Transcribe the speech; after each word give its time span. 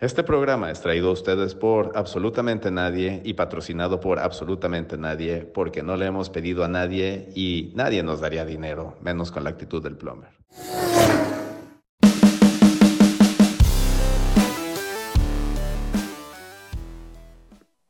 Este 0.00 0.22
programa 0.22 0.70
es 0.70 0.80
traído 0.80 1.08
a 1.08 1.12
ustedes 1.12 1.56
por 1.56 1.90
absolutamente 1.96 2.70
nadie 2.70 3.20
y 3.24 3.34
patrocinado 3.34 3.98
por 3.98 4.20
absolutamente 4.20 4.96
nadie 4.96 5.38
porque 5.40 5.82
no 5.82 5.96
le 5.96 6.06
hemos 6.06 6.30
pedido 6.30 6.62
a 6.62 6.68
nadie 6.68 7.30
y 7.34 7.72
nadie 7.74 8.04
nos 8.04 8.20
daría 8.20 8.44
dinero, 8.44 8.96
menos 9.02 9.32
con 9.32 9.42
la 9.42 9.50
actitud 9.50 9.82
del 9.82 9.96
plumber. 9.96 10.30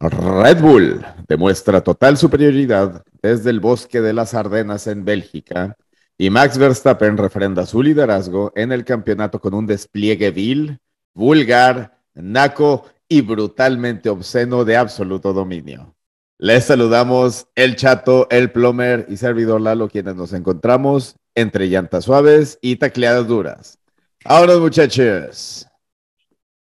Red 0.00 0.62
Bull 0.62 1.04
demuestra 1.28 1.82
total 1.82 2.16
superioridad 2.16 3.04
desde 3.20 3.50
el 3.50 3.60
bosque 3.60 4.00
de 4.00 4.14
las 4.14 4.32
Ardenas 4.32 4.86
en 4.86 5.04
Bélgica 5.04 5.76
y 6.16 6.30
Max 6.30 6.56
Verstappen 6.56 7.18
refrenda 7.18 7.66
su 7.66 7.82
liderazgo 7.82 8.50
en 8.54 8.72
el 8.72 8.86
campeonato 8.86 9.38
con 9.38 9.52
un 9.52 9.66
despliegue 9.66 10.30
vil, 10.30 10.78
vulgar, 11.12 11.97
naco 12.22 12.84
y 13.08 13.22
brutalmente 13.22 14.08
obsceno 14.08 14.64
de 14.64 14.76
absoluto 14.76 15.32
dominio. 15.32 15.94
Les 16.38 16.66
saludamos 16.66 17.48
el 17.54 17.74
chato, 17.74 18.28
el 18.30 18.52
plomer 18.52 19.06
y 19.08 19.16
servidor 19.16 19.60
Lalo, 19.60 19.88
quienes 19.88 20.14
nos 20.14 20.32
encontramos 20.32 21.16
entre 21.34 21.66
llantas 21.66 22.04
suaves 22.04 22.58
y 22.60 22.76
tacleadas 22.76 23.26
duras. 23.26 23.78
Ahora, 24.24 24.56
muchachos. 24.58 25.66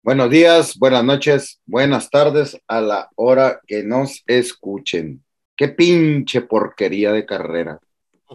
Buenos 0.02 0.28
días, 0.28 0.76
buenas 0.76 1.02
noches, 1.02 1.60
buenas 1.64 2.10
tardes 2.10 2.60
a 2.68 2.82
la 2.82 3.08
hora 3.14 3.60
que 3.66 3.82
nos 3.82 4.22
escuchen. 4.26 5.24
Qué 5.56 5.68
pinche 5.68 6.42
porquería 6.42 7.12
de 7.12 7.24
carrera. 7.24 7.78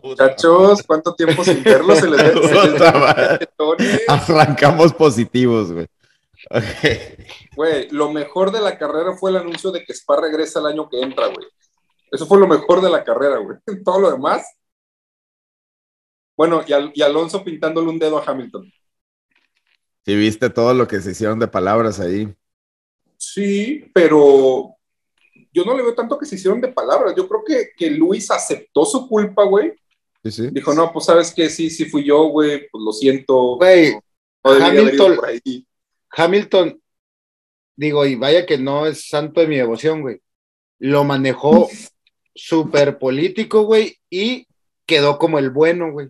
Muchachos, 0.01 0.81
¿cuánto 0.81 1.13
tiempo 1.13 1.43
sin 1.43 1.61
verlos? 1.61 1.99
Se 1.99 2.09
les, 2.09 2.21
Arrancamos 4.07 4.93
positivos, 4.93 5.71
güey. 5.71 5.85
Güey, 7.55 7.89
lo 7.89 8.11
mejor 8.11 8.51
de 8.51 8.61
la 8.61 8.77
carrera 8.77 9.13
fue 9.13 9.31
el 9.31 9.37
anuncio 9.37 9.71
de 9.71 9.83
que 9.83 9.93
Spa 9.93 10.21
regresa 10.21 10.59
el 10.59 10.67
año 10.67 10.89
que 10.89 11.01
entra, 11.01 11.27
güey. 11.27 11.47
Eso 12.11 12.25
fue 12.25 12.39
lo 12.39 12.47
mejor 12.47 12.81
de 12.81 12.89
la 12.89 13.03
carrera, 13.03 13.37
güey. 13.37 13.57
Todo 13.83 13.99
lo 13.99 14.11
demás. 14.11 14.45
Bueno, 16.35 16.63
y, 16.65 17.01
Alonso 17.01 17.43
pintándole 17.43 17.89
un 17.89 17.99
dedo 17.99 18.17
a 18.17 18.23
Hamilton. 18.25 18.71
Sí, 20.05 20.15
viste 20.15 20.49
todo 20.49 20.73
lo 20.73 20.87
que 20.87 21.01
se 21.01 21.11
hicieron 21.11 21.37
de 21.37 21.49
palabras 21.49 21.99
ahí. 21.99 22.33
Sí, 23.17 23.91
pero 23.93 24.73
yo 25.51 25.65
no 25.65 25.75
le 25.75 25.83
veo 25.83 25.93
tanto 25.93 26.17
que 26.17 26.25
se 26.25 26.35
hicieron 26.35 26.61
de 26.61 26.69
palabras. 26.69 27.13
Yo 27.15 27.27
creo 27.27 27.43
que, 27.45 27.71
que 27.75 27.91
Luis 27.91 28.31
aceptó 28.31 28.85
su 28.85 29.07
culpa, 29.09 29.43
güey. 29.43 29.73
Sí, 30.23 30.31
sí. 30.31 30.49
Dijo, 30.49 30.73
no, 30.73 30.93
pues 30.93 31.05
sabes 31.05 31.33
que 31.33 31.49
sí, 31.49 31.69
sí 31.69 31.85
fui 31.85 32.05
yo, 32.05 32.29
güey, 32.29 32.69
pues 32.69 32.81
lo 32.81 32.93
siento. 32.93 33.57
Güey, 33.57 33.99
Hamilton, 34.41 35.17
Hamilton, 36.11 36.81
digo, 37.75 38.05
y 38.05 38.15
vaya 38.15 38.45
que 38.45 38.57
no 38.57 38.85
es 38.85 39.07
santo 39.07 39.41
de 39.41 39.47
mi 39.47 39.57
devoción, 39.57 40.01
güey. 40.01 40.19
Lo 40.79 41.03
manejó 41.03 41.69
súper 42.35 42.97
político, 42.97 43.63
güey, 43.63 43.97
y 44.09 44.47
quedó 44.85 45.17
como 45.17 45.39
el 45.39 45.49
bueno, 45.49 45.91
güey. 45.91 46.09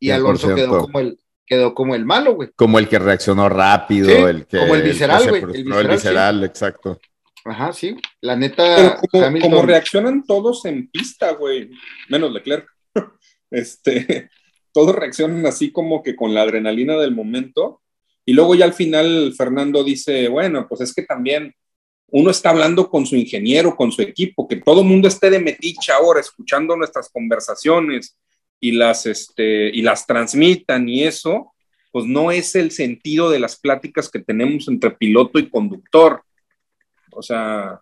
Y 0.00 0.10
Alonso 0.10 0.54
quedó 0.54 0.80
como 0.80 1.00
el, 1.00 1.18
quedó 1.44 1.74
como 1.74 1.94
el 1.94 2.04
malo, 2.04 2.34
güey. 2.34 2.50
Como 2.54 2.78
el 2.78 2.88
que 2.88 2.98
reaccionó 2.98 3.48
rápido, 3.48 4.28
el 4.28 4.46
que. 4.46 4.58
Como 4.58 4.74
el 4.74 4.82
visceral, 4.82 5.28
güey. 5.28 5.42
El, 5.42 5.72
el 5.72 5.88
visceral, 5.88 6.44
exacto. 6.44 7.00
Ajá, 7.44 7.72
sí. 7.72 7.96
La 8.20 8.36
neta. 8.36 9.00
como, 9.10 9.62
reaccionan 9.62 10.24
todos 10.24 10.64
en 10.66 10.88
pista, 10.90 11.32
güey. 11.32 11.70
Menos 12.08 12.32
Leclerc. 12.32 12.68
este. 13.50 14.30
Todos 14.72 14.94
reaccionan 14.94 15.44
así 15.46 15.72
como 15.72 16.02
que 16.02 16.14
con 16.14 16.34
la 16.34 16.42
adrenalina 16.42 16.96
del 16.98 17.14
momento. 17.14 17.80
Y 18.28 18.34
luego 18.34 18.54
ya 18.54 18.66
al 18.66 18.74
final 18.74 19.32
Fernando 19.34 19.82
dice, 19.82 20.28
bueno, 20.28 20.66
pues 20.68 20.82
es 20.82 20.94
que 20.94 21.00
también 21.00 21.54
uno 22.08 22.30
está 22.30 22.50
hablando 22.50 22.90
con 22.90 23.06
su 23.06 23.16
ingeniero, 23.16 23.74
con 23.74 23.90
su 23.90 24.02
equipo, 24.02 24.46
que 24.46 24.56
todo 24.56 24.82
el 24.82 24.86
mundo 24.86 25.08
esté 25.08 25.30
de 25.30 25.38
metiche 25.38 25.92
ahora 25.92 26.20
escuchando 26.20 26.76
nuestras 26.76 27.08
conversaciones 27.08 28.18
y 28.60 28.72
las, 28.72 29.06
este, 29.06 29.70
y 29.70 29.80
las 29.80 30.06
transmitan 30.06 30.86
y 30.90 31.04
eso, 31.04 31.54
pues 31.90 32.04
no 32.04 32.30
es 32.30 32.54
el 32.54 32.70
sentido 32.70 33.30
de 33.30 33.38
las 33.38 33.58
pláticas 33.58 34.10
que 34.10 34.18
tenemos 34.18 34.68
entre 34.68 34.90
piloto 34.90 35.38
y 35.38 35.48
conductor. 35.48 36.22
O 37.12 37.22
sea, 37.22 37.80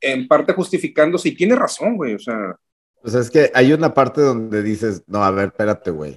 en 0.00 0.26
parte 0.26 0.54
justificándose, 0.54 1.28
y 1.28 1.36
tiene 1.36 1.54
razón, 1.54 1.98
güey, 1.98 2.14
o 2.14 2.18
sea. 2.18 2.56
Pues 3.02 3.14
es 3.14 3.30
que 3.30 3.50
hay 3.52 3.74
una 3.74 3.92
parte 3.92 4.22
donde 4.22 4.62
dices, 4.62 5.02
no, 5.06 5.22
a 5.22 5.30
ver, 5.32 5.48
espérate, 5.48 5.90
güey 5.90 6.16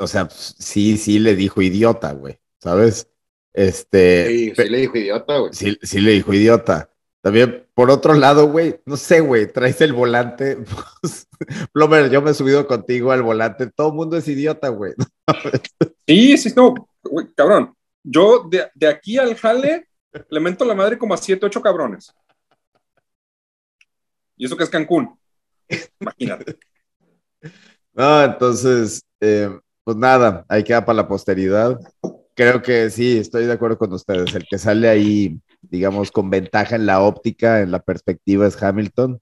o 0.00 0.06
sea, 0.06 0.28
sí, 0.30 0.96
sí 0.96 1.18
le 1.18 1.36
dijo 1.36 1.62
idiota, 1.62 2.12
güey, 2.12 2.40
¿sabes? 2.58 3.08
Este. 3.52 4.28
Sí, 4.28 4.52
sí 4.56 4.68
le 4.68 4.78
dijo 4.78 4.96
idiota, 4.96 5.38
güey. 5.38 5.52
Sí, 5.52 5.78
sí 5.82 6.00
le 6.00 6.12
dijo 6.12 6.32
idiota. 6.32 6.90
También, 7.20 7.66
por 7.74 7.90
otro 7.90 8.14
lado, 8.14 8.46
güey, 8.48 8.80
no 8.86 8.96
sé, 8.96 9.20
güey, 9.20 9.52
traes 9.52 9.80
el 9.80 9.92
volante. 9.92 10.58
Pues, 11.00 11.26
Plomer, 11.72 12.10
yo 12.10 12.20
me 12.20 12.32
he 12.32 12.34
subido 12.34 12.66
contigo 12.66 13.12
al 13.12 13.22
volante. 13.22 13.66
Todo 13.70 13.88
el 13.88 13.94
mundo 13.94 14.16
es 14.18 14.28
idiota, 14.28 14.68
güey. 14.68 14.92
sí, 16.06 16.36
sí, 16.36 16.52
no, 16.54 16.74
güey, 17.02 17.28
cabrón. 17.34 17.74
Yo 18.02 18.46
de, 18.48 18.68
de, 18.74 18.86
aquí 18.86 19.16
al 19.16 19.34
jale 19.34 19.88
le 20.28 20.40
mento 20.40 20.64
la 20.66 20.74
madre 20.74 20.98
como 20.98 21.14
a 21.14 21.16
siete, 21.16 21.46
ocho 21.46 21.62
cabrones. 21.62 22.12
Y 24.36 24.44
eso 24.44 24.56
que 24.56 24.64
es 24.64 24.70
Cancún. 24.70 25.18
Imagínate. 26.00 26.58
No, 27.92 28.22
entonces, 28.22 29.02
eh, 29.18 29.50
pues 29.84 29.96
nada, 29.96 30.44
ahí 30.48 30.64
queda 30.64 30.84
para 30.84 30.96
la 30.98 31.08
posteridad. 31.08 31.78
Creo 32.34 32.62
que 32.62 32.90
sí, 32.90 33.18
estoy 33.18 33.46
de 33.46 33.52
acuerdo 33.52 33.78
con 33.78 33.92
ustedes. 33.92 34.34
El 34.34 34.46
que 34.48 34.58
sale 34.58 34.88
ahí, 34.88 35.40
digamos, 35.62 36.10
con 36.10 36.30
ventaja 36.30 36.76
en 36.76 36.86
la 36.86 37.00
óptica, 37.02 37.60
en 37.60 37.70
la 37.70 37.80
perspectiva 37.80 38.46
es 38.46 38.62
Hamilton. 38.62 39.20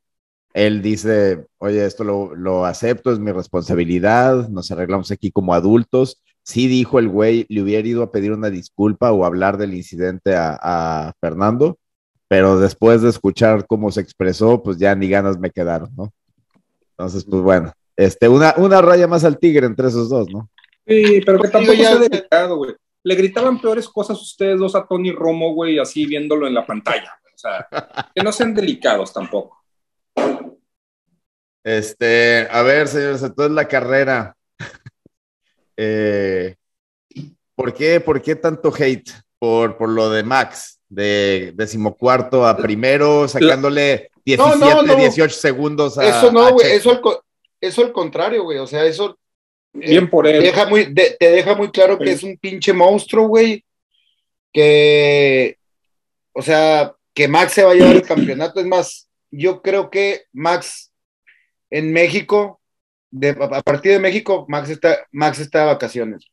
Él 0.54 0.82
dice, 0.82 1.46
oye, 1.58 1.84
esto 1.84 2.04
lo, 2.04 2.64
acepto, 2.64 3.12
es 3.12 3.18
mi 3.18 3.32
responsabilidad, 3.32 4.48
nos 4.48 4.70
arreglamos 4.70 5.10
aquí 5.10 5.30
como 5.30 5.54
adultos. 5.54 6.22
Sí 6.42 6.66
dijo 6.68 6.98
el 6.98 7.08
güey, 7.08 7.46
le 7.48 7.62
hubiera 7.62 7.86
ido 7.86 8.02
a 8.02 8.12
pedir 8.12 8.32
una 8.32 8.50
disculpa 8.50 9.12
o 9.12 9.24
hablar 9.24 9.58
del 9.58 9.74
incidente 9.74 10.34
a, 10.36 10.58
a 10.60 11.12
Fernando, 11.20 11.78
pero 12.28 12.58
después 12.58 13.02
de 13.02 13.10
escuchar 13.10 13.66
cómo 13.66 13.92
se 13.92 14.00
expresó, 14.00 14.62
pues 14.62 14.78
ya 14.78 14.94
ni 14.94 15.08
ganas 15.08 15.38
me 15.38 15.50
quedaron, 15.50 15.90
¿no? 15.96 16.12
Entonces, 16.98 17.24
pues 17.24 17.42
bueno, 17.42 17.72
este, 17.98 18.28
una, 18.28 18.54
una 18.58 18.80
raya 18.80 19.08
más 19.08 19.24
al 19.24 19.40
tigre 19.40 19.66
entre 19.66 19.88
esos 19.88 20.08
dos, 20.08 20.28
¿no? 20.30 20.48
Sí, 20.86 21.20
pero 21.26 21.40
que 21.40 21.48
tampoco 21.48 21.76
sea 21.76 21.96
delicado, 21.96 22.56
güey. 22.56 22.76
Le 23.02 23.14
gritaban 23.16 23.60
peores 23.60 23.88
cosas 23.88 24.22
ustedes 24.22 24.60
dos 24.60 24.76
a 24.76 24.86
Tony 24.86 25.10
Romo, 25.10 25.52
güey, 25.52 25.80
así 25.80 26.06
viéndolo 26.06 26.46
en 26.46 26.54
la 26.54 26.64
pantalla. 26.64 27.12
O 27.34 27.36
sea, 27.38 27.66
que 28.14 28.22
no 28.22 28.30
sean 28.30 28.54
delicados 28.54 29.12
tampoco. 29.12 29.64
Este, 31.64 32.46
a 32.48 32.62
ver, 32.62 32.86
señores, 32.86 33.22
entonces 33.22 33.52
la 33.52 33.68
carrera. 33.68 34.34
Eh, 35.80 36.56
¿por, 37.54 37.72
qué, 37.72 38.00
¿Por 38.00 38.20
qué 38.20 38.34
tanto 38.34 38.72
hate 38.76 39.12
por, 39.38 39.78
por 39.78 39.88
lo 39.88 40.10
de 40.10 40.24
Max? 40.24 40.80
De 40.88 41.52
decimocuarto 41.54 42.44
a 42.44 42.56
primero, 42.56 43.28
sacándole 43.28 44.10
17, 44.24 44.96
18 44.96 45.36
segundos 45.36 45.96
a. 45.96 46.04
Eso 46.04 46.32
no, 46.32 46.52
güey, 46.52 46.72
eso, 46.72 47.00
eso 47.60 47.82
al 47.82 47.92
contrario, 47.92 48.44
güey, 48.44 48.58
o 48.58 48.66
sea, 48.66 48.84
eso 48.84 49.18
eh, 49.74 49.90
Bien 49.90 50.10
por 50.10 50.26
él. 50.26 50.42
Deja 50.42 50.66
muy, 50.66 50.92
te 50.94 51.16
deja 51.20 51.54
muy 51.54 51.70
claro 51.70 51.98
que 51.98 52.12
es 52.12 52.22
un 52.22 52.36
pinche 52.36 52.72
monstruo, 52.72 53.28
güey. 53.28 53.64
Que, 54.52 55.58
o 56.32 56.42
sea, 56.42 56.94
que 57.14 57.28
Max 57.28 57.52
se 57.52 57.64
va 57.64 57.72
a 57.72 57.74
llevar 57.74 57.96
el 57.96 58.02
campeonato. 58.02 58.60
Es 58.60 58.66
más, 58.66 59.08
yo 59.30 59.62
creo 59.62 59.90
que 59.90 60.22
Max 60.32 60.92
en 61.70 61.92
México, 61.92 62.60
de, 63.10 63.30
a 63.30 63.62
partir 63.62 63.92
de 63.92 63.98
México, 63.98 64.46
Max 64.48 64.70
está, 64.70 65.06
Max 65.12 65.38
está 65.38 65.60
de 65.60 65.66
vacaciones. 65.66 66.26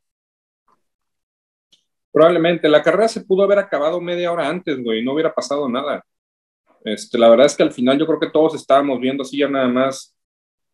Probablemente. 2.12 2.70
La 2.70 2.82
carrera 2.82 3.10
se 3.10 3.22
pudo 3.22 3.44
haber 3.44 3.60
acabado 3.60 4.00
media 4.00 4.32
hora 4.32 4.48
antes, 4.48 4.82
güey. 4.82 5.04
No 5.04 5.14
hubiera 5.14 5.34
pasado 5.34 5.68
nada. 5.68 6.04
Este, 6.86 7.18
la 7.18 7.30
verdad 7.30 7.48
es 7.48 7.56
que 7.56 7.64
al 7.64 7.74
final 7.74 8.00
yo 8.00 8.06
creo 8.06 8.20
que 8.20 8.30
todos 8.30 8.56
estábamos 8.56 9.00
viendo 9.02 9.24
así 9.24 9.40
ya 9.40 9.50
nada 9.50 9.68
más 9.68 10.15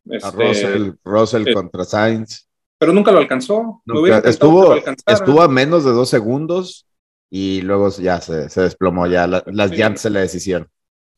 este, 0.06 0.94
Russell, 1.04 1.48
eh, 1.48 1.54
contra 1.54 1.84
Sainz. 1.84 2.48
Pero 2.78 2.94
nunca 2.94 3.12
lo 3.12 3.20
alcanzó. 3.20 3.82
estuvo, 4.24 4.76
estuvo 4.76 5.42
a 5.42 5.48
menos 5.48 5.86
de 5.86 5.92
dos 5.92 6.10
segundos 6.10 6.88
y 7.30 7.62
luego 7.62 7.90
ya 7.90 8.20
se, 8.20 8.62
desplomó, 8.62 9.08
ya 9.08 9.28
las 9.28 9.72
llantas 9.72 10.02
se 10.02 10.10
le 10.10 10.22
deshicieron. 10.22 10.68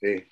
Sí. 0.01 0.25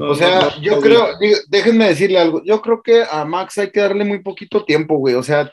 o 0.00 0.14
sea, 0.16 0.60
yo 0.60 0.80
creo, 0.80 1.10
déjenme 1.48 1.88
decirle 1.88 2.18
algo, 2.18 2.42
yo 2.44 2.60
creo 2.60 2.82
que 2.82 3.04
a 3.08 3.24
Max 3.24 3.56
hay 3.58 3.70
que 3.70 3.80
darle 3.80 4.04
muy 4.04 4.20
poquito 4.20 4.64
tiempo, 4.64 4.96
güey, 4.96 5.14
o 5.14 5.22
sea, 5.22 5.48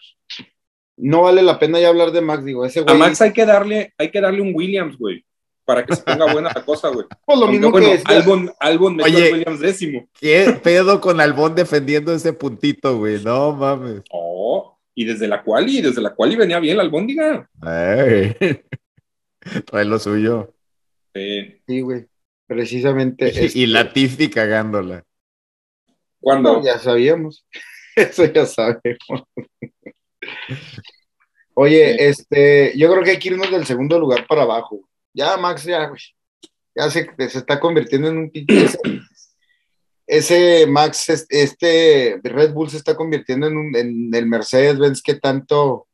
no 0.97 1.21
vale 1.21 1.43
la 1.43 1.59
pena 1.59 1.79
ya 1.79 1.89
hablar 1.89 2.11
de 2.11 2.21
Max, 2.21 2.43
digo, 2.43 2.65
ese 2.65 2.81
güey. 2.81 2.95
A 2.95 2.97
Max 2.97 3.21
hay 3.21 3.31
que 3.31 3.45
darle, 3.45 3.93
hay 3.95 4.09
que 4.09 4.21
darle 4.21 4.41
un 4.41 4.55
Williams, 4.55 4.97
güey 4.97 5.23
para 5.69 5.85
que 5.85 5.95
se 5.95 6.01
ponga 6.01 6.33
buena 6.33 6.51
la 6.55 6.65
cosa, 6.65 6.89
güey. 6.89 7.05
Pues 7.25 7.39
lo 7.39 7.47
mismo 7.47 7.71
que 7.71 8.01
Albon, 8.05 8.51
Albon 8.59 8.99
Oye, 9.03 9.33
Williams 9.33 9.59
décimo. 9.59 10.09
¿Qué 10.19 10.59
pedo 10.63 10.99
con 10.99 11.21
Albon 11.21 11.53
defendiendo 11.53 12.11
ese 12.11 12.33
puntito, 12.33 12.97
güey? 12.97 13.23
No 13.23 13.51
mames. 13.51 14.01
Oh, 14.09 14.79
y 14.95 15.05
desde 15.05 15.27
la 15.27 15.43
cual 15.43 15.69
y 15.69 15.83
desde 15.83 16.01
la 16.01 16.15
cual 16.15 16.33
y 16.33 16.37
venía 16.37 16.59
bien 16.59 16.77
la 16.77 16.81
albóndiga. 16.81 17.47
Trae 17.61 18.65
lo 19.85 19.99
suyo. 19.99 20.55
Sí. 21.13 21.61
Sí, 21.67 21.81
güey. 21.81 22.07
Precisamente. 22.47 23.25
Y, 23.25 23.37
este, 23.37 23.59
y 23.59 23.67
Latifi 23.67 24.27
cagándola. 24.27 25.03
¿Cuándo? 26.19 26.53
no, 26.53 26.65
ya 26.65 26.79
sabíamos. 26.79 27.45
Eso 27.95 28.25
ya 28.25 28.47
sabemos. 28.47 29.21
Oye, 31.53 32.09
este, 32.09 32.75
yo 32.75 32.89
creo 32.89 33.03
que 33.03 33.11
hay 33.11 33.19
que 33.19 33.29
irnos 33.29 33.51
del 33.51 33.67
segundo 33.67 33.99
lugar 33.99 34.25
para 34.25 34.41
abajo. 34.41 34.89
Ya, 35.19 35.35
Max, 35.37 35.63
ya, 35.65 35.85
güey. 35.87 35.99
Ya 36.75 36.89
se, 36.89 37.09
se 37.29 37.39
está 37.39 37.59
convirtiendo 37.59 38.07
en 38.07 38.17
un 38.19 38.31
pinche. 38.31 38.69
Ese, 40.07 40.65
Max, 40.65 41.09
es- 41.09 41.27
este 41.29 42.19
Red 42.23 42.53
Bull 42.53 42.69
se 42.69 42.77
está 42.77 42.95
convirtiendo 42.95 43.47
en, 43.47 43.57
un, 43.57 43.75
en 43.75 44.13
el 44.15 44.25
Mercedes-Benz 44.25 45.01
que 45.03 45.15
tanto, 45.15 45.87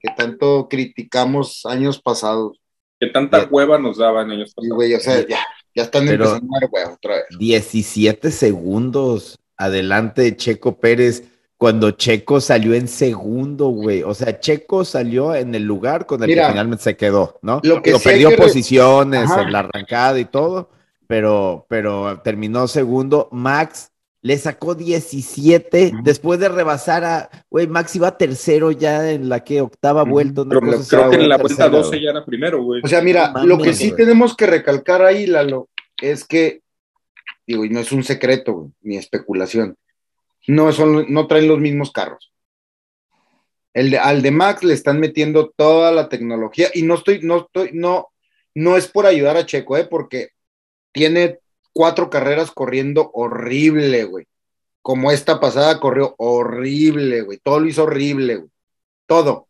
que 0.00 0.08
tanto 0.16 0.68
criticamos 0.70 1.66
años 1.66 2.00
pasados. 2.00 2.58
Que 3.00 3.08
tanta 3.08 3.48
cueva 3.48 3.78
nos 3.78 3.98
daban 3.98 4.30
ellos. 4.30 4.54
Y, 4.58 4.68
güey, 4.70 4.94
o 4.94 5.00
sea, 5.00 5.26
ya, 5.26 5.44
ya 5.74 5.82
están 5.82 6.06
Pero- 6.06 6.24
empezando 6.26 6.56
a 6.56 6.60
dar 6.60 6.70
huevo 6.72 6.94
otra 6.94 7.14
vez. 7.16 7.24
17 7.38 8.30
segundos 8.30 9.38
adelante 9.56 10.22
de 10.22 10.36
Checo 10.36 10.78
Pérez 10.78 11.24
cuando 11.62 11.92
Checo 11.92 12.40
salió 12.40 12.74
en 12.74 12.88
segundo, 12.88 13.68
güey. 13.68 14.02
O 14.02 14.14
sea, 14.14 14.40
Checo 14.40 14.84
salió 14.84 15.32
en 15.32 15.54
el 15.54 15.62
lugar 15.62 16.06
con 16.06 16.20
el 16.24 16.28
Mira, 16.28 16.46
que 16.46 16.50
finalmente 16.54 16.82
se 16.82 16.96
quedó, 16.96 17.38
¿no? 17.40 17.60
lo 17.62 17.80
que 17.80 17.90
Digo, 17.90 18.00
perdió 18.02 18.30
que 18.30 18.34
re- 18.36 18.42
posiciones 18.42 19.30
Ajá. 19.30 19.42
en 19.42 19.52
la 19.52 19.60
arrancada 19.60 20.18
y 20.18 20.24
todo, 20.24 20.70
pero, 21.06 21.64
pero 21.68 22.20
terminó 22.24 22.66
segundo. 22.66 23.28
Max 23.30 23.92
le 24.22 24.38
sacó 24.38 24.74
17 24.74 25.92
Ujú. 25.94 26.02
después 26.02 26.40
de 26.40 26.48
rebasar 26.48 27.04
a, 27.04 27.30
güey, 27.48 27.68
Max 27.68 27.94
iba 27.94 28.18
tercero 28.18 28.72
ya 28.72 29.12
en 29.12 29.28
la 29.28 29.44
que 29.44 29.60
octava 29.60 30.02
vuelta. 30.02 30.42
Pero 30.48 30.60
cosa 30.62 30.78
así, 30.80 30.88
creo 30.90 31.10
que 31.10 31.16
en 31.16 31.28
la 31.28 31.38
tercera, 31.38 31.68
vuelta 31.68 31.76
12 31.78 31.88
güey. 31.90 32.02
ya 32.02 32.10
era 32.10 32.24
primero, 32.24 32.64
güey. 32.64 32.80
O 32.82 32.88
sea, 32.88 33.00
mira, 33.02 33.32
lo 33.44 33.58
que 33.58 33.72
sí 33.72 33.92
tenemos 33.94 34.34
que 34.34 34.46
recalcar 34.48 35.02
ahí, 35.02 35.26
Lalo, 35.28 35.68
es 36.00 36.24
que, 36.24 36.60
digo, 37.46 37.64
y 37.64 37.70
no 37.70 37.78
es 37.78 37.92
un 37.92 38.02
secreto, 38.02 38.52
güey, 38.52 38.70
ni 38.82 38.96
especulación, 38.96 39.76
no, 40.46 40.72
son, 40.72 41.12
no 41.12 41.26
traen 41.26 41.48
los 41.48 41.58
mismos 41.58 41.92
carros. 41.92 42.32
El 43.74 43.90
de, 43.90 43.98
al 43.98 44.22
de 44.22 44.30
Max 44.30 44.62
le 44.64 44.74
están 44.74 45.00
metiendo 45.00 45.50
toda 45.56 45.92
la 45.92 46.08
tecnología 46.08 46.68
y 46.74 46.82
no 46.82 46.94
estoy, 46.94 47.20
no 47.22 47.38
estoy, 47.38 47.70
no, 47.72 48.08
no 48.54 48.76
es 48.76 48.86
por 48.86 49.06
ayudar 49.06 49.36
a 49.36 49.46
Checo, 49.46 49.76
eh, 49.76 49.84
porque 49.84 50.30
tiene 50.92 51.38
cuatro 51.72 52.10
carreras 52.10 52.50
corriendo 52.50 53.10
horrible, 53.14 54.04
güey. 54.04 54.26
Como 54.82 55.10
esta 55.10 55.40
pasada 55.40 55.80
corrió 55.80 56.14
horrible, 56.18 57.22
güey. 57.22 57.38
Todo 57.42 57.60
lo 57.60 57.68
hizo 57.68 57.84
horrible, 57.84 58.36
güey. 58.36 58.50
Todo. 59.06 59.48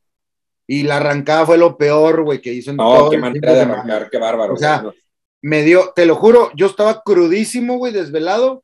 Y 0.67 0.85
la 0.85 0.99
arrancada 0.99 1.47
fue 1.47 1.59
lo 1.59 1.77
peor, 1.77 2.23
güey, 2.23 2.41
que 2.41 2.53
hizo 2.53 2.71
en 2.71 2.77
No, 2.77 2.97
todo 2.97 3.11
qué 3.11 3.19
manera 3.19 3.53
de 3.53 3.61
arrancar, 3.62 4.09
qué 4.11 4.19
bárbaro. 4.19 4.55
O 4.55 4.56
sea, 4.56 4.83
güey. 4.83 4.95
Me 5.41 5.62
dio, 5.62 5.93
te 5.97 6.06
lo 6.06 6.15
juro, 6.15 6.53
yo 6.55 6.67
estaba 6.67 7.03
crudísimo, 7.03 7.77
güey, 7.77 7.93
desvelado. 7.93 8.62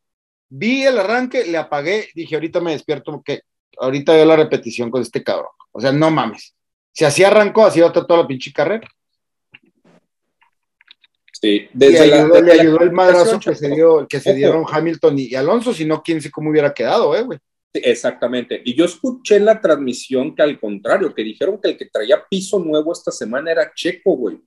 Vi 0.49 0.85
el 0.85 0.99
arranque, 0.99 1.45
le 1.45 1.59
apagué, 1.59 2.09
dije, 2.15 2.35
ahorita 2.35 2.61
me 2.61 2.73
despierto 2.73 3.13
porque 3.13 3.43
ahorita 3.79 4.15
veo 4.15 4.25
la 4.25 4.37
repetición 4.37 4.91
con 4.91 5.03
este 5.03 5.23
cabrón. 5.23 5.51
O 5.73 5.81
sea, 5.81 5.93
no 5.93 6.11
mames. 6.11 6.55
Si 6.93 7.05
así 7.05 7.23
arrancó, 7.23 7.65
así 7.67 7.81
va 7.81 7.93
toda 7.93 8.23
la 8.23 8.27
pinche 8.27 8.53
carrera. 8.53 8.89
Sí, 11.33 11.49
Y 11.49 11.69
desde 11.73 12.07
la- 12.07 12.17
ayudó, 12.17 12.35
desde 12.35 12.47
le 12.47 12.57
la 12.57 12.63
ayudó 12.63 12.81
el 12.81 12.93
madrazo 12.93 13.39
que 13.39 13.55
se 13.55 13.69
dio, 13.71 14.07
que 14.09 14.19
se 14.19 14.35
dieron 14.35 14.65
Hamilton 14.69 15.19
y, 15.19 15.27
y 15.27 15.35
Alonso, 15.37 15.73
si 15.73 15.85
no, 15.85 16.03
quién 16.03 16.21
sé 16.21 16.31
cómo 16.31 16.51
hubiera 16.51 16.75
quedado, 16.75 17.15
eh, 17.15 17.23
güey. 17.23 17.39
Sí, 17.73 17.81
Exactamente. 17.85 18.61
Y 18.65 18.75
yo 18.75 18.87
escuché 18.87 19.37
en 19.37 19.45
la 19.45 19.61
transmisión 19.61 20.35
que 20.35 20.43
al 20.43 20.59
contrario, 20.59 21.15
que 21.15 21.23
dijeron 21.23 21.61
que 21.61 21.69
el 21.71 21.77
que 21.77 21.87
traía 21.87 22.25
piso 22.29 22.59
nuevo 22.59 22.93
esta 22.93 23.13
semana 23.13 23.53
era 23.53 23.73
Checo, 23.75 24.17
güey. 24.17 24.41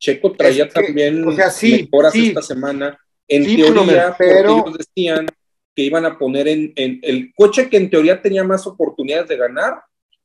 Checo 0.00 0.32
traía 0.32 0.64
Es 0.64 0.74
que, 0.74 0.82
también 0.82 1.26
o 1.28 1.32
sea, 1.32 1.50
sí, 1.50 1.82
mejoras 1.82 2.12
sí. 2.12 2.28
esta 2.28 2.42
semana. 2.42 2.98
En 3.28 3.44
Sí, 3.44 3.56
teoría, 3.56 4.14
pero- 4.18 4.50
ellos 4.66 4.78
decían 4.78 5.26
que 5.74 5.82
iban 5.82 6.04
a 6.04 6.18
poner 6.18 6.46
en, 6.48 6.72
en 6.76 7.00
el 7.02 7.32
coche 7.34 7.68
que 7.68 7.76
en 7.78 7.90
teoría 7.90 8.20
tenía 8.22 8.44
más 8.44 8.66
oportunidades 8.66 9.28
de 9.28 9.36
ganar, 9.36 9.82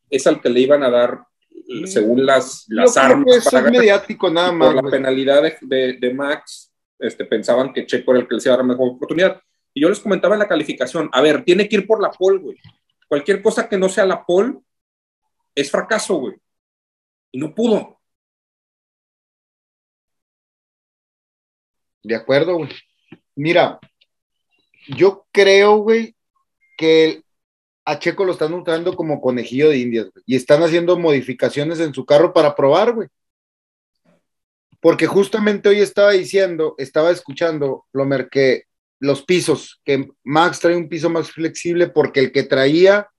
es 0.09 0.27
al 0.27 0.41
que 0.41 0.49
le 0.49 0.59
iban 0.59 0.83
a 0.83 0.89
dar, 0.89 1.19
eh, 1.49 1.87
según 1.87 2.25
las, 2.25 2.65
Yo 2.67 2.75
las 2.75 2.93
creo 2.93 3.05
armas 3.05 3.25
que 3.25 3.37
eso 3.37 3.49
para 3.49 3.57
es 3.59 3.63
ganar. 3.65 3.79
mediático 3.81 4.29
nada 4.29 4.51
más, 4.51 4.67
por 4.67 4.75
la 4.75 4.81
güey. 4.81 4.91
penalidad 4.91 5.41
de, 5.43 5.57
de- 5.61 5.93
de 5.93 6.13
Max, 6.13 6.71
este, 6.99 7.25
pensaban 7.25 7.73
que 7.73 7.85
Checo 7.85 8.11
era 8.11 8.21
el 8.21 8.27
que 8.27 8.35
les 8.35 8.45
iba 8.45 8.53
a 8.55 8.57
dar 8.57 8.65
mejor 8.65 8.89
oportunidad. 8.91 9.41
Y 9.73 9.81
yo 9.81 9.89
les 9.89 9.99
comentaba 9.99 10.35
en 10.35 10.39
la 10.39 10.47
calificación, 10.47 11.09
a 11.13 11.21
ver, 11.21 11.43
tiene 11.45 11.69
que 11.69 11.77
ir 11.77 11.87
por 11.87 12.01
la 12.01 12.11
pole, 12.11 12.39
güey. 12.39 12.57
Cualquier 13.07 13.41
cosa 13.41 13.67
que 13.69 13.77
no 13.77 13.87
sea 13.87 14.05
la 14.05 14.25
pole 14.25 14.55
es 15.55 15.71
fracaso, 15.71 16.15
güey. 16.15 16.35
Y 17.31 17.39
no 17.39 17.55
pudo. 17.55 17.99
De 22.03 22.15
acuerdo, 22.15 22.55
güey. 22.57 22.69
Mira, 23.39 23.79
yo 24.89 25.25
creo, 25.31 25.77
güey, 25.77 26.13
que 26.77 27.23
a 27.85 27.97
Checo 27.97 28.25
lo 28.25 28.33
están 28.33 28.53
usando 28.53 28.97
como 28.97 29.21
conejillo 29.21 29.69
de 29.69 29.77
indias, 29.77 30.09
güey, 30.11 30.23
y 30.27 30.35
están 30.35 30.61
haciendo 30.61 30.99
modificaciones 30.99 31.79
en 31.79 31.93
su 31.93 32.05
carro 32.05 32.33
para 32.33 32.53
probar, 32.53 32.93
güey. 32.93 33.07
Porque 34.81 35.07
justamente 35.07 35.69
hoy 35.69 35.79
estaba 35.79 36.11
diciendo, 36.11 36.75
estaba 36.77 37.11
escuchando, 37.11 37.85
Plomer, 37.91 38.27
que 38.29 38.63
los 38.99 39.23
pisos, 39.23 39.79
que 39.85 40.09
Max 40.25 40.59
trae 40.59 40.75
un 40.75 40.89
piso 40.89 41.09
más 41.09 41.31
flexible 41.31 41.87
porque 41.87 42.19
el 42.19 42.33
que 42.33 42.43
traía 42.43 43.09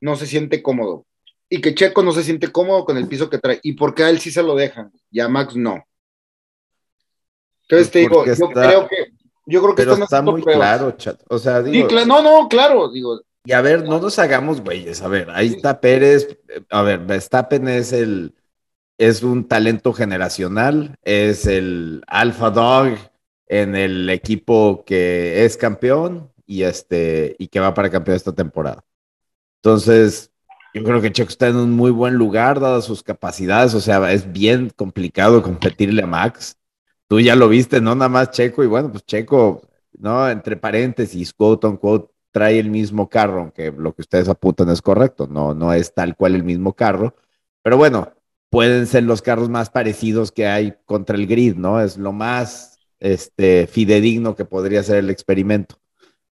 no 0.00 0.14
se 0.14 0.28
siente 0.28 0.62
cómodo. 0.62 1.04
Y 1.48 1.60
que 1.60 1.74
Checo 1.74 2.04
no 2.04 2.12
se 2.12 2.22
siente 2.22 2.52
cómodo 2.52 2.84
con 2.84 2.96
el 2.96 3.08
piso 3.08 3.28
que 3.28 3.38
trae. 3.38 3.58
Y 3.64 3.72
porque 3.72 4.04
a 4.04 4.10
él 4.10 4.20
sí 4.20 4.30
se 4.30 4.42
lo 4.44 4.54
dejan, 4.54 4.92
y 5.10 5.18
a 5.18 5.26
Max 5.28 5.56
no. 5.56 5.84
Entonces 7.62 7.88
Pues 7.88 7.90
te 7.90 7.98
digo, 8.00 8.26
yo 8.26 8.32
está- 8.32 8.68
creo 8.68 8.88
que, 8.88 9.03
yo 9.46 9.62
creo 9.62 9.74
que 9.74 9.82
Pero 9.82 9.92
están 9.92 10.04
está 10.04 10.22
muy 10.22 10.42
pruebas. 10.42 10.78
claro, 10.78 10.92
chat. 10.92 11.20
O 11.28 11.38
sea, 11.38 11.62
digo, 11.62 11.88
no, 12.06 12.22
no, 12.22 12.48
claro, 12.48 12.90
digo, 12.90 13.20
Y 13.44 13.52
a 13.52 13.60
ver, 13.60 13.84
no 13.84 14.00
nos 14.00 14.18
hagamos 14.18 14.60
güeyes. 14.60 15.02
A 15.02 15.08
ver, 15.08 15.30
ahí 15.30 15.48
está 15.48 15.80
Pérez. 15.80 16.38
A 16.70 16.82
ver, 16.82 17.00
Verstappen 17.00 17.68
es 17.68 17.92
el 17.92 18.34
es 18.98 19.22
un 19.22 19.48
talento 19.48 19.92
generacional, 19.92 20.96
es 21.02 21.46
el 21.46 22.02
alpha 22.06 22.50
dog 22.50 22.96
en 23.46 23.74
el 23.74 24.08
equipo 24.08 24.84
que 24.86 25.44
es 25.44 25.56
campeón 25.56 26.32
y 26.46 26.62
este 26.62 27.36
y 27.38 27.48
que 27.48 27.60
va 27.60 27.74
para 27.74 27.90
campeón 27.90 28.16
esta 28.16 28.32
temporada. 28.32 28.84
Entonces, 29.62 30.30
yo 30.74 30.82
creo 30.84 31.00
que 31.00 31.12
Checo 31.12 31.30
está 31.30 31.48
en 31.48 31.56
un 31.56 31.72
muy 31.72 31.90
buen 31.90 32.14
lugar 32.14 32.60
dadas 32.60 32.84
sus 32.84 33.02
capacidades, 33.02 33.74
o 33.74 33.80
sea, 33.80 34.12
es 34.12 34.32
bien 34.32 34.70
complicado 34.70 35.42
competirle 35.42 36.02
a 36.02 36.06
Max. 36.06 36.56
Tú 37.08 37.20
ya 37.20 37.36
lo 37.36 37.48
viste, 37.48 37.80
no 37.80 37.94
nada 37.94 38.08
más 38.08 38.30
Checo 38.30 38.64
y 38.64 38.66
bueno, 38.66 38.90
pues 38.90 39.04
Checo, 39.04 39.62
no, 39.98 40.28
entre 40.28 40.56
paréntesis, 40.56 41.32
quote 41.32 41.66
unquote, 41.66 42.12
trae 42.32 42.58
el 42.58 42.70
mismo 42.70 43.08
carro, 43.08 43.40
aunque 43.42 43.72
lo 43.72 43.94
que 43.94 44.02
ustedes 44.02 44.28
apuntan 44.28 44.68
es 44.70 44.82
correcto, 44.82 45.26
no, 45.28 45.54
no 45.54 45.72
es 45.72 45.94
tal 45.94 46.16
cual 46.16 46.34
el 46.34 46.44
mismo 46.44 46.74
carro, 46.74 47.14
pero 47.62 47.76
bueno, 47.76 48.12
pueden 48.50 48.86
ser 48.86 49.04
los 49.04 49.22
carros 49.22 49.48
más 49.50 49.70
parecidos 49.70 50.32
que 50.32 50.46
hay 50.46 50.74
contra 50.86 51.16
el 51.16 51.26
grid, 51.26 51.56
¿no? 51.56 51.80
Es 51.80 51.96
lo 51.98 52.12
más 52.12 52.78
este, 53.00 53.66
fidedigno 53.66 54.36
que 54.36 54.44
podría 54.44 54.82
ser 54.82 54.96
el 54.98 55.10
experimento. 55.10 55.80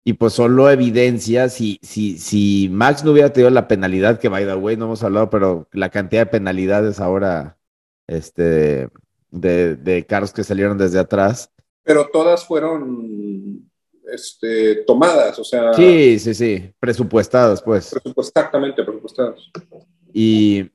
Y 0.04 0.14
pues 0.14 0.34
solo 0.34 0.70
evidencia, 0.70 1.50
si, 1.50 1.80
si, 1.82 2.18
si 2.18 2.70
Max 2.72 3.04
no 3.04 3.12
hubiera 3.12 3.32
tenido 3.34 3.50
la 3.52 3.68
penalidad, 3.68 4.20
que 4.20 4.30
by 4.30 4.46
the 4.46 4.56
way, 4.56 4.78
no 4.78 4.86
hemos 4.86 5.04
hablado, 5.04 5.30
pero 5.30 5.68
la 5.72 5.90
cantidad 5.90 6.24
de 6.24 6.32
penalidades 6.32 7.00
ahora 7.00 7.58
este, 8.08 8.90
de, 9.32 9.76
de 9.76 10.06
carros 10.06 10.34
que 10.34 10.44
salieron 10.44 10.78
desde 10.78 11.00
atrás, 11.00 11.52
Pero 11.84 12.08
todas 12.12 12.46
fueron 12.46 13.70
este, 14.12 14.78
tomadas, 14.88 15.38
o 15.40 15.44
sea, 15.44 15.74
Sí, 15.74 16.18
sí, 16.20 16.34
sí, 16.34 16.74
presupuestadas, 16.80 17.62
pues. 17.62 17.96
exactamente 18.18 18.84
presupuestadas. 18.84 19.40
Y, 20.14 20.70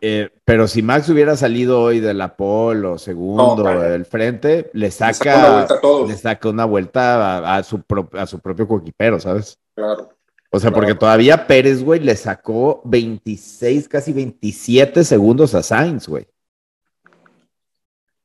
eh, 0.00 0.30
pero 0.44 0.68
si 0.68 0.82
Max 0.82 1.08
hubiera 1.08 1.36
salido 1.36 1.80
hoy 1.80 1.98
de 2.00 2.14
la 2.14 2.36
pole 2.36 2.86
o 2.86 2.98
segundo, 2.98 3.56
No, 3.64 3.80
del 3.80 4.04
frente, 4.04 4.70
le 4.72 4.90
saca, 4.90 5.52
vuelta 5.56 5.74
a 5.74 5.80
todos, 5.80 6.08
le 6.08 6.16
saca 6.16 6.48
una 6.48 6.64
vuelta 6.64 7.38
a, 7.38 7.56
a 7.56 7.62
su, 7.64 7.82
pro- 7.82 8.10
a 8.12 8.26
su 8.26 8.38
propio 8.38 8.68
coquipero, 8.68 9.18
¿sabes? 9.18 9.58
claro. 9.74 10.10
O 10.50 10.60
sea, 10.60 10.70
Claro. 10.70 10.82
porque 10.86 10.94
todavía 10.94 11.48
Pérez, 11.48 11.82
güey, 11.82 11.98
le 11.98 12.14
sacó 12.14 12.80
26, 12.84 13.88
casi 13.88 14.12
27 14.12 15.02
segundos 15.02 15.52
a 15.56 15.64
Sainz, 15.64 16.06
güey. 16.06 16.28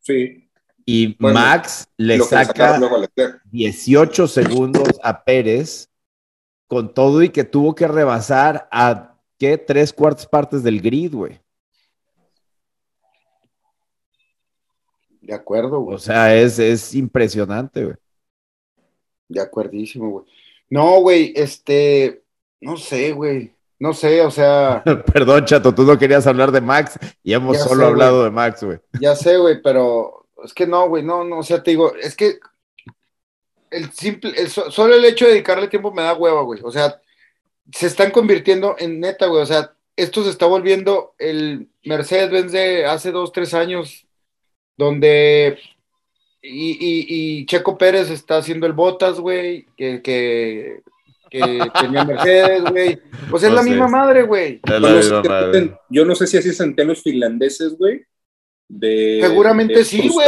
Sí. 0.10 0.50
Y 0.86 1.16
Bueno, 1.20 1.40
Max 1.40 1.88
le 1.98 2.20
saca 2.20 2.80
luego 2.80 2.96
a 2.96 3.00
Leclerc. 3.02 3.42
18 3.52 4.28
segundos 4.28 5.00
a 5.04 5.24
Pérez, 5.24 5.88
con 6.66 6.94
todo 6.96 7.22
y 7.22 7.30
que 7.30 7.44
tuvo 7.44 7.76
que 7.76 7.88
rebasar 7.88 8.68
a, 8.72 9.16
¿qué? 9.38 9.60
Tres 9.60 9.94
cuartas 9.94 10.26
partes 10.26 10.64
del 10.64 10.82
grid, 10.82 11.14
güey. 11.14 11.40
de 15.30 15.36
acuerdo, 15.36 15.80
güey. 15.82 15.96
O 15.96 16.00
sea, 16.00 16.36
es, 16.36 16.58
es 16.58 16.96
impresionante, 16.96 17.86
güey. 17.86 17.96
De 19.28 19.40
acuerdísimo, 19.40 20.10
güey. 20.10 20.26
No, 20.72 21.02
güey, 21.02 21.34
este, 21.36 22.24
no 22.60 22.78
sé, 22.78 23.12
güey. 23.12 23.54
No 23.80 23.94
sé, 23.94 24.22
o 24.22 24.30
sea. 24.30 24.84
Perdón, 25.14 25.46
chato, 25.46 25.74
tú 25.74 25.84
no 25.84 25.98
querías 25.98 26.28
hablar 26.28 26.52
de 26.52 26.62
Max 26.62 27.00
y 27.24 27.34
hemos 27.34 27.58
solo 27.60 27.84
sé, 27.84 27.88
hablado 27.88 28.24
de 28.24 28.32
Max, 28.32 28.64
güey. 28.64 28.80
Ya 29.00 29.16
sé, 29.16 29.38
güey, 29.38 29.62
pero 29.62 30.28
es 30.44 30.54
que 30.54 30.68
no, 30.68 30.88
güey, 30.88 31.04
no, 31.04 31.24
no, 31.24 31.40
o 31.40 31.44
sea, 31.44 31.64
te 31.64 31.72
digo, 31.72 31.96
es 31.96 32.16
que 32.16 32.40
el 33.72 33.92
simple, 33.92 34.34
el 34.38 34.50
solo 34.50 34.96
el 34.96 35.06
hecho 35.06 35.26
de 35.26 35.32
dedicarle 35.32 35.68
tiempo 35.68 35.92
me 35.92 36.04
da 36.04 36.14
hueva, 36.14 36.42
güey. 36.42 36.60
O 36.64 36.72
sea, 36.72 37.02
se 37.72 37.88
están 37.88 38.12
convirtiendo 38.12 38.76
en 38.80 39.00
neta, 39.00 39.28
güey. 39.28 39.42
O 39.42 39.46
sea, 39.46 39.74
esto 39.96 40.24
se 40.24 40.30
está 40.30 40.46
volviendo 40.46 41.14
el 41.18 41.70
Mercedes-Benz 41.84 42.52
de 42.52 42.86
hace 42.86 43.12
dos, 43.12 43.32
tres 43.32 43.54
años, 43.54 44.08
donde 44.78 45.58
y, 46.42 46.72
y, 46.72 47.06
y 47.42 47.46
Checo 47.46 47.78
Pérez 47.78 48.10
está 48.10 48.38
haciendo 48.38 48.66
el 48.66 48.74
Botas, 48.74 49.20
güey, 49.20 49.66
que, 49.76 50.02
que, 50.02 50.82
que 51.30 51.60
tenía 51.80 52.04
Mercedes, 52.06 52.64
güey. 52.64 53.00
O 53.32 53.38
sea, 53.40 53.50
es 53.50 53.56
la 53.56 53.62
Pues 53.62 53.70
misma 53.72 53.88
madre, 53.88 54.24
güey. 54.24 54.60
Es 54.64 54.72
Yo 54.72 54.80
la 54.80 54.90
no, 54.90 54.96
misma 54.98 55.22
sé, 55.24 55.30
madre. 55.30 55.78
yo 55.90 56.06
no 56.06 56.16
sé 56.16 56.28
si 56.28 56.38
así 56.38 56.52
sentían 56.54 56.88
los 56.88 57.02
finlandeses, 57.04 57.78
güey. 57.78 58.02
De, 58.68 59.20
Seguramente 59.22 59.74
de 59.80 59.84
sí, 59.84 60.08
güey. 60.10 60.28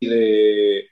Y 0.00 0.06
de 0.08 0.86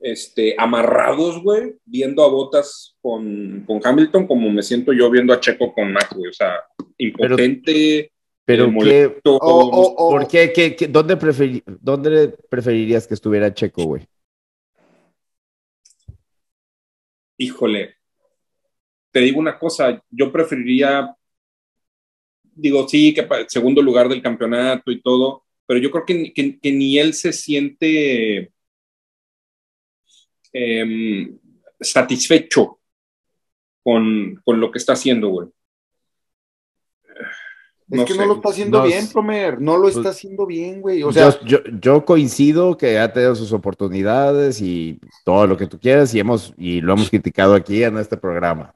este, 0.00 0.54
amarrados, 0.58 1.40
güey, 1.42 1.74
viendo 1.84 2.24
a 2.24 2.28
Botas 2.28 2.96
con, 3.00 3.64
con 3.66 3.80
Hamilton, 3.84 4.26
como 4.26 4.50
me 4.50 4.62
siento 4.62 4.92
yo 4.92 5.08
viendo 5.10 5.32
a 5.32 5.38
Checo 5.40 5.72
con 5.72 5.92
Max, 5.92 6.08
güey. 6.16 6.30
O 6.30 6.32
sea, 6.32 6.56
impotente, 6.98 8.10
Pero 8.44 8.64
Eh, 8.64 8.66
qué, 8.66 8.72
molesto. 8.72 9.36
O, 9.36 9.38
o, 9.38 9.94
o- 9.94 10.10
¿por 10.10 10.26
qué, 10.26 10.52
qué- 10.52 10.74
qué- 10.74 10.88
dónde, 10.88 11.16
preferi- 11.16 11.62
dónde 11.80 12.34
preferirías 12.50 13.06
que 13.06 13.14
estuviera 13.14 13.54
Checo, 13.54 13.84
güey? 13.84 14.02
híjole, 17.38 17.94
te 19.12 19.20
digo 19.20 19.38
una 19.38 19.58
cosa, 19.58 20.02
yo 20.10 20.32
preferiría, 20.32 21.14
digo, 22.54 22.88
sí, 22.88 23.12
que 23.14 23.22
para 23.22 23.42
el 23.42 23.48
segundo 23.48 23.80
lugar 23.82 24.08
del 24.08 24.22
campeonato 24.22 24.90
y 24.90 25.00
todo, 25.00 25.44
pero 25.66 25.78
yo 25.80 25.90
creo 25.90 26.04
que, 26.06 26.32
que- 26.32 26.58
que 26.58 26.72
ni 26.72 26.98
él 26.98 27.14
se 27.14 27.32
siente 27.32 28.50
em, 30.52 31.38
satisfecho 31.80 32.78
con, 33.82 34.40
con 34.44 34.60
lo 34.60 34.70
que 34.70 34.78
está 34.78 34.92
haciendo, 34.94 35.28
güey. 35.28 35.48
es 37.90 37.98
no 37.98 38.04
que 38.04 38.12
sé. 38.14 38.18
no 38.20 38.26
lo 38.26 38.34
está 38.36 38.48
haciendo 38.50 38.78
No 38.78 38.84
bien. 38.84 39.08
Promer. 39.12 39.60
No 39.60 39.76
lo 39.76 39.88
está 39.88 40.02
Pues- 40.02 40.16
haciendo 40.16 40.46
bien, 40.46 40.80
güey. 40.80 41.02
O 41.02 41.12
sea, 41.12 41.30
yo, 41.40 41.44
yo, 41.44 41.58
yo 41.80 42.04
coincido 42.04 42.76
que 42.76 42.98
ha 42.98 43.12
tenido 43.12 43.34
sus 43.34 43.52
oportunidades 43.52 44.60
y 44.60 44.98
todo 45.24 45.46
lo 45.46 45.56
que 45.56 45.66
tú 45.66 45.78
quieras 45.78 46.14
y, 46.14 46.20
hemos, 46.20 46.54
y 46.56 46.80
lo 46.80 46.94
hemos 46.94 47.10
criticado 47.10 47.54
aquí 47.54 47.82
en 47.82 47.98
este 47.98 48.16
programa. 48.16 48.74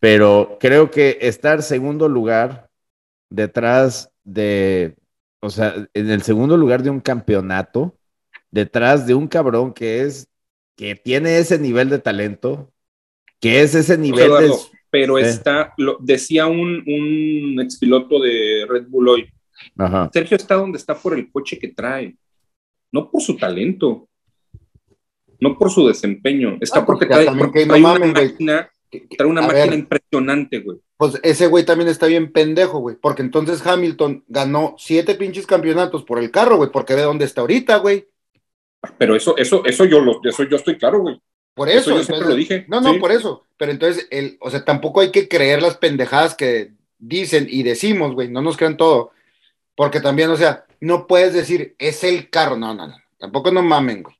Pero 0.00 0.56
creo 0.58 0.90
que 0.90 1.18
estar 1.20 1.62
segundo 1.62 2.08
lugar 2.08 2.70
detrás 3.28 4.10
de, 4.24 4.96
o 5.40 5.50
sea, 5.50 5.74
en 5.94 6.10
el 6.10 6.22
segundo 6.22 6.56
lugar 6.56 6.82
de 6.82 6.90
un 6.90 7.00
campeonato, 7.00 7.94
detrás 8.50 9.06
de 9.06 9.14
un 9.14 9.28
cabrón 9.28 9.72
que 9.72 10.02
es, 10.02 10.26
que 10.74 10.94
tiene 10.96 11.38
ese 11.38 11.58
nivel 11.58 11.90
de 11.90 11.98
talento, 11.98 12.72
que 13.40 13.60
es 13.60 13.74
ese 13.74 13.98
nivel 13.98 14.18
de... 14.20 14.24
Eduardo, 14.24 14.58
pero 14.90 15.18
Eh. 15.18 15.22
está, 15.28 15.74
lo, 15.76 15.98
decía 16.00 16.46
un, 16.46 16.82
un 16.86 17.60
expiloto 17.60 18.18
de 18.20 18.66
Red 18.68 18.86
Bull 18.88 19.08
hoy, 19.08 19.30
Ajá. 19.76 20.10
Sergio 20.12 20.36
está 20.38 20.54
donde 20.54 20.78
está 20.78 20.94
por 20.94 21.12
el 21.16 21.30
coche 21.30 21.58
que 21.58 21.68
trae, 21.68 22.16
no 22.90 23.10
por 23.10 23.20
su 23.20 23.36
talento, 23.36 24.08
no 25.38 25.56
por 25.56 25.70
su 25.70 25.86
desempeño, 25.86 26.56
está 26.60 26.80
Ah, 26.80 26.86
porque 26.86 27.06
ya 27.06 27.22
trae, 27.24 27.38
porque 27.38 27.66
trae 27.66 27.80
una 27.80 27.98
máquina, 28.06 28.70
trae 29.16 29.28
una 29.28 29.42
máquina 29.42 29.64
ver, 29.66 29.74
impresionante, 29.74 30.60
güey. 30.60 30.78
pues 30.96 31.18
ese 31.22 31.46
güey 31.46 31.64
también 31.64 31.88
está 31.88 32.06
bien 32.06 32.32
pendejo, 32.32 32.78
güey. 32.80 32.96
Porque 32.96 33.22
entonces 33.22 33.64
Hamilton 33.66 34.24
ganó 34.28 34.74
siete 34.78 35.14
pinches 35.14 35.46
campeonatos 35.46 36.02
por 36.04 36.18
el 36.18 36.30
carro, 36.30 36.56
güey. 36.56 36.70
Porque 36.70 36.94
ve 36.94 37.02
dónde 37.02 37.24
está 37.24 37.40
ahorita, 37.42 37.76
güey. 37.78 38.08
Pero 38.98 39.14
eso, 39.14 39.36
eso, 39.36 39.64
eso 39.64 39.84
yo 39.84 40.00
lo, 40.00 40.20
eso 40.24 40.42
yo 40.44 40.56
estoy 40.56 40.76
claro, 40.78 41.00
güey. 41.00 41.20
Por 41.54 41.68
Eso 41.68 41.90
eso. 41.90 41.96
yo 41.96 42.04
siempre 42.04 42.28
lo 42.28 42.34
dije, 42.34 42.64
No, 42.68 42.80
no, 42.80 42.92
sí. 42.94 42.98
por 42.98 43.12
eso. 43.12 43.44
Pero 43.58 43.72
entonces, 43.72 44.06
el, 44.10 44.38
o 44.40 44.50
sea, 44.50 44.64
tampoco 44.64 45.00
hay 45.00 45.10
que 45.10 45.28
creer 45.28 45.60
las 45.60 45.76
pendejadas 45.76 46.34
que 46.34 46.72
dicen 46.98 47.46
y 47.50 47.62
decimos, 47.64 48.14
güey. 48.14 48.28
No 48.28 48.40
nos 48.40 48.56
crean 48.56 48.76
todo. 48.76 49.10
Porque 49.74 50.00
también, 50.00 50.30
o 50.30 50.36
sea, 50.36 50.64
no 50.80 51.06
puedes 51.06 51.34
decir, 51.34 51.74
es 51.78 52.04
el 52.04 52.30
carro. 52.30 52.56
No, 52.56 52.72
no, 52.74 52.86
no. 52.86 52.94
Tampoco 53.18 53.50
no 53.50 53.62
mamen, 53.62 54.02
güey. 54.04 54.16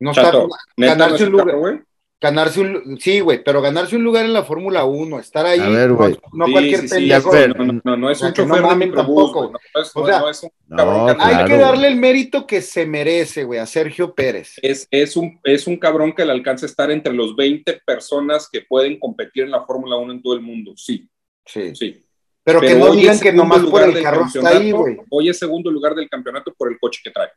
No 0.00 0.10
está 0.10 0.24
Chato, 0.24 0.48
neta, 0.76 0.94
ganarse 0.94 1.24
un 1.24 1.32
lugar- 1.32 1.56
güey. 1.56 1.80
Ganarse 2.20 2.60
un, 2.60 2.98
sí, 2.98 3.20
güey, 3.20 3.44
pero 3.44 3.60
ganarse 3.60 3.94
un 3.96 4.02
lugar 4.02 4.24
en 4.24 4.32
la 4.32 4.42
Fórmula 4.42 4.84
1, 4.84 5.18
estar 5.18 5.44
ahí, 5.44 5.60
A 5.60 5.68
ver, 5.68 5.90
no- 5.90 5.96
güey. 5.96 6.16
no, 6.32 6.46
Sí, 6.46 6.52
cualquier 6.52 6.80
sí, 6.80 6.88
sí, 6.88 6.94
pendejo. 6.94 7.32
ya 7.32 7.38
sé. 7.42 7.48
no, 7.48 7.64
no, 7.64 7.80
no, 7.84 7.96
no 7.96 8.10
es 8.10 8.20
un 8.22 8.28
no 8.28 8.34
chofer 8.34 8.62
mamen 8.62 8.92
tampoco, 8.94 9.52
es, 9.74 9.92
O 9.94 10.06
sea, 10.06 10.18
no 10.20 10.30
es 10.30 10.42
un 10.42 10.50
No, 10.68 10.76
cabrón 10.76 11.06
que- 11.06 11.22
Hay 11.22 11.30
claro, 11.34 11.48
que 11.48 11.56
darle 11.58 11.88
el 11.88 11.96
mérito 11.96 12.46
que 12.46 12.62
se 12.62 12.86
merece, 12.86 13.44
güey, 13.44 13.60
a 13.60 13.66
Sergio 13.66 14.14
Pérez. 14.14 14.54
es, 14.62 14.88
es, 14.90 15.16
un, 15.16 15.38
es 15.44 15.66
un 15.66 15.76
cabrón 15.76 16.12
que 16.14 16.24
le 16.24 16.32
alcanza 16.32 16.64
a 16.66 16.68
estar 16.70 16.90
entre 16.90 17.12
los 17.12 17.36
20 17.36 17.80
personas 17.84 18.48
que 18.50 18.62
pueden 18.62 18.98
competir 18.98 19.44
en 19.44 19.50
la 19.50 19.64
Fórmula 19.64 19.96
1 19.96 20.12
en 20.14 20.22
todo 20.22 20.34
el 20.34 20.40
mundo, 20.40 20.72
sí, 20.76 21.08
Sí. 21.44 21.74
sí. 21.76 22.02
Pero, 22.42 22.60
que 22.60 22.76
no 22.76 22.92
digan 22.92 23.18
que 23.18 23.32
nomás 23.32 23.58
por 23.58 23.66
lugar 23.70 23.88
el 23.88 23.94
del 23.94 24.02
carro 24.04 24.24
está 24.26 24.40
campeonato, 24.40 24.64
ahí, 24.64 24.70
güey. 24.70 24.96
Hoy 25.10 25.28
es 25.28 25.38
segundo 25.38 25.68
lugar 25.68 25.96
del 25.96 26.08
campeonato 26.08 26.54
por 26.56 26.70
el 26.70 26.78
coche 26.78 27.00
que 27.02 27.10
trae. 27.10 27.28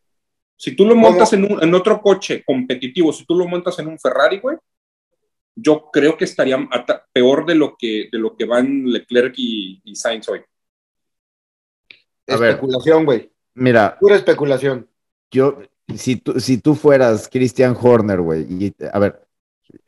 Si 0.62 0.76
tú 0.76 0.86
lo 0.86 0.94
montas 0.94 1.32
en, 1.32 1.46
un- 1.50 1.64
en 1.64 1.74
otro 1.74 2.02
coche 2.02 2.44
competitivo, 2.46 3.14
si 3.14 3.24
tú 3.26 3.34
lo 3.34 3.48
montas 3.48 3.80
en 3.80 3.88
un 3.88 3.98
Ferrari, 3.98 4.40
güey, 4.40 4.58
yo 5.56 5.90
creo 5.92 6.18
que 6.18 6.26
estaría 6.26 6.58
peor 7.14 7.46
de 7.46 7.56
lo 7.56 7.76
que, 7.78 8.10
de 8.12 8.18
lo 8.20 8.36
que 8.36 8.44
van 8.44 8.84
Leclerc 8.86 9.34
y, 9.38 9.82
y 9.86 9.96
Sainz 9.96 10.28
hoy. 10.28 10.42
A. 12.28 12.34
Especulación, 12.34 13.06
güey. 13.06 13.32
Mira, 13.56 13.98
Pura 14.00 14.16
especulación. 14.18 14.88
yo, 15.32 15.60
si 15.96 16.18
tú, 16.18 16.40
si 16.40 16.58
tú 16.58 16.76
fueras 16.76 17.30
Christian 17.32 17.76
Horner, 17.80 18.20
güey, 18.22 18.42
y 18.50 18.76
a 18.92 19.00
ver, 19.00 19.26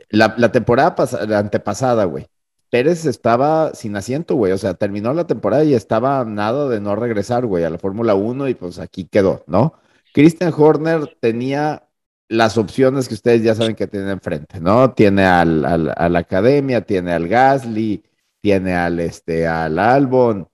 la, 0.09 0.33
la 0.37 0.51
temporada 0.51 0.95
pas- 0.95 1.27
la 1.27 1.39
antepasada, 1.39 2.05
güey, 2.05 2.27
Pérez 2.69 3.05
estaba 3.05 3.73
sin 3.75 3.95
asiento, 3.97 4.35
güey, 4.35 4.53
o 4.53 4.57
sea, 4.57 4.73
terminó 4.73 5.13
la 5.13 5.27
temporada 5.27 5.63
y 5.65 5.73
estaba 5.73 6.23
nada 6.25 6.69
de 6.69 6.79
no 6.79 6.95
regresar, 6.95 7.45
güey, 7.45 7.63
a 7.65 7.69
la 7.69 7.77
Fórmula 7.77 8.15
1 8.15 8.47
y 8.47 8.53
pues 8.55 8.79
aquí 8.79 9.03
quedó, 9.05 9.43
¿no? 9.47 9.73
Christian 10.13 10.53
Horner 10.55 11.15
tenía 11.19 11.87
las 12.29 12.57
opciones 12.57 13.07
que 13.07 13.13
ustedes 13.15 13.43
ya 13.43 13.55
saben 13.55 13.75
que 13.75 13.87
tiene 13.87 14.11
enfrente, 14.11 14.59
¿no? 14.59 14.93
Tiene 14.93 15.25
al, 15.25 15.65
al- 15.65 15.93
a 15.95 16.09
la 16.09 16.19
academia, 16.19 16.81
tiene 16.85 17.13
al 17.13 17.27
Gasly, 17.27 18.03
tiene 18.41 18.73
al, 18.75 18.99
este, 18.99 19.47
al 19.47 19.77
Albon, 19.79 20.47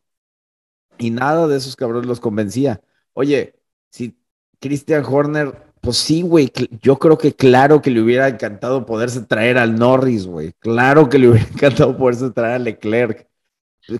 y 0.97 1.11
nada 1.11 1.47
de 1.47 1.57
esos 1.57 1.75
cabrones 1.75 2.07
los 2.07 2.19
convencía. 2.19 2.81
Oye, 3.13 3.55
si 3.91 4.17
Christian 4.59 5.03
Horner, 5.05 5.53
pues 5.81 5.97
sí, 5.97 6.21
güey, 6.21 6.51
yo 6.81 6.97
creo 6.97 7.17
que 7.17 7.33
claro 7.33 7.81
que 7.81 7.91
le 7.91 8.01
hubiera 8.01 8.27
encantado 8.27 8.85
poderse 8.85 9.21
traer 9.21 9.57
al 9.57 9.75
Norris, 9.75 10.25
güey. 10.25 10.53
Claro 10.59 11.09
que 11.09 11.19
le 11.19 11.29
hubiera 11.29 11.47
encantado 11.53 11.95
poderse 11.97 12.29
traer 12.31 12.55
a 12.55 12.59
Leclerc. 12.59 13.27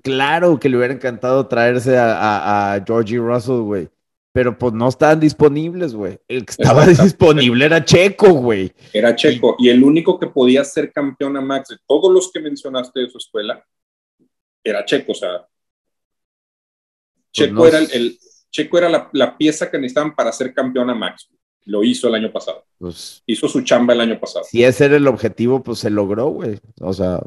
Claro 0.04 0.60
que 0.60 0.70
le 0.70 0.78
hubiera 0.78 0.94
encantado 0.94 1.48
traerse 1.48 1.98
a, 1.98 2.14
a, 2.18 2.74
a 2.76 2.84
Georgie 2.86 3.20
Russell, 3.20 3.62
güey. 3.62 3.90
Pero 4.34 4.58
pues 4.58 4.74
no 4.74 4.88
estaban 4.88 5.20
disponibles, 5.20 5.94
güey. 5.96 6.20
El 6.28 6.46
que 6.46 6.52
estaba 6.52 6.86
disponible 6.86 7.66
era 7.66 7.84
Checo, 7.84 8.34
güey. 8.34 8.72
Era 8.94 9.16
Checo. 9.16 9.56
Y 9.58 9.70
el 9.70 9.84
único 9.84 10.20
que 10.20 10.28
podía 10.28 10.64
ser 10.64 10.92
campeón 10.92 11.38
a 11.38 11.42
Max 11.42 11.70
de 11.70 11.78
todos 11.88 12.14
los 12.14 12.32
que 12.32 12.40
mencionaste 12.40 13.00
de 13.00 13.10
su 13.10 13.18
escuela 13.18 13.66
era 14.64 14.86
Checo. 14.86 15.14
O 15.14 15.16
sea, 15.16 15.48
Checo 17.32 17.54
no 17.54 17.66
era, 17.66 17.80
el, 17.80 18.18
Checo 18.52 18.78
era 18.78 18.90
la, 18.90 19.10
la 19.14 19.38
pieza 19.38 19.70
que 19.70 19.78
necesitaban 19.78 20.16
para 20.16 20.32
ser 20.32 20.54
campeón 20.54 20.90
a 20.90 20.96
Max. 20.96 21.30
Lo 21.66 21.84
hizo 21.84 22.08
el 22.08 22.16
año 22.16 22.32
pasado. 22.32 22.64
Pues 22.78 23.22
Hizo 23.26 23.48
su 23.50 23.62
chamba 23.62 23.94
el 23.94 24.02
año 24.02 24.20
pasado. 24.20 24.46
si 24.50 24.64
ese 24.64 24.86
era 24.86 24.96
el 24.98 25.08
objetivo, 25.08 25.62
pues 25.64 25.80
se 25.80 25.90
logró, 25.90 26.28
güey. 26.28 26.60
O 26.80 26.94
sea, 26.94 27.20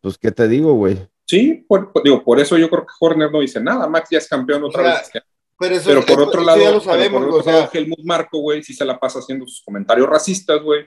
pues 0.00 0.18
qué 0.18 0.32
te 0.32 0.48
digo, 0.48 0.74
güey. 0.74 0.98
Sí, 1.26 1.64
por, 1.68 1.92
por- 1.92 2.02
digo, 2.02 2.24
por 2.24 2.40
eso 2.40 2.58
yo 2.58 2.68
creo 2.68 2.84
que 2.84 2.92
Horner 2.98 3.30
no 3.30 3.40
dice 3.40 3.60
nada. 3.60 3.86
Max 3.88 4.08
ya 4.10 4.18
es 4.18 4.28
campeón 4.28 4.64
otra 4.64 4.80
O 4.80 4.84
sea, 4.84 4.98
vez. 5.14 5.22
Pero, 5.58 5.74
eso, 5.76 5.84
Pero 5.88 6.00
por 6.00 6.10
eso- 6.10 6.22
otro 6.28 6.40
eso 6.40 6.46
lado, 6.46 6.58
ya 6.60 6.70
lo 6.70 6.80
pero 6.80 6.92
sabemos, 6.92 7.20
por 7.20 7.28
otro 7.28 7.40
o 7.40 7.42
sea, 7.44 7.52
lado, 7.54 7.70
Helmut 7.72 8.00
Marco, 8.04 8.38
güey, 8.38 8.62
sí 8.62 8.74
se 8.74 8.84
la 8.84 8.98
pasa 8.98 9.18
haciendo 9.20 9.46
sus 9.46 9.62
comentarios 9.62 10.08
racistas, 10.08 10.60
güey. 10.62 10.82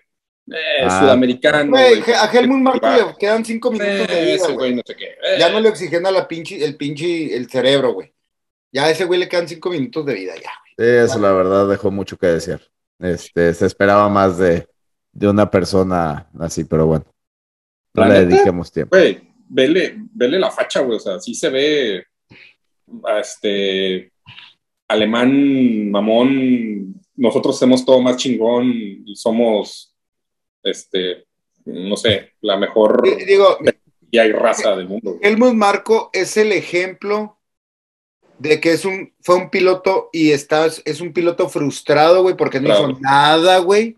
Eh, 0.48 0.84
Ah. 0.84 1.00
sudamericano. 1.01 1.72
güey, 1.72 2.01
güey. 2.01 2.13
a 2.15 2.25
Helmut 2.31 2.60
Marco 2.60 2.86
Eh, 2.88 3.05
le 3.07 3.15
quedan 3.17 3.43
cinco 3.43 3.72
minutos 3.72 4.07
de 4.07 4.22
vida, 4.22 4.34
ese 4.36 4.43
güey. 4.45 4.55
güey, 4.57 4.75
no 4.75 4.81
sé 4.86 4.95
qué. 4.95 5.05
Eh, 5.05 5.38
Ya 5.39 5.50
no 5.50 5.60
le 5.60 5.69
oxigena 5.69 6.12
la 6.12 6.27
pinche, 6.27 6.63
el 6.63 6.75
pinche, 6.77 7.36
el 7.36 7.50
cerebro, 7.50 7.93
güey. 7.93 8.13
Ya 8.72 8.84
a 8.86 8.89
ese 8.91 9.05
güey 9.05 9.19
le 9.19 9.27
quedan 9.29 9.48
cinco 9.48 9.69
minutos 9.69 10.05
de 10.05 10.13
vida, 10.13 10.34
ya. 10.36 10.51
Eso 10.77 11.17
la 11.19 11.31
verdad 11.31 11.67
dejó 11.69 11.89
mucho 11.89 12.17
que 12.17 12.27
decir. 12.27 12.60
Este, 13.00 13.53
se 13.53 13.65
esperaba 13.65 14.07
más 14.10 14.38
de, 14.38 14.67
de 15.13 15.27
una 15.29 15.50
persona 15.50 16.27
así, 16.39 16.65
pero 16.65 16.86
bueno. 16.86 17.05
No 17.93 18.01
¿La 18.03 18.10
le 18.10 18.13
neta? 18.19 18.29
dediquemos 18.36 18.72
tiempo. 18.72 18.95
Güey, 18.95 19.22
vele, 19.48 19.95
vele 20.13 20.38
la 20.38 20.51
facha, 20.51 20.81
güey. 20.81 20.98
O 20.98 21.00
sea, 21.00 21.19
sí 21.22 21.34
se 21.34 21.50
ve 21.50 22.05
este 23.19 24.12
alemán, 24.88 25.89
mamón. 25.92 27.01
Nosotros 27.15 27.56
hacemos 27.56 27.86
todo 27.86 28.01
más 28.01 28.18
chingón 28.18 28.72
y 28.74 29.15
somos, 29.15 29.96
este, 30.63 31.25
no 31.65 31.96
sé, 31.96 32.32
la 32.42 32.58
mejor 32.58 33.01
Digo, 33.25 33.58
aquí 33.65 34.18
hay 34.20 34.32
raza 34.32 34.75
del 34.75 34.88
mundo. 34.89 35.18
Helmut 35.22 35.54
Marco 35.54 36.10
es 36.13 36.36
el 36.38 36.51
ejemplo 36.51 37.39
de 38.38 38.60
que 38.60 38.74
es 38.74 38.84
un, 38.84 39.13
fue 39.22 39.36
un 39.36 39.50
piloto 39.50 40.10
y 40.12 40.32
estás, 40.32 40.82
es 40.86 41.00
un 41.00 41.13
piloto 41.13 41.48
frustrado, 41.48 42.22
güey, 42.22 42.36
porque 42.36 42.60
no 42.60 42.65
Claro. 42.68 42.89
hizo 42.92 43.00
nada, 43.00 43.60
güey. 43.60 43.98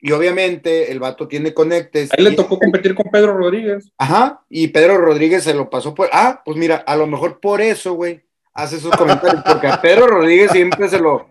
Y 0.00 0.12
obviamente 0.12 0.90
el 0.92 0.98
vato 0.98 1.28
tiene 1.28 1.52
conectes. 1.54 2.10
A 2.12 2.16
él 2.16 2.24
le 2.24 2.30
y- 2.30 2.36
tocó 2.36 2.58
competir 2.58 2.94
con 2.94 3.10
Pedro 3.10 3.36
Rodríguez. 3.36 3.90
Ajá, 3.98 4.42
y 4.48 4.68
Pedro 4.68 4.96
Rodríguez 4.98 5.44
se 5.44 5.52
lo 5.54 5.68
pasó 5.68 5.94
por. 5.94 6.08
Ah, 6.12 6.40
pues 6.44 6.56
mira, 6.56 6.76
a 6.76 6.96
lo 6.96 7.06
mejor 7.06 7.38
por 7.40 7.60
eso, 7.60 7.92
güey, 7.94 8.22
hace 8.54 8.76
esos 8.76 8.96
comentarios, 8.96 9.42
porque 9.44 9.66
a 9.66 9.80
Pedro 9.80 10.06
Rodríguez 10.06 10.52
siempre 10.52 10.88
se 10.88 11.00
lo. 11.00 11.28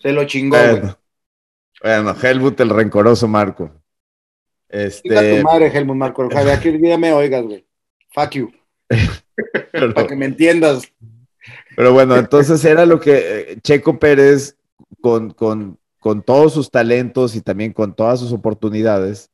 Se 0.00 0.12
lo 0.12 0.24
chingó. 0.24 0.56
Bueno, 0.58 0.98
bueno, 1.82 2.16
Helmut 2.20 2.60
el 2.60 2.70
rencoroso 2.70 3.26
Marco. 3.28 3.70
Este, 4.68 5.38
tu 5.38 5.42
madre, 5.42 5.68
Helmut 5.72 5.96
Marco. 5.96 6.26
Ojalá 6.26 6.60
que 6.60 6.78
ya 6.78 6.98
me 6.98 7.12
oigas, 7.12 7.44
güey. 7.44 7.66
Fuck 8.12 8.30
you. 8.32 8.52
pero- 9.72 9.94
Para 9.94 10.06
que 10.06 10.16
me 10.16 10.26
entiendas. 10.26 10.82
Pero 11.76 11.92
bueno, 11.92 12.16
entonces 12.16 12.64
era 12.64 12.84
lo 12.86 12.98
que 12.98 13.52
eh, 13.52 13.58
Checo 13.62 13.98
Pérez, 13.98 14.56
con, 15.00 15.30
con, 15.32 15.78
con 16.00 16.22
todos 16.22 16.52
sus 16.54 16.70
talentos 16.70 17.36
y 17.36 17.40
también 17.40 17.72
con 17.72 17.94
todas 17.94 18.18
sus 18.18 18.32
oportunidades, 18.32 19.30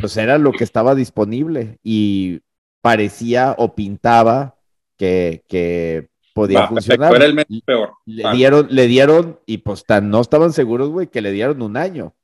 pues 0.00 0.16
era 0.16 0.38
lo 0.38 0.52
que 0.52 0.64
estaba 0.64 0.94
disponible 0.94 1.78
y 1.82 2.40
parecía 2.80 3.54
o 3.58 3.74
pintaba 3.74 4.56
que, 4.96 5.42
que 5.48 6.08
podía 6.34 6.60
Va, 6.60 6.68
funcionar. 6.68 7.14
era 7.14 7.24
el 7.26 7.34
menos 7.34 7.62
peor. 7.64 7.92
Le 8.06 8.22
Va. 8.24 8.32
dieron, 8.32 8.66
le 8.70 8.86
dieron, 8.86 9.38
y 9.46 9.58
pues 9.58 9.84
tan 9.84 10.10
no 10.10 10.20
estaban 10.20 10.52
seguros, 10.52 10.88
güey, 10.90 11.06
que 11.08 11.20
le 11.20 11.32
dieron 11.32 11.62
un 11.62 11.76
año, 11.76 12.14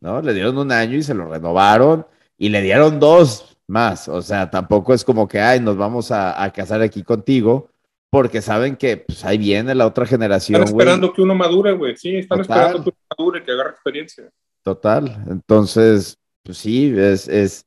¿no? 0.00 0.20
Le 0.22 0.34
dieron 0.34 0.58
un 0.58 0.72
año 0.72 0.96
y 0.96 1.02
se 1.02 1.14
lo 1.14 1.28
renovaron 1.28 2.06
y 2.36 2.48
le 2.50 2.62
dieron 2.62 3.00
dos 3.00 3.56
más. 3.66 4.08
O 4.08 4.22
sea, 4.22 4.50
tampoco 4.50 4.94
es 4.94 5.04
como 5.04 5.26
que, 5.28 5.40
ay, 5.40 5.60
nos 5.60 5.76
vamos 5.76 6.10
a, 6.10 6.42
a 6.42 6.52
casar 6.52 6.82
aquí 6.82 7.02
contigo, 7.02 7.70
porque 8.10 8.40
saben 8.40 8.76
que 8.76 8.96
pues 8.98 9.24
ahí 9.24 9.36
viene 9.38 9.74
la 9.74 9.86
otra 9.86 10.06
generación, 10.06 10.62
Están 10.62 10.74
esperando 10.78 11.12
que 11.12 11.20
uno 11.22 11.34
madure, 11.34 11.72
güey. 11.72 11.96
Sí, 11.96 12.16
están 12.16 12.40
Total. 12.42 12.58
esperando 12.58 12.84
que 12.84 12.90
uno 12.90 13.16
madure, 13.18 13.44
que 13.44 13.52
agarre 13.52 13.70
experiencia. 13.70 14.30
Total. 14.62 15.24
Entonces, 15.28 16.16
pues 16.42 16.58
sí, 16.58 16.94
es, 16.96 17.28
es 17.28 17.66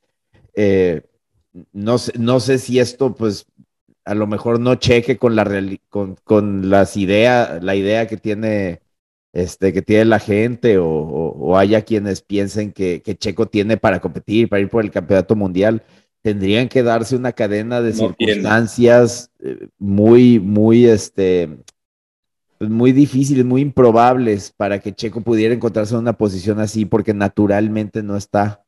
eh, 0.55 1.01
no, 1.73 1.97
sé, 1.97 2.13
no 2.17 2.39
sé 2.39 2.57
si 2.57 2.79
esto, 2.79 3.13
pues, 3.13 3.45
a 4.05 4.15
lo 4.15 4.27
mejor 4.27 4.59
no 4.59 4.75
cheque 4.75 5.17
con 5.17 5.35
la 5.35 5.45
con, 5.89 6.15
con 6.23 6.69
las 6.69 6.97
ideas, 6.97 7.63
la 7.63 7.75
idea 7.75 8.07
que 8.07 8.17
tiene, 8.17 8.81
este, 9.33 9.73
que 9.73 9.81
tiene 9.81 10.05
la 10.05 10.19
gente, 10.19 10.77
o, 10.77 10.85
o- 10.87 11.31
o 11.51 11.57
haya 11.57 11.83
quienes 11.83 12.21
piensen 12.21 12.71
que, 12.71 13.01
que 13.01 13.15
Checo 13.17 13.47
tiene 13.47 13.77
para 13.77 13.99
competir, 14.01 14.49
para 14.49 14.61
ir 14.61 14.69
por 14.69 14.83
el 14.83 14.91
campeonato 14.91 15.35
mundial. 15.35 15.83
Tendrían 16.23 16.69
que 16.69 16.83
darse 16.83 17.15
una 17.15 17.31
cadena 17.33 17.81
de 17.81 17.91
No 17.91 17.97
circunstancias 18.09 19.31
eh, 19.39 19.67
muy, 19.79 20.39
muy, 20.39 20.85
este, 20.85 21.49
pues, 22.57 22.69
muy 22.69 22.91
difíciles, 22.91 23.45
muy 23.45 23.61
improbables 23.61 24.53
para 24.55 24.79
que 24.79 24.93
Checo 24.93 25.21
pudiera 25.21 25.53
encontrarse 25.53 25.93
en 25.93 26.01
una 26.01 26.17
posición 26.17 26.59
así, 26.59 26.85
porque 26.85 27.13
naturalmente 27.13 28.03
no 28.03 28.15
está. 28.17 28.63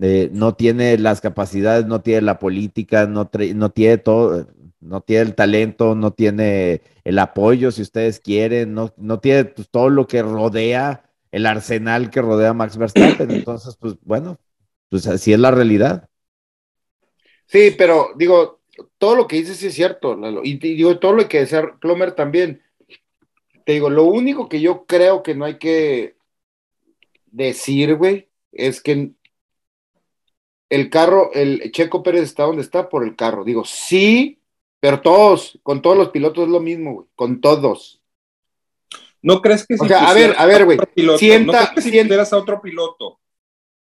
Eh, 0.00 0.30
no 0.32 0.54
tiene 0.54 0.96
las 0.98 1.20
capacidades, 1.20 1.86
no 1.86 2.00
tiene 2.00 2.22
la 2.22 2.38
política, 2.38 3.06
no, 3.06 3.30
no 3.54 3.70
tiene 3.70 3.98
todo, 3.98 4.46
no 4.80 5.02
tiene 5.02 5.22
el 5.22 5.34
talento, 5.34 5.94
no 5.94 6.12
tiene 6.12 6.82
el 7.04 7.18
apoyo, 7.18 7.70
si 7.70 7.82
ustedes 7.82 8.18
quieren, 8.18 8.74
no, 8.74 8.92
no 8.96 9.20
tiene 9.20 9.44
pues, 9.44 9.68
todo 9.70 9.90
lo 9.90 10.06
que 10.06 10.22
rodea, 10.22 11.10
el 11.30 11.46
arsenal 11.46 12.10
que 12.10 12.22
rodea 12.22 12.50
a 12.50 12.54
Max 12.54 12.76
Verstappen. 12.76 13.30
Entonces, 13.30 13.76
pues 13.76 13.96
bueno, 14.02 14.38
pues 14.88 15.06
así 15.06 15.32
es 15.32 15.38
la 15.38 15.50
realidad. 15.50 16.08
Sí, 17.46 17.74
pero 17.76 18.10
digo, 18.16 18.60
todo 18.98 19.16
lo 19.16 19.26
que 19.26 19.36
dices 19.36 19.58
sí 19.58 19.66
es 19.66 19.74
cierto, 19.74 20.16
Lalo, 20.16 20.42
y, 20.44 20.52
y 20.52 20.74
digo, 20.74 20.98
todo 20.98 21.12
lo 21.12 21.28
que 21.28 21.40
decía 21.40 21.76
Plomer 21.80 22.12
también. 22.12 22.62
Te 23.66 23.72
digo, 23.72 23.90
lo 23.90 24.04
único 24.04 24.48
que 24.48 24.60
yo 24.60 24.86
creo 24.86 25.22
que 25.22 25.34
no 25.34 25.44
hay 25.44 25.58
que 25.58 26.16
decir, 27.26 27.94
güey, 27.96 28.28
es 28.52 28.80
que 28.80 29.12
el 30.70 30.88
carro, 30.88 31.30
el 31.34 31.70
Checo 31.72 32.02
Pérez 32.02 32.22
está 32.22 32.44
donde 32.44 32.62
está 32.62 32.88
por 32.88 33.04
el 33.04 33.16
carro. 33.16 33.44
Digo, 33.44 33.64
sí, 33.64 34.39
pero 34.80 35.00
todos, 35.00 35.58
con 35.62 35.82
todos 35.82 35.96
los 35.96 36.08
pilotos 36.10 36.44
es 36.44 36.50
lo 36.50 36.60
mismo, 36.60 36.94
güey, 36.94 37.06
con 37.14 37.40
todos. 37.40 38.02
¿No 39.22 39.42
crees 39.42 39.66
que 39.66 39.76
si 39.76 39.84
O 39.84 39.86
sea, 39.88 40.08
a 40.08 40.14
ver, 40.14 40.34
a 40.38 40.46
ver, 40.46 40.64
güey, 40.64 40.78
sienta- 41.18 41.46
¿no 41.52 41.52
crees 41.58 41.70
que 41.74 41.82
si 41.82 41.90
sienta- 41.90 42.08
pusieras 42.08 42.32
a 42.32 42.38
otro 42.38 42.60
piloto, 42.62 43.20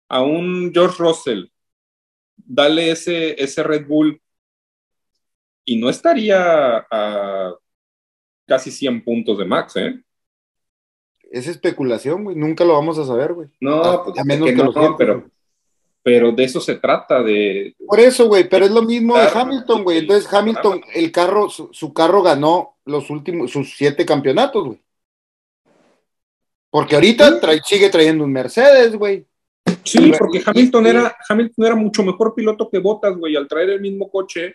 a 0.08 0.22
un 0.22 0.72
George 0.74 0.96
Russell, 0.98 1.44
dale 2.36 2.90
ese, 2.90 3.40
ese 3.40 3.62
Red 3.62 3.86
Bull 3.86 4.20
y 5.64 5.76
no 5.76 5.88
estaría 5.88 6.78
a 6.90 7.54
casi 8.46 8.70
100 8.72 9.04
puntos 9.04 9.38
de 9.38 9.44
Max, 9.44 9.76
¿eh? 9.76 10.02
Es 11.30 11.46
especulación, 11.46 12.24
güey, 12.24 12.34
nunca 12.36 12.64
lo 12.64 12.72
vamos 12.72 12.98
a 12.98 13.04
saber, 13.04 13.34
güey. 13.34 13.48
No, 13.60 13.82
A- 13.84 14.04
pues 14.04 14.18
a 14.18 14.22
que 14.22 14.28
que 14.28 14.52
no, 14.56 14.64
lo 14.64 14.72
sientas, 14.72 14.94
pero. 14.98 15.30
Pero 16.08 16.32
de 16.32 16.42
eso 16.42 16.58
se 16.58 16.76
trata, 16.76 17.22
de... 17.22 17.76
Por 17.86 18.00
eso, 18.00 18.28
güey, 18.28 18.48
pero 18.48 18.64
es 18.64 18.70
lo 18.70 18.80
mismo 18.80 19.18
de. 19.18 19.28
Hamilton, 19.30 19.84
güey. 19.84 19.98
Entonces 19.98 20.32
Hamilton, 20.32 20.80
el 20.94 21.12
carro, 21.12 21.50
su, 21.50 21.68
su 21.70 21.92
carro 21.92 22.22
ganó 22.22 22.78
los 22.86 23.10
últimos, 23.10 23.50
sus 23.50 23.76
siete 23.76 24.06
campeonatos, 24.06 24.64
güey. 24.64 24.80
Porque 26.70 26.94
ahorita 26.94 27.38
trae- 27.42 27.60
sigue 27.62 27.90
trayendo 27.90 28.24
un 28.24 28.32
Mercedes, 28.32 28.96
güey. 28.96 29.26
Sí, 29.84 30.10
porque 30.18 30.42
Hamilton 30.46 30.86
era, 30.86 31.14
Hamilton 31.28 31.66
era 31.66 31.74
mucho 31.74 32.02
mejor 32.02 32.34
piloto 32.34 32.70
que 32.70 32.78
Bottas, 32.78 33.14
güey. 33.14 33.36
Al 33.36 33.46
traer 33.46 33.68
el 33.68 33.80
mismo 33.82 34.10
coche, 34.10 34.54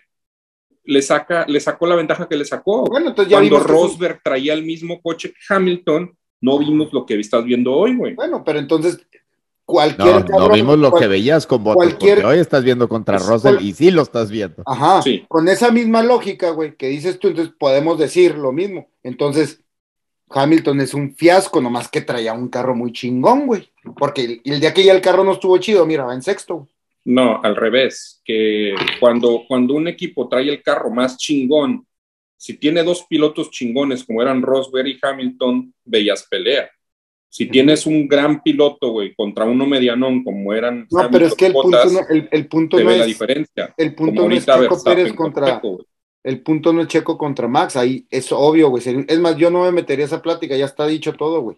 le, 0.82 1.02
saca, 1.02 1.46
le 1.46 1.60
sacó 1.60 1.86
la 1.86 1.94
ventaja 1.94 2.28
que 2.28 2.36
le 2.36 2.44
sacó. 2.44 2.84
Bueno, 2.86 3.10
entonces 3.10 3.30
ya 3.30 3.38
Cuando 3.38 3.58
que 3.60 3.64
Rosberg 3.64 4.20
traía 4.24 4.54
el 4.54 4.64
mismo 4.64 5.00
coche 5.00 5.28
que 5.30 5.54
Hamilton, 5.54 6.18
no 6.40 6.58
vimos 6.58 6.92
lo 6.92 7.06
que 7.06 7.20
estás 7.20 7.44
viendo 7.44 7.72
hoy, 7.72 7.94
güey. 7.94 8.14
Bueno, 8.14 8.42
pero 8.44 8.58
entonces 8.58 9.06
cualquier 9.64 10.28
No, 10.30 10.38
no 10.40 10.50
vimos 10.50 10.78
lo 10.78 10.90
cual- 10.90 11.02
que 11.02 11.08
veías 11.08 11.46
con 11.46 11.64
Bottas, 11.64 11.76
cualquier- 11.76 12.16
porque 12.22 12.26
hoy 12.34 12.38
estás 12.40 12.64
viendo 12.64 12.88
contra 12.88 13.16
Pues, 13.18 13.28
Russell 13.28 13.54
cual- 13.56 13.64
y 13.64 13.72
sí 13.72 13.90
lo 13.90 14.02
estás 14.02 14.30
viendo. 14.30 14.62
Ajá, 14.66 15.02
Sí. 15.02 15.24
con 15.28 15.48
esa 15.48 15.70
misma 15.70 16.02
lógica, 16.02 16.50
güey, 16.50 16.76
que 16.76 16.88
dices 16.88 17.18
tú, 17.18 17.28
entonces 17.28 17.54
podemos 17.58 17.98
decir 17.98 18.36
lo 18.36 18.52
mismo. 18.52 18.88
Entonces, 19.02 19.60
Hamilton 20.30 20.80
es 20.80 20.94
un 20.94 21.14
fiasco, 21.14 21.60
nomás 21.60 21.88
que 21.88 22.00
traía 22.00 22.32
un 22.32 22.48
carro 22.48 22.74
muy 22.74 22.92
chingón, 22.92 23.46
güey. 23.46 23.70
Porque 23.98 24.24
el, 24.24 24.40
el 24.44 24.60
día 24.60 24.74
que 24.74 24.82
ya 24.84 24.92
el 24.92 25.00
carro 25.00 25.22
no 25.24 25.32
estuvo 25.32 25.56
chido, 25.58 25.86
mira, 25.86 26.04
va 26.04 26.14
en 26.14 26.22
sexto. 26.22 26.54
güey. 26.56 26.68
No, 27.06 27.40
al 27.42 27.54
revés, 27.54 28.22
que 28.24 28.74
cuando, 28.98 29.42
cuando 29.46 29.74
un 29.74 29.88
equipo 29.88 30.26
trae 30.26 30.48
el 30.48 30.62
carro 30.62 30.90
más 30.90 31.18
chingón, 31.18 31.86
si 32.36 32.54
tiene 32.54 32.82
dos 32.82 33.04
pilotos 33.08 33.50
chingones 33.50 34.04
como 34.04 34.22
eran 34.22 34.40
Rosberg 34.42 34.88
y 34.88 34.98
Hamilton, 35.00 35.72
veías 35.84 36.26
pelea. 36.28 36.70
Si 37.34 37.46
tienes 37.46 37.84
un 37.84 38.06
gran 38.06 38.44
piloto, 38.44 38.90
güey, 38.90 39.12
contra 39.12 39.44
uno 39.44 39.66
medianón 39.66 40.22
como 40.22 40.54
eran 40.54 40.86
No, 40.88 41.10
pero 41.10 41.26
es 41.26 41.34
que 41.34 41.46
el 41.46 41.52
punto 41.52 41.84
no, 41.90 42.00
el, 42.08 42.28
el 42.30 42.46
punto 42.46 42.78
no 42.78 42.86
ve 42.86 42.96
la 42.96 43.02
es, 43.02 43.08
diferencia. 43.08 43.74
el 43.76 43.92
Como 43.96 44.06
punto 44.12 44.28
no 44.28 44.36
es 44.36 44.46
Checo 44.46 44.84
Pérez 44.84 45.08
con 45.08 45.32
contra, 45.32 45.46
Checo, 45.56 45.84
el 46.22 46.42
punto 46.42 46.72
no 46.72 46.82
es 46.82 46.86
Checo 46.86 47.18
contra 47.18 47.48
Max, 47.48 47.74
ahí 47.74 48.06
es 48.08 48.30
obvio, 48.30 48.68
güey. 48.68 48.84
Es 49.08 49.18
más, 49.18 49.36
yo 49.36 49.50
no 49.50 49.64
me 49.64 49.72
metería 49.72 50.04
esa 50.04 50.22
plática, 50.22 50.56
ya 50.56 50.66
está 50.66 50.86
dicho 50.86 51.14
todo, 51.14 51.40
güey. 51.40 51.56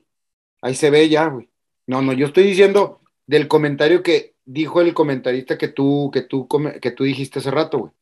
Ahí 0.62 0.74
se 0.74 0.88
ve 0.88 1.10
ya, 1.10 1.26
güey. 1.26 1.50
No, 1.86 2.00
no, 2.00 2.14
yo 2.14 2.28
estoy 2.28 2.44
diciendo 2.44 3.02
del 3.26 3.46
comentario 3.46 4.02
que 4.02 4.34
dijo 4.46 4.80
el 4.80 4.94
comentarista 4.94 5.58
que 5.58 5.68
tú, 5.68 6.10
que 6.10 6.22
tú, 6.22 6.48
que 6.80 6.90
tú 6.90 7.04
dijiste 7.04 7.40
hace 7.40 7.50
rato, 7.50 7.78
güey. 7.80 7.92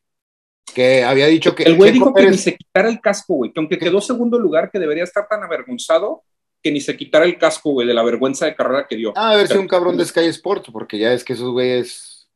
Que 0.73 1.03
había 1.03 1.27
dicho 1.27 1.53
que 1.53 1.63
El 1.63 1.75
güey 1.75 1.91
dijo 1.91 2.13
que 2.13 2.25
ni 2.25 2.37
se 2.37 2.55
quitara 2.55 2.87
el 2.87 3.01
casco, 3.01 3.33
güey, 3.33 3.51
que 3.51 3.59
aunque 3.59 3.77
quedó 3.77 3.99
segundo 3.99 4.39
lugar, 4.39 4.71
que 4.71 4.79
debería 4.79 5.03
estar 5.03 5.27
tan 5.27 5.43
avergonzado, 5.43 6.23
que 6.65 6.71
ni 6.71 6.81
se 6.81 6.97
quitara 6.97 7.25
el 7.25 7.37
casco, 7.37 7.69
güey, 7.73 7.87
de 7.87 7.93
la 7.93 8.01
vergüenza 8.01 8.47
de 8.47 8.55
carrera 8.55 8.87
que 8.89 8.95
dio. 8.95 9.13
Ah, 9.15 9.33
a 9.33 9.35
ver 9.35 9.47
si 9.47 9.55
un 9.55 9.67
cabrón 9.67 9.95
de 9.97 10.03
Sky 10.05 10.21
Sports, 10.25 10.69
porque 10.73 10.97
ya 10.97 11.13
es 11.13 11.23
que 11.23 11.33
esos 11.33 11.51
güeyes 11.51 12.27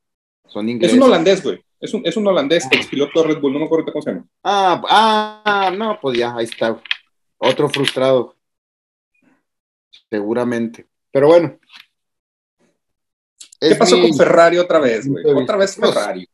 son 0.47 0.67
Es 0.69 0.71
ingleses. 0.75 0.97
un 0.97 1.03
holandés, 1.03 1.41
güey. 1.43 1.63
Es 1.79 1.93
un, 1.95 2.03
es 2.05 2.15
un 2.15 2.27
holandés, 2.27 2.67
ex 2.71 2.85
piloto 2.85 3.23
de 3.23 3.29
Red 3.29 3.39
Bull, 3.41 3.53
no 3.53 3.59
me 3.59 3.65
acuerdo 3.65 3.91
cómo 3.91 4.03
se 4.03 4.11
llama. 4.11 4.27
Ah, 4.43 5.41
ah, 5.43 5.71
no, 5.75 5.97
pues 5.99 6.19
ya, 6.19 6.35
ahí 6.35 6.45
está. 6.45 6.79
Otro 7.39 7.69
frustrado. 7.69 8.35
Seguramente. 10.11 10.87
Pero 11.11 11.27
bueno. 11.27 11.57
¿Qué 13.59 13.69
Es 13.69 13.77
pasó 13.77 13.97
mi- 13.97 14.09
con 14.09 14.17
Ferrari 14.17 14.59
otra 14.59 14.77
vez, 14.79 15.07
güey? 15.07 15.25
Otra 15.25 15.57
vez 15.57 15.75
vista. 15.75 15.91
Ferrari. 15.91 16.29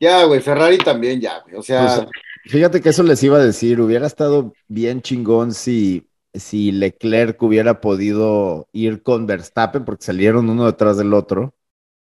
Ya, 0.00 0.24
güey, 0.24 0.40
Ferrari 0.40 0.78
también, 0.78 1.20
ya, 1.20 1.40
güey. 1.40 1.56
O 1.56 1.62
sea, 1.62 1.96
Pues, 1.96 2.08
Fíjate 2.46 2.80
que 2.80 2.88
eso 2.88 3.02
les 3.02 3.22
iba 3.22 3.36
a 3.36 3.44
decir, 3.44 3.78
hubiera 3.82 4.06
estado 4.06 4.54
bien 4.66 5.02
chingón 5.02 5.52
si, 5.52 6.08
si 6.34 6.72
Leclerc 6.72 7.42
hubiera 7.42 7.80
podido 7.80 8.68
ir 8.72 9.02
con 9.02 9.26
Verstappen, 9.26 9.84
porque 9.84 10.04
salieron 10.04 10.48
uno 10.48 10.66
detrás 10.66 10.96
del 10.96 11.14
otro, 11.14 11.54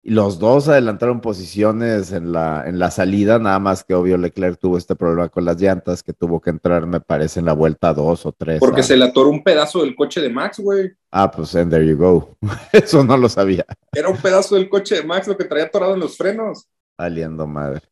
y 0.03 0.11
los 0.11 0.39
dos 0.39 0.69
adelantaron 0.69 1.21
posiciones 1.21 2.13
en 2.13 2.31
la, 2.31 2.63
en 2.65 2.79
la 2.79 2.93
salida, 2.93 3.41
nada 3.41 3.59
más 3.59 3.83
que 3.83 3.93
obvio 3.93 4.17
Leclerc 4.17 4.57
tuvo 4.57 4.79
este 4.79 4.95
problema 4.95 5.29
con 5.29 5.45
las 5.45 5.61
llantas, 5.61 6.05
que 6.05 6.13
tuvo 6.13 6.41
que 6.41 6.51
entrar, 6.51 6.87
me 6.87 7.01
parece, 7.01 7.41
en 7.41 7.47
la 7.47 7.55
vuelta 7.55 7.93
dos 7.93 8.25
o 8.25 8.31
tres. 8.31 8.61
Porque 8.61 8.85
se 8.85 8.97
le 8.97 9.05
atoró 9.05 9.31
un 9.31 9.43
pedazo 9.43 9.83
del 9.83 9.97
coche 9.97 10.21
de 10.21 10.31
Max, 10.31 10.61
güey. 10.61 10.93
Ah, 11.11 11.29
pues 11.29 11.57
and 11.57 11.73
there 11.73 11.85
you 11.85 11.97
go. 11.97 12.37
Eso 12.73 13.03
no 13.03 13.17
lo 13.17 13.29
sabía. 13.29 13.67
Era 13.93 14.09
un 14.09 14.17
pedazo 14.17 14.55
del 14.55 14.69
coche 14.69 14.95
de 14.95 15.03
Max 15.03 15.27
lo 15.27 15.37
que 15.37 15.45
traía 15.45 15.65
atorado 15.65 15.95
en 15.95 16.01
los 16.01 16.17
frenos. 16.17 16.69
Valiendo 16.97 17.45
madre. 17.49 17.83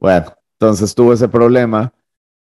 Bueno, 0.00 0.34
entonces 0.58 0.92
tuvo 0.92 1.12
ese 1.12 1.28
problema, 1.28 1.92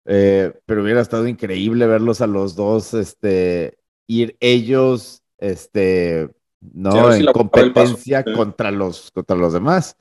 eh, 0.04 0.52
pero 0.66 0.82
hubiera 0.82 1.00
estado 1.00 1.26
increíble 1.26 1.86
verlos 1.86 2.20
a 2.20 2.26
los 2.26 2.56
dos, 2.56 2.94
este, 2.94 3.78
ir 4.06 4.36
ellos, 4.40 5.22
este, 5.38 6.28
no, 6.60 7.12
en 7.12 7.26
competencia 7.26 8.24
contra 8.24 8.70
los, 8.70 9.10
contra 9.10 9.36
los 9.36 9.52
demás. 9.52 9.96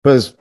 Pues 0.00 0.36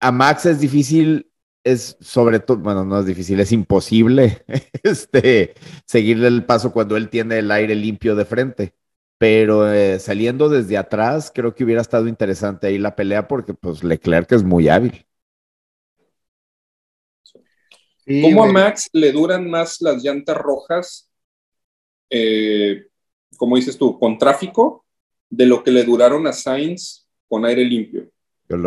a 0.00 0.12
Max 0.12 0.46
es 0.46 0.60
difícil, 0.60 1.30
es 1.64 1.96
sobre 2.00 2.40
todo, 2.40 2.58
bueno, 2.58 2.84
no 2.84 3.00
es 3.00 3.06
difícil, 3.06 3.38
es 3.40 3.52
imposible 3.52 4.42
este, 4.82 5.54
seguirle 5.86 6.28
el 6.28 6.44
paso 6.44 6.72
cuando 6.72 6.96
él 6.96 7.10
tiene 7.10 7.38
el 7.38 7.50
aire 7.50 7.74
limpio 7.74 8.16
de 8.16 8.24
frente. 8.24 8.74
Pero 9.18 9.70
eh, 9.70 9.98
saliendo 9.98 10.48
desde 10.48 10.78
atrás, 10.78 11.30
creo 11.34 11.54
que 11.54 11.64
hubiera 11.64 11.82
estado 11.82 12.08
interesante 12.08 12.68
ahí 12.68 12.78
la 12.78 12.96
pelea 12.96 13.28
porque 13.28 13.52
pues 13.52 13.84
Leclerc 13.84 14.32
es 14.32 14.42
muy 14.42 14.68
hábil. 14.70 15.06
¿Cómo 18.22 18.44
a 18.44 18.52
Max 18.52 18.88
le 18.92 19.12
duran 19.12 19.48
más 19.48 19.80
las 19.80 20.02
llantas 20.02 20.36
rojas, 20.36 21.10
eh, 22.08 22.86
como 23.36 23.56
dices 23.56 23.78
tú, 23.78 23.98
con 23.98 24.18
tráfico, 24.18 24.84
de 25.28 25.46
lo 25.46 25.62
que 25.62 25.70
le 25.70 25.84
duraron 25.84 26.26
a 26.26 26.32
Sainz 26.32 27.06
con 27.28 27.44
aire 27.44 27.64
limpio? 27.64 28.10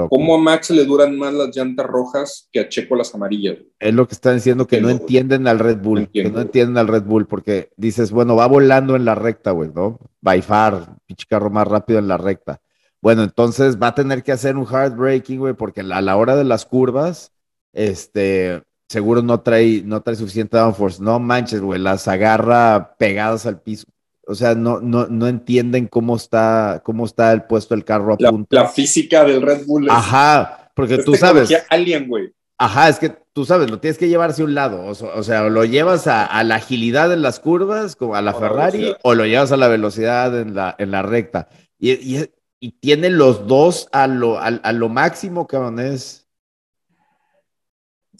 ¿Cómo 0.09 0.35
a 0.35 0.37
Max 0.37 0.69
le 0.69 0.85
duran 0.85 1.17
más 1.17 1.33
las 1.33 1.53
llantas 1.53 1.85
rojas 1.85 2.47
que 2.53 2.61
a 2.61 2.69
Checo 2.69 2.95
las 2.95 3.13
amarillas? 3.13 3.57
Es 3.79 3.93
lo 3.93 4.07
que 4.07 4.13
están 4.13 4.35
diciendo 4.35 4.65
que 4.65 4.79
no 4.79 4.89
entienden 4.89 5.45
al 5.45 5.59
Red 5.59 5.79
Bull, 5.79 6.09
que 6.09 6.29
no 6.29 6.39
entienden 6.39 6.77
al 6.77 6.87
Red 6.87 7.03
Bull, 7.03 7.27
porque 7.27 7.69
dices, 7.75 8.11
bueno, 8.11 8.37
va 8.37 8.47
volando 8.47 8.95
en 8.95 9.03
la 9.03 9.15
recta, 9.15 9.51
güey, 9.51 9.71
¿no? 9.75 9.99
By 10.21 10.41
far, 10.41 10.95
pinche 11.05 11.25
carro 11.27 11.49
más 11.49 11.67
rápido 11.67 11.99
en 11.99 12.07
la 12.07 12.17
recta. 12.17 12.61
Bueno, 13.01 13.23
entonces 13.23 13.77
va 13.77 13.87
a 13.87 13.95
tener 13.95 14.23
que 14.23 14.31
hacer 14.31 14.55
un 14.55 14.65
hard 14.65 14.95
braking, 14.95 15.39
güey, 15.39 15.53
porque 15.53 15.81
a 15.81 16.01
la 16.01 16.15
hora 16.15 16.37
de 16.37 16.45
las 16.45 16.65
curvas, 16.65 17.33
este, 17.73 18.63
seguro 18.93 19.21
no 19.21 19.41
trae, 19.41 19.81
no 19.83 20.01
trae 20.01 20.15
suficiente 20.15 20.57
downforce. 20.57 21.03
No 21.03 21.19
manches, 21.19 21.59
güey, 21.59 21.79
las 21.79 22.07
agarra 22.07 22.95
pegadas 22.97 23.45
al 23.45 23.59
piso 23.61 23.87
o 24.25 24.35
sea, 24.35 24.55
no, 24.55 24.79
no, 24.79 25.07
no 25.07 25.27
entienden 25.27 25.87
cómo 25.87 26.15
está, 26.15 26.81
cómo 26.85 27.05
está 27.05 27.33
el 27.33 27.43
puesto 27.43 27.75
del 27.75 27.83
carro 27.83 28.13
a 28.13 28.17
la, 28.19 28.31
punto. 28.31 28.55
La 28.55 28.67
física 28.67 29.25
del 29.25 29.41
Red 29.41 29.65
Bull. 29.65 29.89
Ajá, 29.89 30.71
porque 30.75 30.97
tú 30.99 31.15
sabes. 31.15 31.49
Alien, 31.69 32.07
güey. 32.07 32.33
Ajá, 32.57 32.87
es 32.87 32.99
que 32.99 33.13
tú 33.33 33.43
sabes, 33.43 33.69
lo 33.69 33.79
tienes 33.79 33.97
que 33.97 34.07
llevar 34.07 34.29
hacia 34.29 34.45
un 34.45 34.55
lado. 34.55 34.85
O, 34.85 35.23
sea, 35.23 35.49
lo 35.49 35.65
llevas 35.65 36.07
a, 36.07 36.41
la 36.43 36.55
agilidad 36.55 37.11
en 37.11 37.21
las 37.21 37.41
curvas, 37.41 37.95
como 37.97 38.15
a 38.15 38.21
la 38.21 38.33
Ferrari, 38.33 38.95
o 39.03 39.13
lo 39.13 39.25
llevas 39.25 39.51
a 39.51 39.57
la 39.57 39.67
velocidad 39.67 40.39
en 40.39 40.55
la, 40.55 40.73
en 40.77 40.91
la 40.91 41.01
recta. 41.01 41.49
Y, 41.77 41.91
y, 41.91 42.29
y 42.61 42.71
tiene 42.71 43.09
los 43.09 43.47
dos 43.47 43.89
a 43.91 44.07
lo, 44.07 44.39
a, 44.39 44.71
lo 44.71 44.87
máximo, 44.87 45.47
cabrón. 45.47 45.79
Es, 45.79 46.22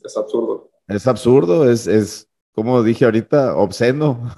es 0.03 0.17
absurdo. 0.17 0.71
Es 0.87 1.07
absurdo, 1.07 1.69
es, 1.69 1.87
es, 1.87 2.29
como 2.51 2.83
dije 2.83 3.05
ahorita, 3.05 3.55
obsceno. 3.55 4.35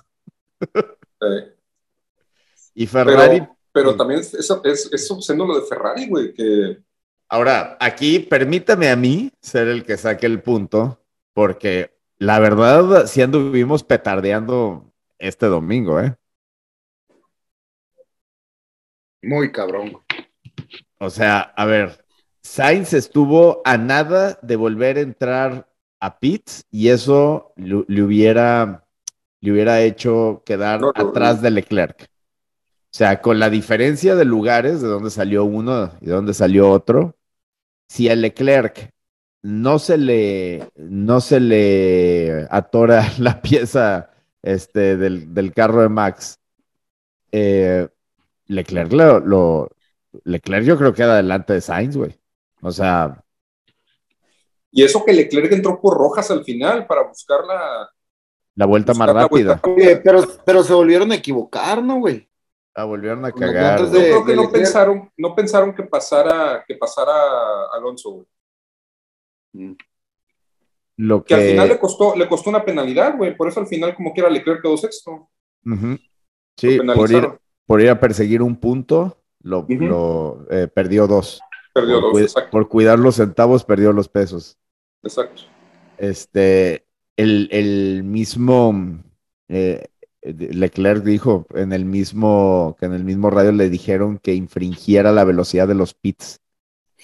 Sí. 0.59 0.71
Y 2.77 2.87
Ferrari. 2.87 3.41
Pero, 3.71 3.95
también 3.95 4.19
es, 4.19 4.33
es, 4.33 4.89
es 4.91 5.11
obsceno 5.11 5.45
lo 5.45 5.61
de 5.61 5.65
Ferrari, 5.65 6.09
güey, 6.09 6.33
que. 6.33 6.77
Ahora, 7.29 7.77
aquí 7.79 8.19
permítame 8.19 8.89
a 8.89 8.97
mí 8.97 9.31
ser 9.41 9.69
el 9.69 9.85
que 9.85 9.95
saque 9.95 10.25
el 10.25 10.41
punto, 10.41 11.01
porque 11.33 11.95
la 12.17 12.39
verdad, 12.39 13.07
si 13.07 13.21
anduvimos 13.21 13.83
petardeando 13.83 14.93
este 15.17 15.47
domingo, 15.47 15.99
¿eh? 15.99 16.15
Muy 19.21 19.51
cabrón. 19.51 20.03
O 20.99 21.09
sea, 21.09 21.39
a 21.39 21.65
ver, 21.65 22.04
Sainz 22.45 22.93
estuvo 22.93 23.63
a 23.65 23.75
nada 23.75 24.37
de 24.43 24.55
volver 24.55 24.97
a 24.97 25.01
entrar 25.01 25.67
a 25.99 26.19
pits 26.19 26.63
y 26.69 26.89
eso 26.89 27.53
le, 27.55 28.03
hubiera, 28.03 28.85
le 29.41 29.51
hubiera 29.51 29.81
hecho 29.81 30.43
quedar 30.45 30.79
atrás 30.93 31.41
de 31.41 31.49
Leclerc. 31.49 32.03
O 32.03 32.07
sea, 32.91 33.19
con 33.19 33.39
la 33.39 33.49
diferencia 33.49 34.15
de 34.15 34.25
lugares, 34.25 34.79
de 34.79 34.87
donde 34.87 35.09
salió 35.09 35.43
uno 35.43 35.91
y 35.99 36.05
de 36.05 36.11
donde 36.11 36.35
salió 36.35 36.69
otro, 36.69 37.17
si 37.89 38.09
a 38.09 38.15
Leclerc 38.15 38.91
no 39.41 39.79
se 39.79 39.97
le, 39.97 40.69
no 40.75 41.21
se 41.21 41.39
le 41.39 42.47
atora 42.51 43.11
la 43.17 43.41
pieza 43.41 44.11
este, 44.43 44.97
del, 44.97 45.51
carro 45.51 45.81
de 45.81 45.89
Max, 45.89 46.39
eh, 47.31 47.89
Leclerc 48.45 48.93
lo, 48.93 49.71
Leclerc 50.23 50.63
yo 50.63 50.77
creo 50.77 50.93
que 50.93 50.97
queda 50.97 51.17
delante 51.17 51.53
de 51.53 51.61
Sainz, 51.61 51.97
güey. 51.97 52.15
O 52.65 52.71
sea. 52.71 53.23
Y 54.71 54.83
eso 54.83 55.05
que 55.05 55.13
Leclerc 55.13 55.51
entró 55.51 55.79
por 55.79 55.95
rojas 55.95 56.31
al 56.31 56.43
final 56.43 56.87
para 56.87 57.03
buscar 57.03 57.45
la. 57.45 57.89
La 58.55 58.65
vuelta 58.65 58.93
más 58.93 59.13
rápida. 59.13 59.61
pero, 60.03 60.23
pero 60.43 60.63
se 60.63 60.73
volvieron 60.73 61.11
a 61.11 61.15
equivocar, 61.15 61.83
¿no, 61.83 61.99
güey? 61.99 62.27
Ah, 62.73 62.85
volvieron 62.85 63.23
a 63.23 63.31
cagar. 63.31 63.83
Yo 63.83 63.91
creo 63.91 64.25
que 64.25 64.35
no 64.35 64.49
pensaron, 64.49 65.11
no 65.15 65.35
pensaron 65.35 65.75
que 65.75 65.83
pasara, 65.83 66.63
que 66.67 66.75
pasara 66.75 67.13
Alonso, 67.73 68.11
güey. 68.11 68.27
Mm. 69.53 69.75
Lo 70.97 71.23
que... 71.23 71.35
al 71.35 71.41
final 71.41 71.69
le 71.69 71.79
costó, 71.79 72.15
le 72.15 72.27
costó 72.27 72.49
una 72.49 72.65
penalidad, 72.65 73.15
güey. 73.15 73.35
Por 73.35 73.47
eso 73.47 73.59
al 73.59 73.67
final, 73.67 73.93
como 73.95 74.11
quiera, 74.13 74.29
Leclerc 74.29 74.61
quedó 74.61 74.75
sexto. 74.75 75.29
Sí, 76.57 76.79
por 76.95 77.11
ir, 77.11 77.29
por 77.67 77.81
ir, 77.81 77.89
a 77.89 77.99
perseguir 77.99 78.41
un 78.41 78.55
punto, 78.55 79.21
lo, 79.41 79.67
eh, 80.49 80.67
perdió 80.67 81.05
dos. 81.05 81.41
Perdió 81.75 82.01
por 82.51 82.69
cuidar 82.69 82.97
los 82.99 83.15
centavos, 83.15 83.65
perdió 83.65 83.91
los 83.91 84.07
pesos. 84.07 84.57
Exacto. 85.03 85.41
Este, 85.97 86.85
el, 87.17 87.49
el 87.51 88.03
mismo 88.05 88.73
eh, 89.49 89.83
Leclerc 90.21 91.03
dijo 91.03 91.45
en 91.53 91.73
el 91.73 91.83
mismo, 91.83 92.77
que 92.79 92.85
en 92.85 92.93
el 92.93 93.03
mismo 93.03 93.29
radio 93.29 93.51
le 93.51 93.69
dijeron 93.69 94.19
que 94.19 94.35
infringiera 94.35 95.11
la 95.11 95.25
velocidad 95.25 95.67
de 95.67 95.75
los 95.75 95.93
pits 95.93 96.39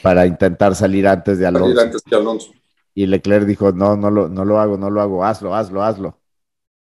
para 0.01 0.25
intentar 0.25 0.73
salir 0.75 1.05
antes 1.05 1.37
de 1.37 1.47
Alonso. 1.47 2.53
Y 2.95 3.07
Leclerc 3.07 3.45
dijo, 3.45 3.73
no, 3.73 3.97
no 3.97 4.09
lo, 4.09 4.29
no 4.29 4.45
lo 4.45 4.57
hago, 4.61 4.77
no 4.77 4.89
lo 4.89 5.01
hago, 5.01 5.25
hazlo, 5.25 5.53
hazlo, 5.53 5.83
hazlo. 5.83 6.17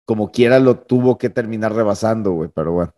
Como 0.04 0.32
quiera 0.32 0.58
lo 0.58 0.76
tuvo 0.80 1.18
que 1.18 1.30
terminar 1.30 1.72
rebasando, 1.72 2.32
güey, 2.32 2.50
pero 2.52 2.72
bueno. 2.72 2.95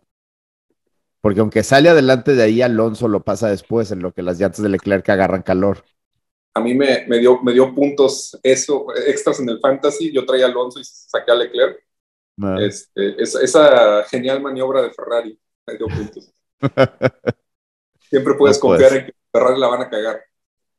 Porque 1.21 1.41
aunque 1.41 1.63
sale 1.63 1.89
adelante 1.89 2.33
de 2.33 2.43
ahí, 2.43 2.61
Alonso 2.61 3.07
lo 3.07 3.21
pasa 3.21 3.49
después, 3.49 3.91
en 3.91 3.99
lo 3.99 4.13
que 4.13 4.21
las 4.21 4.39
llantas 4.39 4.61
de 4.61 4.69
Leclerc 4.69 5.07
agarran 5.09 5.41
calor. 5.41 5.83
A 6.53 6.61
mí 6.61 6.73
me, 6.73 7.05
me, 7.07 7.19
dio, 7.19 7.41
me 7.41 7.53
dio 7.53 7.73
puntos 7.75 8.39
eso, 8.43 8.87
extras 9.07 9.39
en 9.39 9.49
el 9.49 9.59
fantasy. 9.59 10.11
Yo 10.11 10.25
traía 10.25 10.45
a 10.45 10.49
Alonso 10.49 10.79
y 10.79 10.83
saqué 10.83 11.31
a 11.31 11.35
Leclerc 11.35 11.79
este, 12.59 13.21
esa, 13.21 14.03
genial 14.05 14.41
maniobra 14.41 14.81
de 14.81 14.91
Ferrari 14.91 15.37
Siempre 18.09 18.33
puedes 18.35 18.57
confiar 18.57 18.93
en 18.93 19.05
que 19.05 19.13
Ferrari 19.31 19.59
la 19.59 19.67
van 19.67 19.81
a 19.81 19.89
cagar. 19.89 20.21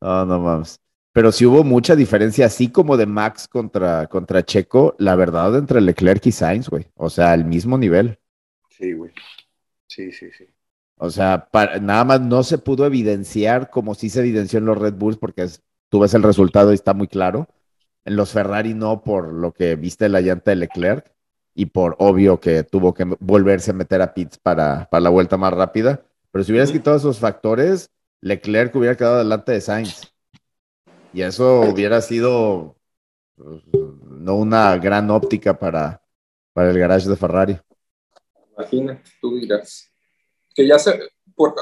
No, 0.01 0.27
no 0.27 0.41
mames. 0.41 0.81
Pero 1.13 1.31
si 1.33 1.45
hubo 1.47 1.63
mucha 1.63 1.95
diferencia, 1.95 2.47
así 2.47 2.73
como 2.73 2.97
de 2.97 3.07
Max 3.07 3.47
contra, 3.47 4.07
contra 4.07 4.45
Checo, 4.45 4.95
la 4.99 5.15
verdad, 5.17 5.57
entre 5.57 5.81
Leclerc 5.81 6.25
y 6.27 6.33
Sainz, 6.33 6.69
güey. 6.69 6.87
O 6.97 7.11
sea, 7.11 7.33
al 7.33 7.45
mismo 7.45 7.79
nivel. 7.79 8.19
Sí, 8.71 8.93
güey. 8.95 9.13
Sí, 9.91 10.13
sí, 10.13 10.31
sí. 10.31 10.47
O 10.97 11.11
sea, 11.11 11.49
nada 11.81 12.05
más 12.05 12.21
no 12.21 12.45
se 12.45 12.59
pudo 12.59 12.87
evidenciar 12.87 13.71
como 13.71 13.95
sí 13.95 14.09
se 14.09 14.21
evidenció 14.21 14.59
en 14.59 14.67
los 14.67 14.79
Red 14.79 14.95
Bulls, 14.95 15.19
porque 15.19 15.49
tú 15.89 15.99
ves 15.99 16.15
el 16.15 16.23
resultado 16.23 16.71
y 16.71 16.75
está 16.75 16.95
muy 16.95 17.09
claro. 17.09 17.49
En 18.05 18.15
los 18.17 18.31
Ferrari 18.31 18.73
no, 18.73 19.03
por 19.03 19.33
lo 19.33 19.53
que 19.53 19.75
viste 19.75 20.09
la 20.09 20.21
llanta 20.21 20.53
de 20.53 20.57
Leclerc 20.57 21.13
y 21.55 21.67
por 21.67 21.97
obvio 21.99 22.39
que 22.39 22.63
tuvo 22.63 22.95
que 22.95 23.05
volverse 23.19 23.73
a 23.73 23.75
meter 23.75 24.01
a 24.01 24.15
pits 24.15 24.39
para, 24.39 24.89
para 24.91 25.01
la 25.01 25.11
vuelta 25.11 25.37
más 25.37 25.53
rápida. 25.53 26.03
Pero 26.31 26.45
si 26.45 26.53
hubieras 26.53 26.71
quitado 26.71 26.97
esos 26.97 27.19
factores, 27.19 27.91
Leclerc 28.21 28.75
hubiera 28.77 28.97
quedado 28.97 29.19
delante 29.19 29.53
de 29.53 29.61
Sainz. 29.61 30.13
Y 31.13 31.23
eso 31.23 31.63
hubiera 31.63 32.01
sido 32.01 32.77
pues, 33.35 33.63
no 34.05 34.37
una 34.37 34.77
gran 34.77 35.11
óptica 35.11 35.59
para, 35.59 36.03
para 36.53 36.71
el 36.71 36.79
garage 36.79 37.09
de 37.09 37.17
Ferrari. 37.17 37.59
Imagina, 38.61 39.03
tú 39.21 39.37
dirás. 39.37 39.91
Que 40.55 40.67
ya 40.67 40.79
se 40.79 40.99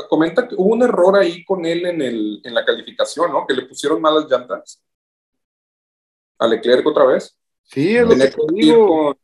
comenta 0.09 0.49
que 0.49 0.55
hubo 0.57 0.75
un 0.75 0.83
error 0.83 1.17
ahí 1.17 1.45
con 1.45 1.65
él 1.65 1.87
en, 1.87 2.03
el, 2.03 2.41
en 2.45 2.55
la 2.55 2.65
calificación, 2.65 3.33
¿no? 3.33 3.47
Que 3.47 3.55
le 3.55 3.63
pusieron 3.63 4.01
malas 4.01 4.27
llantas. 4.31 4.83
A 6.39 6.47
Leclerc 6.47 6.87
otra 6.87 7.05
vez. 7.05 7.37
Sí, 7.63 7.97
es 7.97 8.07
lo 8.07 8.17
que 8.17 8.33
digo 8.55 9.17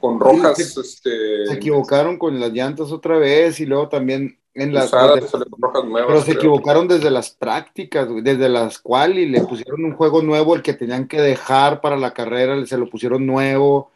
con 0.00 0.18
rojas. 0.20 0.56
se, 0.56 0.80
este, 0.80 1.46
se 1.46 1.54
equivocaron 1.54 2.18
con 2.18 2.38
las 2.38 2.52
llantas 2.52 2.90
otra 2.90 3.18
vez 3.18 3.60
y 3.60 3.66
luego 3.66 3.88
también 3.88 4.38
en 4.54 4.74
las. 4.74 4.90
pero 4.90 6.20
se 6.22 6.32
equivocaron 6.32 6.88
desde 6.88 7.10
las 7.10 7.30
prácticas, 7.30 8.08
desde 8.22 8.48
las 8.48 8.78
cuales 8.78 9.18
y 9.18 9.26
le 9.26 9.42
pusieron 9.42 9.84
un 9.84 9.94
juego 9.94 10.22
nuevo, 10.22 10.54
el 10.54 10.62
que 10.62 10.74
tenían 10.74 11.06
que 11.06 11.20
dejar 11.20 11.80
para 11.80 11.96
la 11.96 12.12
carrera, 12.12 12.64
se 12.66 12.78
lo 12.78 12.88
pusieron 12.88 13.26
nuevo. 13.26 13.90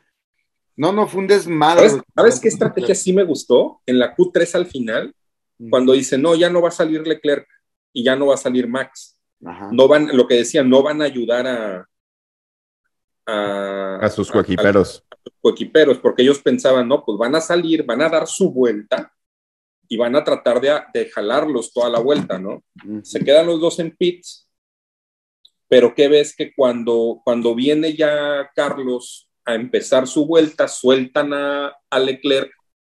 No, 0.77 0.93
no, 0.93 1.07
fue 1.07 1.21
un 1.21 1.27
desmadre. 1.27 1.91
¿Sabes, 2.15 2.41
qué 2.41 2.49
estrategia 2.49 2.95
sí 2.95 3.13
me 3.13 3.25
gustó? 3.25 3.81
En 3.87 3.99
la 3.99 4.15
Q3 4.15 4.55
al 4.55 4.67
final, 4.67 5.15
cuando 5.71 5.93
dice, 5.93 6.19
no, 6.19 6.35
ya 6.35 6.51
no 6.51 6.63
va 6.63 6.69
a 6.69 6.73
salir 6.73 7.07
Leclerc 7.07 7.47
y 7.93 8.05
ya 8.05 8.17
no 8.17 8.27
va 8.27 8.35
a 8.35 8.39
salir 8.39 8.67
Max. 8.69 9.19
no 9.41 9.89
van, 9.89 10.09
lo 10.17 10.27
que 10.27 10.37
decía, 10.37 10.63
no 10.63 10.83
van 10.83 11.03
a 11.03 11.05
ayudar 11.05 11.47
a, 11.47 11.89
a, 13.27 14.09
sus 14.09 14.31
coequiperos. 14.31 15.05
A, 15.11 15.17
sus 15.23 15.35
coequiperos, 15.41 15.99
porque 15.99 16.23
ellos 16.23 16.41
pensaban, 16.41 16.89
no, 16.89 17.05
pues 17.05 17.19
van 17.19 17.35
a 17.35 17.41
salir, 17.41 17.85
van 17.85 18.03
a 18.03 18.09
dar 18.09 18.27
su 18.27 18.51
vuelta 18.51 19.13
y 19.89 19.97
van 19.97 20.17
a 20.17 20.25
tratar 20.25 20.61
de, 20.61 20.81
de 20.95 21.11
jalarlos 21.11 21.73
toda 21.73 21.91
la 21.91 22.01
vuelta, 22.01 22.39
¿no? 22.39 22.65
Se 23.03 23.23
quedan 23.23 23.47
los 23.47 23.61
dos 23.61 23.79
en 23.79 23.95
pits, 23.95 24.49
pero 25.69 25.95
¿qué 25.95 26.09
ves 26.09 26.35
que 26.35 26.55
cuando, 26.55 27.21
cuando 27.25 27.55
viene 27.55 27.95
ya 27.95 28.51
Carlos 28.55 29.29
a 29.45 29.55
empezar 29.55 30.07
su 30.07 30.27
vuelta, 30.27 30.69
sueltan 30.69 31.33
a, 31.33 31.77
a 31.91 31.99
Leclerc 31.99 32.53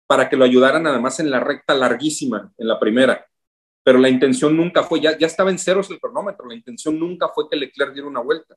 para 0.08 0.30
que 0.30 0.38
lo 0.38 0.46
ayudaran 0.46 0.84
nada 0.84 1.00
más 1.00 1.20
en 1.20 1.32
la 1.32 1.40
recta 1.40 1.74
larguísima, 1.74 2.52
en 2.58 2.68
la 2.68 2.80
primera. 2.80 3.26
Pero 3.84 4.00
la 4.00 4.10
intención 4.10 4.56
nunca 4.56 4.84
fue, 4.84 5.00
ya, 5.02 5.18
ya 5.18 5.28
estaba 5.28 5.50
en 5.50 5.60
ceros 5.60 5.90
el 5.90 6.00
cronómetro, 6.00 6.48
la 6.48 6.56
intención 6.56 7.00
nunca 7.00 7.30
fue 7.30 7.50
que 7.50 7.58
Leclerc 7.58 7.94
diera 7.94 8.08
una 8.08 8.22
vuelta 8.22 8.56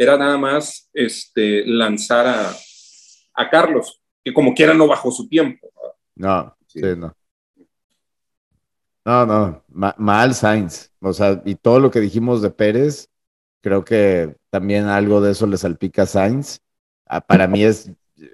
era 0.00 0.16
nada 0.16 0.38
más 0.38 0.88
este, 0.94 1.62
lanzar 1.66 2.26
a, 2.26 2.56
a 3.34 3.50
Carlos, 3.50 4.00
que 4.24 4.32
como 4.32 4.54
quiera 4.54 4.72
no 4.72 4.86
bajó 4.86 5.10
su 5.10 5.28
tiempo. 5.28 5.70
No, 6.14 6.56
sí, 6.66 6.80
no. 6.96 7.12
No, 9.04 9.26
no, 9.26 9.64
mal 9.68 10.34
Sainz. 10.34 10.90
O 11.00 11.12
sea, 11.12 11.42
y 11.44 11.54
todo 11.54 11.80
lo 11.80 11.90
que 11.90 12.00
dijimos 12.00 12.40
de 12.40 12.48
Pérez, 12.48 13.10
creo 13.60 13.84
que 13.84 14.36
también 14.48 14.86
algo 14.86 15.20
de 15.20 15.32
eso 15.32 15.46
le 15.46 15.58
salpica 15.58 16.02
a 16.02 16.06
Sainz. 16.06 16.60
Ah, 17.12 17.20
para 17.20 17.46
mí 17.46 17.64
es, 17.64 17.90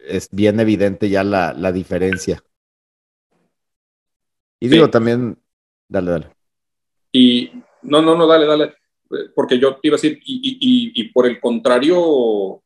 es 0.06 0.28
bien 0.30 0.60
evidente 0.60 1.08
ya 1.08 1.24
la, 1.24 1.52
la 1.52 1.72
diferencia. 1.72 2.42
Y 4.60 4.68
digo 4.68 4.90
también, 4.90 5.38
dale, 5.88 6.10
dale. 6.10 6.30
Y 7.12 7.52
no, 7.82 8.02
no, 8.02 8.16
no, 8.16 8.26
dale, 8.26 8.46
dale 8.46 8.74
porque 9.34 9.58
yo 9.58 9.76
te 9.76 9.88
iba 9.88 9.96
a 9.96 10.00
decir, 10.00 10.20
y, 10.24 11.12
por 11.12 11.26
el 11.26 11.40
contrario, 11.40 12.62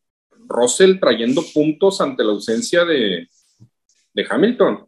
Russell 0.46 0.98
trayendo 0.98 1.42
puntos 1.52 2.00
ante 2.00 2.24
la 2.24 2.32
ausencia 2.32 2.84
de, 2.84 3.28
Hamilton. 4.28 4.86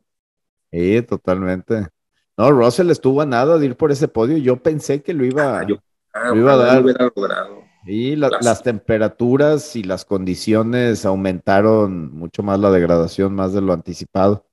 Sí, 0.71 1.03
totalmente. 1.03 1.89
No, 2.37 2.51
Russell 2.51 2.91
estuvo 2.91 3.21
a 3.21 3.27
nada 3.27 3.59
de 3.59 3.67
ir 3.67 3.77
por 3.77 3.93
ese 3.93 4.09
podio. 4.09 4.39
Yo 4.39 4.63
pensé 4.63 5.03
que 5.03 5.13
lo 5.13 5.25
iba, 5.25 5.61
ah, 5.61 5.67
ah, 6.15 6.33
iba 6.35 6.53
a 6.53 6.57
dar. 6.57 6.83
Logrado. 6.83 7.65
Y 7.85 8.17
las 8.17 8.63
temperaturas 8.63 9.75
y 9.75 9.83
las 9.83 10.05
condiciones 10.05 11.05
aumentaron 11.05 12.15
mucho 12.15 12.43
más 12.43 12.61
la 12.61 12.71
degradación, 12.71 13.35
más 13.35 13.53
de 13.53 13.61
lo 13.61 13.73
anticipado. 13.73 14.47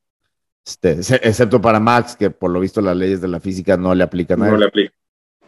Este, 0.65 0.91
excepto 0.91 1.61
para 1.61 1.79
Max, 1.79 2.15
que 2.15 2.29
por 2.31 2.51
lo 2.51 2.59
visto 2.59 2.81
las 2.81 2.95
leyes 2.95 3.21
de 3.21 3.27
la 3.27 3.39
física 3.39 3.77
no 3.77 3.93
le 3.93 4.03
aplican 4.03 4.41
a 4.43 4.49
No 4.49 4.57
le 4.57 4.65
aplica. 4.65 4.93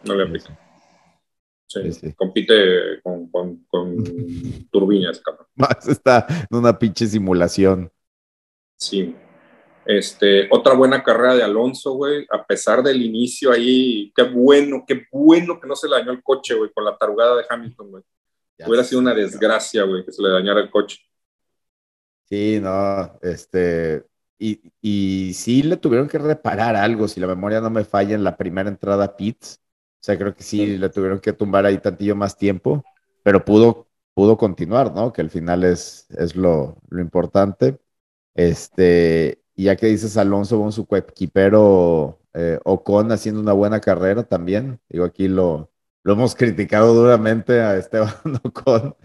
No 0.04 0.14
le 0.14 0.24
aplica. 0.24 0.58
Compite 2.16 3.00
con, 3.02 3.66
turbinas, 4.70 5.22
Más 5.54 5.88
está 5.88 6.26
en 6.28 6.56
una 6.56 6.78
pinche 6.78 7.06
simulación. 7.06 7.90
Sí. 8.76 9.14
Este, 9.84 10.48
otra 10.50 10.74
buena 10.74 11.02
carrera 11.02 11.34
de 11.34 11.42
Alonso, 11.42 11.92
güey, 11.94 12.26
a 12.30 12.44
pesar 12.44 12.82
del 12.82 13.02
inicio 13.02 13.50
ahí, 13.50 14.12
qué 14.14 14.22
bueno, 14.22 14.84
qué 14.86 15.06
bueno 15.10 15.60
que 15.60 15.66
no 15.66 15.74
se 15.74 15.88
le 15.88 15.96
dañó 15.96 16.12
el 16.12 16.22
coche, 16.22 16.54
güey, 16.54 16.70
con 16.72 16.84
la 16.84 16.96
tarugada 16.96 17.36
de 17.36 17.44
Hamilton, 17.48 17.90
güey. 17.90 18.04
Hubiera 18.64 18.84
sido 18.84 19.00
una 19.00 19.14
desgracia, 19.14 19.82
güey, 19.82 20.04
que 20.04 20.12
se 20.12 20.22
le 20.22 20.28
dañara 20.30 20.60
el 20.60 20.70
coche. 20.70 20.98
Sí, 22.24 22.60
no, 22.62 23.18
este, 23.22 24.04
y, 24.38 24.60
y 24.80 25.34
sí 25.34 25.62
le 25.62 25.76
tuvieron 25.76 26.08
que 26.08 26.18
reparar 26.18 26.76
algo, 26.76 27.08
si 27.08 27.20
la 27.20 27.26
memoria 27.26 27.60
no 27.60 27.70
me 27.70 27.84
falla 27.84 28.14
en 28.14 28.24
la 28.24 28.36
primera 28.36 28.68
entrada 28.68 29.04
a 29.04 29.16
Pits, 29.16 29.60
o 30.02 30.04
sea, 30.04 30.18
creo 30.18 30.34
que 30.34 30.42
sí 30.42 30.78
le 30.78 30.88
tuvieron 30.88 31.20
que 31.20 31.32
tumbar 31.32 31.66
ahí 31.66 31.78
tantillo 31.78 32.16
más 32.16 32.36
tiempo, 32.36 32.84
pero 33.22 33.44
pudo, 33.44 33.88
pudo 34.14 34.36
continuar, 34.36 34.92
¿no? 34.94 35.12
Que 35.12 35.20
al 35.20 35.30
final 35.30 35.62
es, 35.64 36.06
es 36.10 36.34
lo, 36.34 36.78
lo 36.88 37.00
importante. 37.00 37.78
Este, 38.34 39.41
y 39.62 39.66
ya 39.66 39.76
que 39.76 39.86
dices 39.86 40.16
Alonso 40.16 40.58
con 40.58 40.72
su 40.72 40.86
coequipero 40.86 42.18
eh, 42.34 42.58
Ocon 42.64 43.12
haciendo 43.12 43.40
una 43.40 43.52
buena 43.52 43.80
carrera 43.80 44.24
también, 44.24 44.80
digo, 44.88 45.04
aquí 45.04 45.28
lo, 45.28 45.70
lo 46.02 46.14
hemos 46.14 46.34
criticado 46.34 46.92
duramente 46.94 47.60
a 47.60 47.76
Esteban 47.76 48.12
Ocon. 48.42 48.96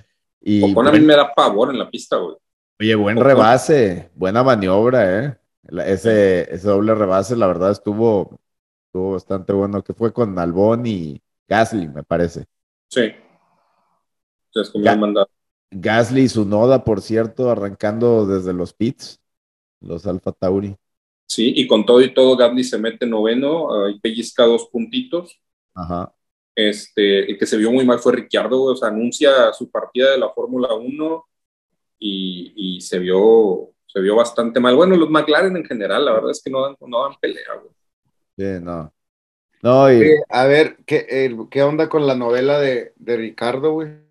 Y, 0.41 0.71
Ocon 0.71 0.87
a 0.87 0.91
mí 0.91 0.99
me 0.99 1.15
da 1.15 1.31
pavor 1.31 1.69
en 1.69 1.77
la 1.77 1.91
pista, 1.91 2.17
güey. 2.17 2.37
Oye, 2.79 2.95
buen 2.95 3.17
rebase, 3.17 4.09
buena 4.15 4.43
maniobra, 4.43 5.19
¿eh? 5.19 5.37
Ese, 5.85 6.51
ese 6.51 6.67
doble 6.67 6.95
rebase, 6.95 7.35
la 7.35 7.45
verdad, 7.45 7.69
estuvo, 7.69 8.39
bastante 8.93 9.53
bueno, 9.53 9.83
que 9.83 9.93
fue 9.93 10.11
con 10.11 10.39
Albón 10.39 10.87
y 10.87 11.21
Gasly, 11.47 11.87
me 11.87 12.03
parece. 12.03 12.45
Sí. 12.89 13.11
Gasly 15.69 16.21
y 16.21 16.29
su 16.29 16.45
noda, 16.45 16.83
por 16.83 17.01
cierto, 17.01 17.51
arrancando 17.51 18.25
desde 18.25 18.53
los 18.53 18.73
pits, 18.73 19.19
los 19.81 20.05
Alfa 20.05 20.31
Tauri. 20.31 20.75
Sí, 21.25 21.53
y 21.55 21.67
con 21.67 21.85
todo 21.85 22.01
y 22.01 22.13
todo, 22.13 22.37
Gasly 22.37 22.63
se 22.63 22.77
mete 22.77 23.05
noveno, 23.05 23.89
y 23.89 23.99
pellizca 23.99 24.45
dos 24.45 24.69
puntitos. 24.71 25.39
Ajá. 25.75 26.13
Este, 26.55 27.29
el 27.29 27.37
que 27.37 27.45
se 27.45 27.57
vio 27.57 27.71
muy 27.71 27.85
mal 27.85 27.99
fue 27.99 28.13
Ricciardo, 28.13 28.63
o 28.63 28.75
sea, 28.75 28.87
anuncia 28.87 29.53
su 29.53 29.69
partida 29.69 30.11
de 30.11 30.17
la 30.17 30.29
Fórmula 30.29 30.73
1 30.73 31.25
y, 31.99 32.79
se 32.81 32.99
vio 32.99 33.69
se 33.85 34.01
vio 34.01 34.15
bastante 34.15 34.59
mal. 34.59 34.75
Bueno, 34.75 34.95
los 34.95 35.09
McLaren 35.09 35.55
en 35.55 35.65
general, 35.65 36.05
la 36.05 36.13
verdad 36.13 36.31
es 36.31 36.41
que 36.41 36.49
no 36.49 36.63
dan, 36.63 36.75
no 36.79 37.03
dan 37.03 37.19
pelea, 37.19 37.53
güey. 37.61 37.73
Sí, 38.37 38.63
no. 38.63 38.93
No, 39.61 39.91
y... 39.91 40.03
a 40.29 40.45
ver, 40.45 40.77
¿qué, 40.85 41.35
¿qué 41.49 41.63
onda 41.63 41.89
con 41.89 42.07
la 42.07 42.15
novela 42.15 42.59
de, 42.59 42.93
de 42.95 43.17
Ricardo, 43.17 43.73
güey? 43.73 44.06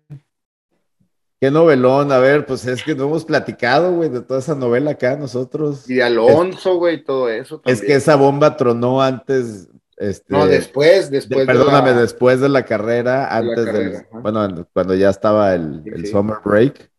Qué 1.39 1.51
novelón, 1.51 2.11
a 2.11 2.17
ver, 2.17 2.45
pues 2.45 2.65
es 2.65 2.83
que 2.83 2.95
no 2.95 3.05
hemos 3.05 3.23
platicado, 3.23 3.93
güey, 3.93 4.09
de 4.09 4.21
toda 4.21 4.39
esa 4.39 4.55
novela 4.55 4.91
acá 4.91 5.15
nosotros. 5.15 5.87
Y 5.89 6.01
Alonso, 6.01 6.77
güey, 6.77 7.03
todo 7.03 7.29
eso. 7.29 7.61
Es 7.65 7.81
que 7.81 7.93
esa 7.93 8.15
bomba 8.15 8.57
tronó 8.57 9.01
antes. 9.01 9.69
Este, 9.97 10.33
no, 10.33 10.47
después, 10.47 11.09
después. 11.11 11.45
perdóname, 11.45 11.93
después 11.93 12.39
de 12.39 12.49
la 12.49 12.63
carrera, 12.63 13.35
antes 13.35 13.65
del. 13.65 14.05
Bueno, 14.11 14.67
cuando 14.73 14.95
ya 14.95 15.09
estaba 15.09 15.53
el, 15.53 15.83
el 15.85 16.07
summer 16.07 16.37
break. 16.43 16.89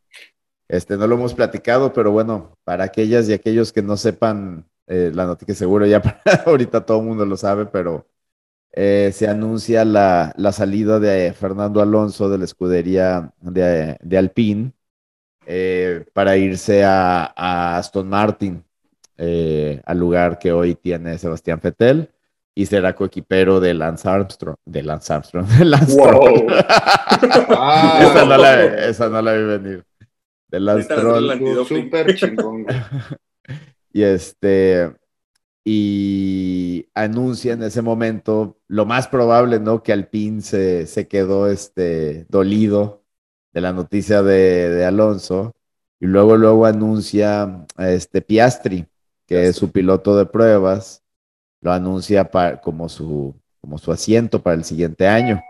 Este, 0.69 0.97
no 0.97 1.07
lo 1.07 1.15
hemos 1.15 1.35
platicado, 1.35 1.93
pero 1.93 2.13
bueno, 2.13 2.59
para 2.63 2.85
aquellas 2.85 3.29
y 3.29 3.33
aquellos 3.33 3.73
que 3.73 3.83
no 3.83 3.97
sepan 3.97 4.67
eh, 4.87 5.11
la 5.15 5.27
noticia 5.27 5.55
seguro 5.55 5.85
ya 5.85 6.01
ahorita 6.47 6.87
todo 6.87 7.01
el 7.01 7.07
mundo 7.07 7.27
lo 7.27 7.37
sabe, 7.37 7.67
pero 7.67 8.07
eh, 8.81 9.11
se 9.13 9.27
anuncia 9.27 9.85
la, 9.85 10.33
salida 10.53 11.01
de 11.01 11.33
Fernando 11.33 11.83
Alonso 11.83 12.29
de 12.29 12.39
la 12.39 12.45
escudería 12.45 13.33
de, 13.41 13.97
de 14.01 14.19
Alpine 14.19 14.73
eh, 15.47 16.05
para 16.13 16.37
irse 16.37 16.85
a, 16.85 17.77
Aston 17.77 18.09
Martin, 18.09 18.63
al 19.19 19.99
lugar 19.99 20.39
que 20.39 20.53
hoy 20.53 20.77
tiene 20.77 21.19
Sebastián 21.19 21.61
Fettel 21.61 22.09
y 22.55 22.67
será 22.67 22.95
coequipero 22.95 23.59
de 23.59 23.75
Lance 23.75 24.09
Armstrong. 24.09 24.57
De 24.65 24.85
Lance 24.85 25.13
Armstrong. 25.13 25.47
De 25.59 25.65
Lance 25.65 25.97
esa, 28.01 28.25
no 28.25 28.37
la, 28.37 28.65
esa 28.87 29.09
no 29.09 29.23
la 29.23 29.33
vi 29.33 29.45
venir. 29.45 29.85
De 30.47 30.61
Lance 30.61 30.93
Armstrong. 30.93 31.67
Súper 31.67 32.15
chingón. 32.15 32.65
Y 33.91 34.03
este, 34.03 34.93
y 35.71 36.89
anuncia 36.95 37.53
en 37.53 37.63
ese 37.63 37.83
momento, 37.83 38.59
lo 38.69 38.87
más 38.87 39.07
probable, 39.09 39.61
¿no? 39.61 39.83
Que 39.83 39.93
Alpine 39.93 40.41
se, 40.41 40.87
se 40.87 41.09
quedó 41.09 41.47
este, 41.47 42.25
dolido 42.31 43.05
de 43.53 43.61
la 43.61 43.75
noticia 43.75 44.23
de, 44.23 44.87
Alonso. 44.87 45.55
Y 46.01 46.07
luego, 46.07 46.39
luego 46.39 46.65
anuncia 46.65 47.67
a 47.77 47.91
este 47.91 48.23
Piastri, 48.23 48.87
que 49.27 49.49
es 49.49 49.57
su 49.57 49.71
piloto 49.71 50.17
de 50.17 50.25
pruebas, 50.25 51.05
lo 51.61 51.73
anuncia 51.73 52.31
como, 52.63 52.89
su, 52.89 53.39
como 53.61 53.77
su 53.77 53.93
asiento 53.93 54.43
para 54.43 54.57
el 54.57 54.65
siguiente 54.65 55.07
año. 55.07 55.43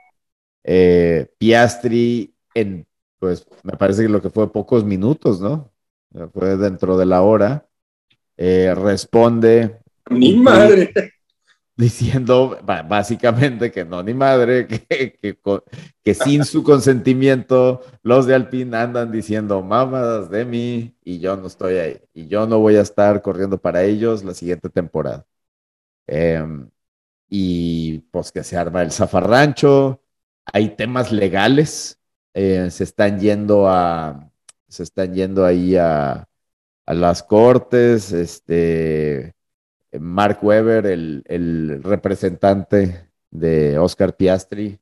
Eh, 0.64 1.32
Piastri, 1.38 2.34
en, 2.54 2.88
pues 3.20 3.46
me 3.62 3.76
parece 3.76 4.02
que 4.02 4.08
lo 4.08 4.20
que 4.20 4.30
fue 4.30 4.52
pocos 4.52 4.84
minutos, 4.84 5.40
¿no? 5.40 5.70
Fue 6.32 6.56
dentro 6.56 6.98
de 6.98 7.06
la 7.06 7.22
hora 7.22 7.68
eh, 8.38 8.74
responde. 8.74 9.80
Ni 10.10 10.36
madre. 10.36 10.92
Diciendo 11.76 12.58
básicamente 12.88 13.70
que 13.70 13.84
no, 13.84 14.02
ni 14.02 14.12
madre, 14.12 14.66
que, 14.88 15.38
que, 16.02 16.14
sin 16.14 16.44
su 16.44 16.64
consentimiento 16.64 17.82
los 18.02 18.26
de 18.26 18.34
Alpine 18.34 18.76
andan 18.76 19.12
diciendo 19.12 19.62
mamadas 19.62 20.28
de 20.28 20.44
mí 20.44 20.96
y 21.04 21.20
yo 21.20 21.36
no 21.36 21.46
estoy 21.46 21.74
ahí. 21.76 22.00
Y 22.12 22.26
yo 22.26 22.46
no 22.48 22.58
voy 22.58 22.76
a 22.76 22.80
estar 22.80 23.22
corriendo 23.22 23.58
para 23.58 23.84
ellos 23.84 24.24
la 24.24 24.34
siguiente 24.34 24.68
temporada. 24.70 25.24
Em, 26.08 26.68
y 27.28 28.00
pues 28.10 28.32
que 28.32 28.42
se 28.44 28.56
arma 28.56 28.82
el 28.82 28.92
zafarrancho. 28.92 30.02
Hay 30.52 30.70
temas 30.76 31.12
legales. 31.12 32.00
Eh, 32.34 32.70
se 32.70 32.84
están 32.84 33.20
yendo 33.20 33.68
a. 33.68 34.30
Se 34.68 34.82
están 34.82 35.14
yendo 35.14 35.44
ahí 35.46 35.76
a, 35.76 36.28
a 36.88 36.94
las 36.94 37.22
cortes, 37.22 38.12
este, 38.12 39.34
Mark 39.92 40.38
Weber, 40.42 40.86
el, 40.86 41.80
representante 41.82 43.10
de 43.30 43.78
Oscar 43.78 44.16
Piastri, 44.16 44.78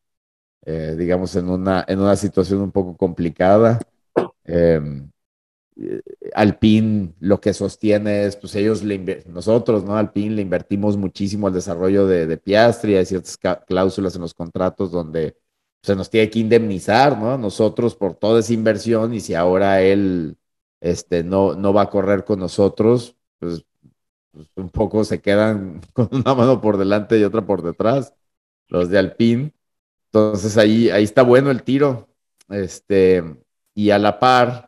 eh, 0.64 0.96
digamos, 0.98 1.36
en 1.36 1.48
una, 1.48 1.84
en 1.88 2.00
una 2.00 2.16
situación 2.16 2.60
un 2.60 2.72
poco 2.72 2.96
complicada. 2.96 3.80
Eh, 4.44 4.80
Alpine 6.34 7.14
lo 7.20 7.40
que 7.40 7.52
sostiene 7.52 8.24
es, 8.24 8.36
pues 8.36 8.54
ellos, 8.54 8.82
le 8.82 9.24
nosotros, 9.26 9.84
¿no? 9.84 9.96
Alpine 9.96 10.36
le 10.36 10.42
invertimos 10.42 10.96
muchísimo 10.96 11.46
al 11.46 11.52
desarrollo 11.52 12.06
de, 12.06 12.26
de 12.26 12.36
Piastri, 12.38 12.96
hay 12.96 13.04
ciertas 13.04 13.38
cláusulas 13.66 14.14
en 14.16 14.22
los 14.22 14.34
contratos 14.34 14.90
donde 14.90 15.36
se 15.82 15.94
nos 15.94 16.10
tiene 16.10 16.30
que 16.30 16.38
indemnizar, 16.38 17.18
¿no? 17.18 17.36
Nosotros 17.38 17.94
por 17.94 18.14
toda 18.14 18.40
esa 18.40 18.54
inversión 18.54 19.14
y 19.14 19.20
si 19.20 19.34
ahora 19.34 19.82
él 19.82 20.38
este, 20.80 21.22
no, 21.24 21.54
no 21.54 21.72
va 21.72 21.82
a 21.82 21.90
correr 21.90 22.24
con 22.24 22.40
nosotros, 22.40 23.16
pues, 23.38 23.65
pues 24.36 24.48
un 24.56 24.70
poco 24.70 25.04
se 25.04 25.20
quedan 25.20 25.80
con 25.92 26.08
una 26.12 26.34
mano 26.34 26.60
por 26.60 26.76
delante 26.76 27.18
y 27.18 27.24
otra 27.24 27.42
por 27.46 27.62
detrás, 27.62 28.14
los 28.68 28.90
de 28.90 28.98
Alpine. 28.98 29.52
Entonces 30.06 30.56
ahí, 30.58 30.90
ahí 30.90 31.04
está 31.04 31.22
bueno 31.22 31.50
el 31.50 31.62
tiro. 31.62 32.08
Este, 32.48 33.24
y 33.74 33.90
a 33.90 33.98
la 33.98 34.18
par, 34.20 34.66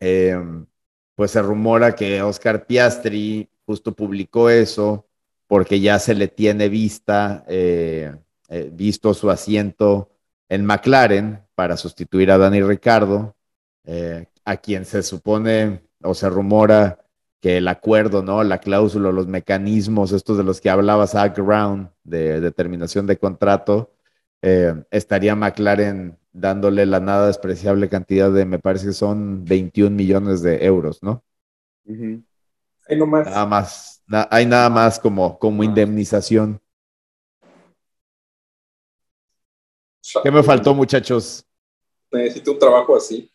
Em, 0.00 0.66
pues 1.14 1.32
se 1.32 1.42
rumora 1.42 1.94
que 1.94 2.22
Oscar 2.22 2.66
Piastri 2.66 3.48
justo 3.66 3.94
publicó 3.94 4.48
eso 4.48 5.06
porque 5.46 5.80
ya 5.80 5.98
se 5.98 6.14
le 6.14 6.28
tiene 6.28 6.68
vista, 6.68 7.44
eh, 7.48 8.14
eh, 8.48 8.70
visto 8.72 9.12
su 9.14 9.30
asiento 9.30 10.10
en 10.48 10.64
McLaren 10.64 11.42
para 11.54 11.76
sustituir 11.76 12.30
a 12.30 12.38
Dani 12.38 12.62
Ricardo, 12.62 13.36
eh, 13.84 14.26
a 14.44 14.56
quien 14.56 14.84
se 14.86 15.02
supone 15.02 15.82
o 16.02 16.14
se 16.14 16.30
rumora 16.30 16.98
que 17.40 17.56
el 17.56 17.68
acuerdo, 17.68 18.22
¿no? 18.22 18.44
La 18.44 18.58
cláusula, 18.58 19.12
los 19.12 19.26
mecanismos, 19.26 20.12
estos 20.12 20.36
de 20.36 20.44
los 20.44 20.60
que 20.60 20.70
hablaba 20.70 21.06
Zach 21.06 21.36
Brown, 21.38 21.90
de 22.04 22.40
determinación 22.40 23.06
de 23.06 23.18
contrato, 23.18 23.92
estaría 24.90 25.34
McLaren 25.34 26.18
dándole 26.32 26.86
la 26.86 27.00
nada 27.00 27.26
despreciable 27.26 27.88
cantidad 27.88 28.30
de, 28.30 28.44
me 28.44 28.58
parece 28.58 28.86
que 28.86 28.92
son 28.92 29.44
21 29.44 29.94
millones 29.94 30.42
de 30.42 30.64
euros, 30.64 31.02
¿no? 31.02 31.24
Hay 31.86 32.96
Nada 32.98 33.46
más, 33.46 34.02
hay 34.30 34.46
nada 34.46 34.68
más 34.68 34.98
como, 34.98 35.38
como 35.38 35.64
indemnización. 35.64 36.60
¿Qué 40.22 40.30
me 40.30 40.42
faltó, 40.42 40.74
muchachos? 40.74 41.46
Necesito 42.10 42.52
un 42.52 42.58
trabajo 42.58 42.96
así. 42.96 43.30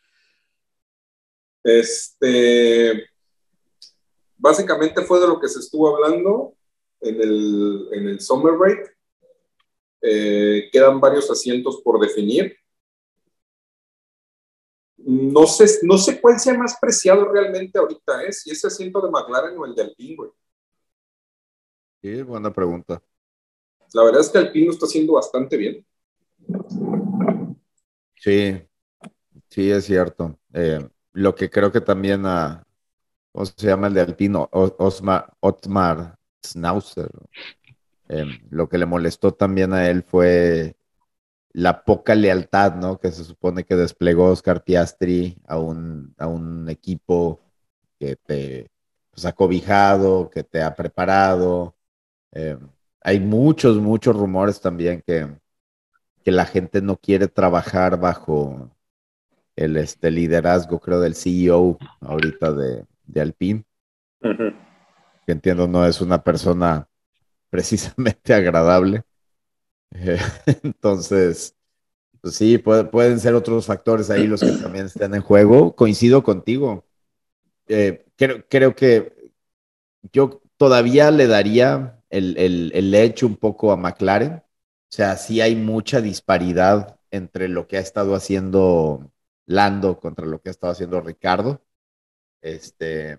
Este, 1.63 3.06
básicamente 4.45 5.01
fue 5.01 5.19
de 5.19 5.27
lo 5.27 5.39
que 5.39 5.49
se 5.49 5.60
estuvo 5.60 5.93
hablando 5.93 6.53
en 7.01 7.21
el, 7.21 7.89
en 7.91 8.08
el 8.08 8.21
Summer 8.21 8.53
Break. 8.53 8.95
Eh, 10.01 10.69
quedan 10.71 10.99
varios 10.99 11.29
asientos 11.31 11.81
por 11.84 11.99
definir 11.99 12.55
no 15.05 15.45
sé, 15.45 15.65
no 15.84 15.97
sé 15.99 16.19
cuál 16.19 16.39
sea 16.39 16.58
más 16.58 16.77
preciado 16.81 17.31
realmente 17.31 17.77
ahorita, 17.77 18.23
¿eh? 18.23 18.34
si 18.34 18.49
ese 18.49 18.67
asiento 18.67 18.99
de 19.01 19.12
McLaren 19.12 19.58
o 19.58 19.65
el 19.65 19.75
de 19.75 19.84
Alpine, 19.84 20.15
güey. 20.15 20.31
Sí, 22.01 22.21
buena 22.23 22.51
pregunta. 22.51 23.01
La 23.93 24.03
verdad 24.03 24.21
es 24.21 24.29
que 24.29 24.39
Alpine 24.39 24.65
lo 24.67 24.71
está 24.71 24.88
haciendo 24.88 25.13
bastante 25.13 25.58
bien. 25.58 25.86
Sí, 28.15 28.60
sí, 29.49 29.69
es 29.69 29.86
cierto. 29.86 30.39
Eh, 30.53 30.79
lo 31.13 31.36
que 31.36 31.51
creo 31.51 31.71
que 31.71 31.81
también 31.81 32.25
a, 32.25 32.64
¿cómo 33.36 33.45
se 33.45 33.67
llama 33.67 33.88
el 33.88 33.93
de 33.93 34.02
Alpino? 34.02 34.48
Osmar, 34.52 35.34
Otmar 35.41 36.17
Schnauzer. 36.41 37.12
Eh, 38.08 38.26
lo 38.50 38.69
que 38.69 38.78
le 38.78 38.86
molestó 38.86 39.34
también 39.34 39.74
a 39.74 39.89
él 39.89 40.04
fue 40.04 40.78
la 41.52 41.84
poca 41.84 42.15
lealtad, 42.15 42.76
¿no? 42.76 42.98
Que 42.98 43.12
se 43.12 43.26
supone 43.26 43.65
que 43.65 43.76
desplegó 43.76 44.28
Oscar 44.28 44.63
Piastri 44.63 45.38
a 45.48 45.58
un, 45.60 46.15
a 46.17 46.28
un 46.28 46.69
equipo 46.69 47.41
que 48.00 48.15
te 48.15 48.71
pues, 49.12 49.26
ha 49.26 49.34
cobijado, 49.34 50.30
que 50.30 50.43
te 50.43 50.62
ha 50.62 50.74
preparado. 50.74 51.76
Eh, 52.32 52.58
hay 53.02 53.19
muchos, 53.19 53.78
muchos 53.78 54.15
rumores 54.15 54.62
también 54.62 55.04
que, 55.06 55.28
que 56.24 56.32
la 56.32 56.45
gente 56.45 56.82
no 56.82 56.95
quiere 56.98 57.28
trabajar 57.28 58.00
bajo 58.00 58.71
el 59.58 59.78
este, 59.78 60.12
liderazgo, 60.12 60.80
creo, 60.80 61.02
del 61.02 61.15
CEO 61.15 61.78
ahorita 62.02 62.54
de, 62.54 62.86
de 63.08 63.22
Alpine. 63.22 63.63
Que 64.20 65.32
entiendo 65.32 65.68
no 65.68 65.86
es 65.86 66.02
una 66.02 66.24
persona 66.24 66.88
precisamente 67.50 68.34
agradable. 68.34 69.04
entonces, 70.63 71.56
pues 72.22 72.36
sí, 72.36 72.58
pueden 72.58 73.20
ser 73.20 73.36
otros 73.36 73.65
factores 73.65 74.10
ahí 74.10 74.28
los 74.28 74.41
que 74.41 74.52
también 74.52 74.88
estén 74.88 75.13
en 75.13 75.22
juego. 75.22 75.76
Coincido 75.76 76.24
contigo. 76.24 76.86
Eh, 77.68 78.06
creo, 78.15 78.76
que 78.76 79.32
yo 80.12 80.41
todavía 80.58 81.12
le 81.12 81.28
daría 81.28 82.02
el, 82.10 82.38
el, 82.38 82.96
hecho 82.96 83.28
un 83.28 83.36
poco 83.38 83.72
a 83.72 83.78
McLaren. 83.78 84.34
O 84.34 84.44
sea, 84.89 85.18
sí 85.18 85.41
hay 85.41 85.56
mucha 85.56 86.02
disparidad 86.02 87.00
entre 87.12 87.48
lo 87.48 87.68
que 87.68 87.78
ha 87.78 87.82
estado 87.82 88.15
haciendo 88.15 89.12
Lando 89.48 90.00
contra 90.00 90.26
lo 90.26 90.41
que 90.41 90.50
ha 90.50 90.52
estado 90.52 90.74
haciendo 90.74 91.02
Ricardo. 91.02 91.62
Este, 92.45 93.17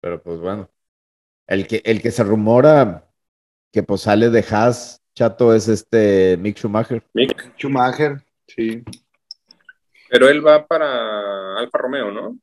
pero 0.00 0.22
pues 0.22 0.38
bueno, 0.38 0.70
el 1.48 1.66
que, 1.66 1.82
el 1.84 2.00
que 2.00 2.12
se 2.12 2.22
rumora 2.22 3.10
que 3.72 3.82
pues 3.82 4.02
sale 4.02 4.30
de 4.30 4.44
Haas, 4.48 5.02
chato, 5.12 5.52
es 5.52 5.66
este 5.66 6.36
Mick 6.36 6.56
Schumacher. 6.56 7.02
Mick 7.14 7.56
Schumacher, 7.56 8.22
sí. 8.46 8.84
Pero 10.08 10.28
él 10.28 10.46
va 10.46 10.68
para 10.68 11.58
Alfa 11.58 11.78
Romeo, 11.78 12.12
¿no? 12.12 12.38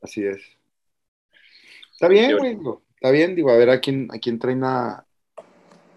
Así 0.00 0.24
es. 0.24 0.40
Está 1.90 2.06
bien, 2.06 2.38
güey. 2.38 2.56
Está 2.94 3.10
bien, 3.10 3.34
digo, 3.34 3.50
a 3.50 3.56
ver 3.56 3.70
a 3.70 3.80
quién, 3.80 4.06
a 4.12 4.20
quién 4.20 4.38
traen 4.38 4.62
a, 4.62 5.04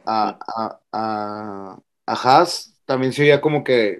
a, 0.03 0.79
a, 0.91 1.79
Haas. 2.07 2.81
También 2.86 3.13
se 3.13 3.21
oía 3.21 3.39
como 3.39 3.63
que 3.63 3.99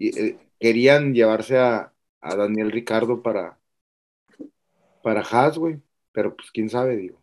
eh, 0.00 0.36
querían 0.58 1.14
llevarse 1.14 1.58
a, 1.58 1.93
a 2.24 2.34
Daniel 2.36 2.72
Ricardo 2.72 3.22
para, 3.22 3.58
para 5.02 5.20
Haas, 5.20 5.58
güey. 5.58 5.80
Pero 6.12 6.34
pues 6.34 6.50
quién 6.50 6.70
sabe, 6.70 6.96
digo. 6.96 7.22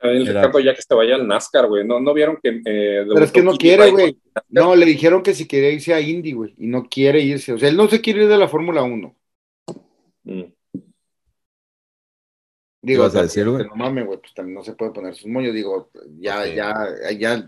El 0.00 0.26
Ricardo 0.26 0.58
ya 0.60 0.74
que 0.74 0.82
se 0.82 0.94
vaya 0.94 1.14
al 1.14 1.26
NASCAR, 1.26 1.68
güey. 1.68 1.86
¿No, 1.86 2.00
¿No 2.00 2.12
vieron 2.12 2.38
que... 2.42 2.60
Eh, 2.64 3.04
Pero 3.06 3.24
es 3.24 3.32
que 3.32 3.42
no 3.42 3.56
quiere, 3.56 3.90
güey. 3.90 4.18
No, 4.48 4.74
le 4.74 4.84
dijeron 4.84 5.22
que 5.22 5.34
si 5.34 5.46
quería 5.46 5.70
irse 5.70 5.94
a 5.94 6.00
Indy, 6.00 6.32
güey. 6.32 6.54
Y 6.58 6.66
no 6.66 6.88
quiere 6.88 7.20
irse. 7.20 7.52
O 7.52 7.58
sea, 7.58 7.68
él 7.68 7.76
no 7.76 7.88
se 7.88 8.00
quiere 8.00 8.22
ir 8.22 8.28
de 8.28 8.38
la 8.38 8.48
Fórmula 8.48 8.82
1. 8.82 9.16
Mm. 10.24 10.42
Digo, 12.82 13.04
vas 13.04 13.14
a 13.14 13.22
decir, 13.22 13.48
güey? 13.48 13.64
No 13.64 13.76
mames, 13.76 14.06
güey. 14.06 14.18
Pues 14.18 14.34
también 14.34 14.56
no 14.56 14.64
se 14.64 14.74
puede 14.74 14.90
poner 14.90 15.14
sus 15.14 15.26
moños. 15.26 15.54
Digo, 15.54 15.90
ya, 16.18 16.46
ya, 16.46 16.74
ya 17.16 17.46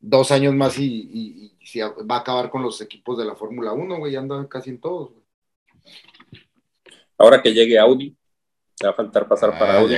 dos 0.00 0.32
años 0.32 0.54
más 0.54 0.78
y, 0.78 1.08
y, 1.12 1.80
va 2.10 2.16
a 2.16 2.20
acabar 2.20 2.50
con 2.50 2.62
los 2.62 2.80
equipos 2.80 3.16
de 3.16 3.24
la 3.24 3.36
Fórmula 3.36 3.72
1, 3.72 3.96
güey. 3.98 4.12
Ya 4.12 4.18
anda 4.18 4.48
casi 4.48 4.70
en 4.70 4.80
todos, 4.80 5.10
güey. 5.10 5.21
Ahora 7.22 7.40
que 7.40 7.54
llegue 7.54 7.78
Audi 7.78 8.16
va 8.84 8.90
a 8.90 8.94
faltar 8.94 9.28
pasar 9.28 9.56
para 9.56 9.74
ah, 9.74 9.78
Audi. 9.78 9.94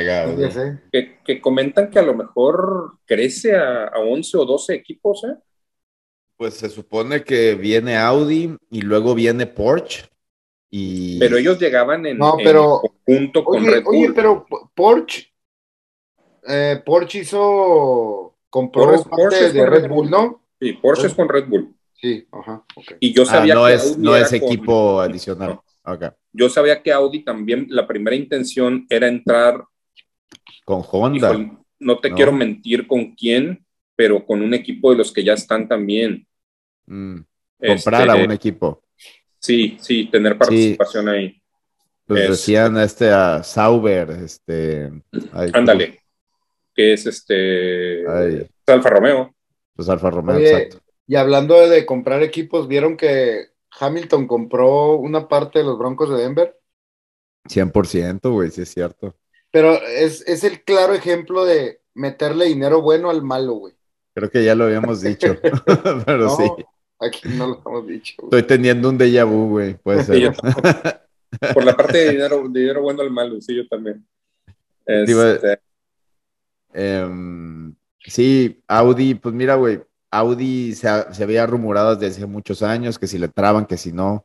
que, 1.25 1.41
comentan 1.41 1.89
que 1.89 1.99
a 1.99 2.03
lo 2.03 2.13
mejor 2.13 2.99
crece 3.07 3.57
a, 3.57 3.91
11 3.97 4.37
o 4.37 4.45
12 4.45 4.75
equipos, 4.75 5.25
¿eh? 5.25 5.35
Pues 6.37 6.53
se 6.53 6.69
supone 6.69 7.25
que 7.25 7.55
viene 7.55 7.97
Audi 7.97 8.55
y 8.71 8.83
luego 8.83 9.15
viene 9.15 9.47
Porsche. 9.47 10.05
Y... 10.69 11.19
Pero 11.19 11.39
ellos 11.39 11.59
llegaban 11.59 12.05
en, 12.05 12.19
no, 12.19 12.37
pero, 12.37 12.83
conjunto 13.07 13.43
con 13.43 13.65
Red 13.65 13.85
Bull. 13.85 13.97
Oye, 13.97 14.13
pero 14.13 14.45
Porsche, 14.75 15.33
eh, 16.47 16.83
Porsche 16.85 17.21
hizo, 17.21 18.37
compró 18.51 19.03
Porsche, 19.05 19.51
de 19.51 19.65
Red 19.65 19.89
Bull, 19.89 20.11
¿no? 20.11 20.43
Sí, 20.61 20.75
Porsche 20.75 21.07
es 21.07 21.15
con 21.15 21.27
Red 21.27 21.47
Bull. 21.49 21.75
Sí, 21.95 22.29
ajá, 22.31 22.63
Y 23.01 23.15
yo 23.15 23.23
ah, 23.23 23.27
sabía 23.27 23.73
es, 23.73 23.97
no 23.97 24.15
es 24.15 24.31
equipo 24.35 25.01
adicional. 25.01 25.61
Yo 26.33 26.49
sabía 26.49 26.83
que 26.83 26.93
Audi 26.93 27.25
también, 27.25 27.67
la 27.69 27.87
primera 27.87 28.17
intención 28.17 28.87
era 28.89 29.07
entrar 29.07 29.63
con 30.65 30.83
Honda. 30.91 31.59
no 31.79 31.99
te 31.99 32.13
quiero 32.13 32.33
mentir 32.33 32.87
con 32.87 33.15
quién, 33.15 33.65
pero 33.95 34.25
con 34.25 34.43
un 34.43 34.55
equipo 34.55 34.91
de 34.91 34.99
los 34.99 35.13
que 35.13 35.23
ya 35.23 35.35
están 35.35 35.69
también. 35.69 36.27
Mm, 36.87 37.19
comprar 37.59 38.11
a 38.11 38.15
este, 38.15 38.25
un 38.25 38.33
equipo. 38.33 38.83
Sí, 39.39 39.77
sí, 39.81 40.07
tener 40.07 40.39
participación 40.39 41.09
ahí. 41.09 41.41
Pues 42.07 42.29
decían 42.29 42.77
este 42.79 43.11
a 43.11 43.43
Sauber, 43.43 44.11
este. 44.11 44.91
ándale, 45.33 46.01
que 46.75 46.95
es 46.95 47.07
este. 47.07 48.05
Alfa 48.67 48.91
Romeo. 48.91 49.35
Pues 49.75 49.89
Alfa 49.89 50.11
Romeo, 50.11 50.39
exacto. 50.39 50.81
Y 51.07 51.17
hablando 51.17 51.69
de 51.69 51.85
comprar 51.85 52.23
equipos, 52.23 52.69
¿vieron 52.69 52.97
que 52.97 53.54
Hamilton 53.79 54.27
compró 54.27 54.95
una 54.95 55.29
parte 55.29 55.59
de 55.59 55.65
los 55.65 55.79
Broncos 55.79 56.11
de 56.11 56.23
Denver. 56.23 56.61
100%, 57.49 58.33
güey, 58.33 58.51
sí 58.51 58.63
es 58.63 58.71
cierto. 58.71 59.17
Pero 59.51 59.75
es, 59.75 60.23
el 60.45 60.63
claro 60.65 60.95
ejemplo 60.95 61.45
de 61.45 61.81
meterle 61.95 62.47
dinero 62.47 62.83
bueno 62.83 63.11
al 63.11 63.23
malo, 63.23 63.55
güey. 63.55 63.75
Creo 64.15 64.31
que 64.31 64.45
ya 64.45 64.55
lo 64.55 64.65
habíamos 64.65 65.01
dicho, 65.01 65.37
pero 66.07 66.31
sí. 66.37 66.45
Aquí 67.01 67.29
no 67.29 67.49
lo 67.49 67.63
hemos 67.67 67.87
dicho. 67.87 68.15
Estoy 68.23 68.43
teniendo 68.45 68.89
un 68.89 68.99
déjà 68.99 69.25
vu, 69.25 69.51
güey, 69.51 69.75
puede 69.75 70.05
ser. 70.05 70.35
Por 71.53 71.65
la 71.65 71.77
parte 71.77 71.99
de 71.99 72.11
dinero, 72.13 72.49
dinero 72.49 72.83
bueno 72.83 73.03
al 73.03 73.11
malo, 73.11 73.41
sí, 73.41 73.57
yo 73.57 73.67
también. 73.69 74.07
Este... 74.87 75.61
Em, 76.73 77.75
sí, 78.05 78.63
Audi, 78.67 79.15
pues 79.15 79.35
mira, 79.35 79.55
güey, 79.55 79.81
Audi 80.15 80.75
se, 80.75 80.89
había 80.89 81.47
rumorado 81.47 81.97
desde 81.97 82.17
hace 82.19 82.27
muchos 82.27 82.63
años 82.63 82.99
que 82.99 83.09
si 83.09 83.19
le 83.19 83.29
traban, 83.29 83.67
que 83.67 83.77
si 83.77 83.93
no. 83.93 84.25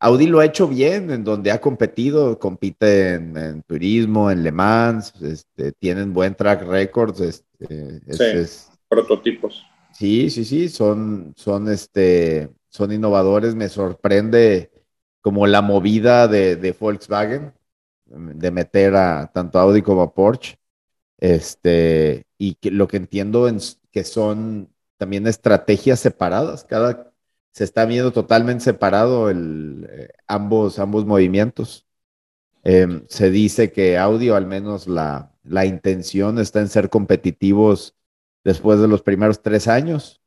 Audi 0.00 0.26
lo 0.26 0.40
ha 0.40 0.44
hecho 0.44 0.66
bien 0.66 1.10
en 1.12 1.22
donde 1.22 1.52
ha 1.52 1.60
competido, 1.60 2.38
compite 2.40 3.14
en, 3.14 3.62
turismo, 3.62 4.32
en 4.32 4.42
Le 4.42 4.50
Mans, 4.50 5.14
este, 5.22 5.70
tienen 5.72 6.12
buen 6.12 6.34
track 6.34 6.62
record. 6.62 7.20
Este, 7.22 8.00
sí, 8.10 8.66
prototipos. 8.88 9.64
Sí, 9.92 10.28
sí, 10.30 10.44
sí, 10.44 10.68
son, 10.68 11.34
son, 11.36 11.68
este, 11.68 12.50
son 12.68 12.90
innovadores. 12.90 13.54
Me 13.54 13.68
sorprende 13.68 14.72
como 15.20 15.46
la 15.46 15.62
movida 15.62 16.26
de, 16.26 16.76
Volkswagen, 16.78 17.52
de 18.06 18.50
meter 18.50 18.96
a 18.96 19.30
tanto 19.32 19.60
Audi 19.60 19.82
como 19.82 20.02
a 20.02 20.12
Porsche. 20.12 20.58
Este, 21.18 22.26
y 22.38 22.56
que 22.56 22.72
lo 22.72 22.88
que 22.88 22.96
entiendo 22.96 23.46
es 23.46 23.78
que 23.92 24.02
son 24.02 24.72
también 25.02 25.26
estrategias 25.26 25.98
separadas. 25.98 26.62
Cada 26.62 27.12
se 27.50 27.64
está 27.64 27.86
viendo 27.86 28.12
totalmente 28.12 28.62
separado 28.62 29.30
el, 29.30 29.88
eh, 29.90 30.10
ambos, 30.28 30.78
ambos 30.78 31.04
movimientos. 31.06 31.88
Em, 32.62 33.04
se 33.08 33.28
dice 33.32 33.72
que 33.72 33.98
audio, 33.98 34.36
al 34.36 34.46
menos 34.46 34.86
la, 34.86 35.32
la 35.42 35.66
intención 35.66 36.38
está 36.38 36.60
en 36.60 36.68
ser 36.68 36.88
competitivos 36.88 37.96
después 38.44 38.78
de 38.78 38.86
los 38.86 39.02
primeros 39.02 39.42
tres 39.42 39.66
años. 39.66 40.22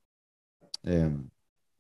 Em, 0.84 1.30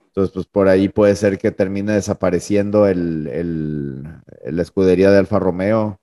entonces, 0.05 0.33
pues 0.33 0.45
por 0.45 0.69
ahí 0.69 0.87
puede 0.87 1.17
ser 1.17 1.37
que 1.37 1.51
termine 1.51 1.91
desapareciendo 1.91 2.87
el, 2.87 3.27
el, 3.27 4.03
la 4.45 4.61
escudería 4.61 5.11
de 5.11 5.17
Alfa 5.17 5.39
Romeo. 5.39 5.99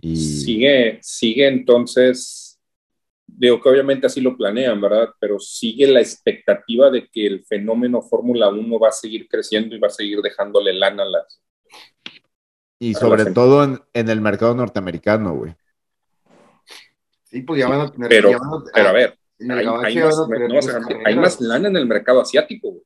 Y... 0.00 0.16
Sigue, 0.16 0.98
sigue 1.02 1.46
entonces 1.46 2.49
digo 3.36 3.60
que 3.60 3.68
obviamente 3.68 4.06
así 4.06 4.20
lo 4.20 4.36
planean, 4.36 4.80
¿verdad? 4.80 5.10
Pero 5.18 5.38
sigue 5.38 5.86
la 5.86 6.00
expectativa 6.00 6.90
de 6.90 7.08
que 7.08 7.26
el 7.26 7.44
fenómeno 7.44 8.02
Fórmula 8.02 8.48
1 8.48 8.78
va 8.78 8.88
a 8.88 8.92
seguir 8.92 9.28
creciendo 9.28 9.74
y 9.74 9.78
va 9.78 9.88
a 9.88 9.90
seguir 9.90 10.20
dejándole 10.20 10.72
lana 10.72 11.02
a 11.02 11.06
las... 11.06 11.40
Y 12.78 12.94
sobre 12.94 13.26
todo 13.32 13.62
en, 13.64 14.08
el 14.08 14.20
mercado 14.20 14.54
norteamericano, 14.54 15.34
güey. 15.34 15.54
Sí, 17.24 17.42
pues 17.42 17.60
ya 17.60 17.68
van 17.68 17.80
a 17.80 17.92
tener... 17.92 18.08
Pero, 18.08 18.38
pero 18.72 18.88
a 18.88 18.92
ver, 18.92 19.18
hay, 19.48 21.16
más, 21.16 21.40
lana 21.40 21.68
en 21.68 21.76
el 21.76 21.86
mercado 21.86 22.20
asiático, 22.20 22.70
güey. 22.70 22.82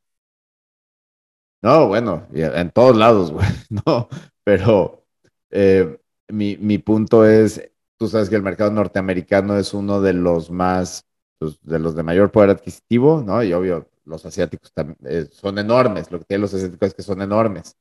No, 1.62 1.88
bueno, 1.88 2.26
en 2.32 2.70
todos 2.70 2.96
lados, 2.96 3.32
güey. 3.32 3.46
No, 3.86 4.08
pero 4.44 5.04
eh, 5.50 5.98
mi, 6.28 6.56
mi 6.58 6.78
punto 6.78 7.24
es, 7.24 7.62
Tú 7.96 8.08
sabes 8.08 8.28
que 8.28 8.36
el 8.36 8.42
mercado 8.42 8.70
norteamericano 8.70 9.56
es 9.56 9.72
uno 9.74 10.00
de 10.00 10.12
los 10.12 10.50
más, 10.50 11.06
pues, 11.38 11.58
de 11.62 11.78
los 11.78 11.94
de 11.94 12.02
mayor 12.02 12.30
poder 12.30 12.50
adquisitivo, 12.50 13.22
¿no? 13.24 13.42
Y 13.42 13.52
obvio, 13.52 13.88
los 14.04 14.24
asiáticos 14.26 14.72
también, 14.72 14.98
eh, 15.04 15.28
son 15.30 15.58
enormes. 15.58 16.10
Lo 16.10 16.18
que 16.18 16.24
tienen 16.24 16.42
los 16.42 16.54
asiáticos 16.54 16.88
es 16.88 16.94
que 16.94 17.02
son 17.02 17.22
enormes. 17.22 17.76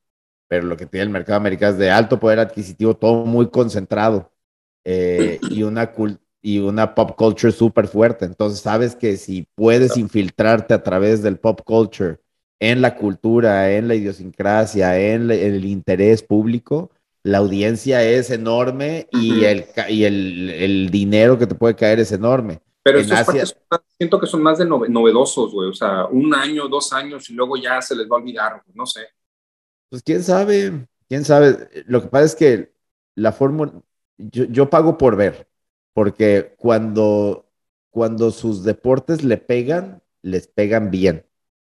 Pero 0.48 0.66
lo 0.66 0.76
que 0.76 0.86
tiene 0.86 1.04
el 1.04 1.10
mercado 1.10 1.38
americano 1.38 1.72
es 1.72 1.78
de 1.78 1.90
alto 1.90 2.20
poder 2.20 2.38
adquisitivo, 2.38 2.96
todo 2.96 3.24
muy 3.26 3.50
concentrado. 3.50 4.32
Eh, 4.84 5.40
y 5.50 5.62
una 5.62 5.92
y 6.42 6.58
una 6.58 6.94
pop 6.94 7.16
culture 7.16 7.52
súper 7.52 7.88
fuerte. 7.88 8.26
Entonces, 8.26 8.60
sabes 8.60 8.94
que 8.94 9.16
si 9.16 9.48
puedes 9.54 9.96
infiltrarte 9.96 10.74
a 10.74 10.82
través 10.82 11.22
del 11.22 11.38
pop 11.38 11.62
culture 11.64 12.18
en 12.60 12.82
la 12.82 12.96
cultura, 12.96 13.72
en 13.72 13.88
la 13.88 13.94
idiosincrasia, 13.94 14.98
en 14.98 15.30
el 15.30 15.64
interés 15.64 16.22
público, 16.22 16.90
la 17.24 17.38
audiencia 17.38 18.04
es 18.04 18.30
enorme 18.30 19.08
y, 19.10 19.44
el, 19.44 19.64
y 19.88 20.04
el, 20.04 20.90
dinero 20.90 21.38
que 21.38 21.46
te 21.46 21.54
puede 21.54 21.74
caer 21.74 21.98
es 21.98 22.12
enorme. 22.12 22.60
Pero 22.82 22.98
esos 22.98 23.12
Asia... 23.12 23.44
siento 23.96 24.20
que 24.20 24.26
son 24.26 24.42
más 24.42 24.58
de 24.58 24.66
novedosos, 24.66 25.52
güey. 25.52 25.70
O 25.70 25.72
sea, 25.72 26.04
un 26.04 26.34
año, 26.34 26.68
dos 26.68 26.92
años 26.92 27.28
y 27.30 27.32
luego 27.32 27.56
ya 27.56 27.80
se 27.80 27.96
les 27.96 28.06
va 28.06 28.16
a 28.16 28.20
olvidar, 28.20 28.62
no 28.74 28.84
sé. 28.84 29.06
Pues 29.88 30.02
quién 30.02 30.22
sabe, 30.22 30.86
quién 31.08 31.24
sabe. 31.24 31.70
Lo 31.86 32.02
que 32.02 32.08
pasa 32.08 32.26
es 32.26 32.34
que 32.34 32.74
la 33.14 33.32
fórmula, 33.32 33.72
yo, 34.18 34.44
yo, 34.44 34.68
pago 34.68 34.98
por 34.98 35.16
ver, 35.16 35.48
porque 35.94 36.54
cuando, 36.58 37.48
cuando 37.88 38.32
sus 38.32 38.64
deportes 38.64 39.24
le 39.24 39.38
pegan, 39.38 40.02
les 40.20 40.46
pegan 40.46 40.90
bien. 40.90 41.24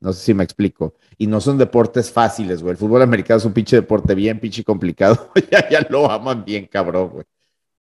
No 0.04 0.12
sé 0.12 0.20
si 0.20 0.34
me 0.34 0.44
explico. 0.44 0.94
Y 1.16 1.26
no 1.26 1.40
son 1.40 1.56
deportes 1.56 2.12
fáciles, 2.12 2.60
güey. 2.60 2.72
El 2.72 2.76
fútbol 2.76 3.00
americano 3.00 3.38
es 3.38 3.44
un 3.46 3.54
pinche 3.54 3.76
deporte 3.76 4.14
bien, 4.14 4.38
pinche 4.38 4.62
complicado. 4.62 5.32
ya, 5.50 5.66
ya 5.70 5.86
lo 5.88 6.10
aman 6.10 6.44
bien, 6.44 6.66
cabrón, 6.66 7.08
güey. 7.08 7.24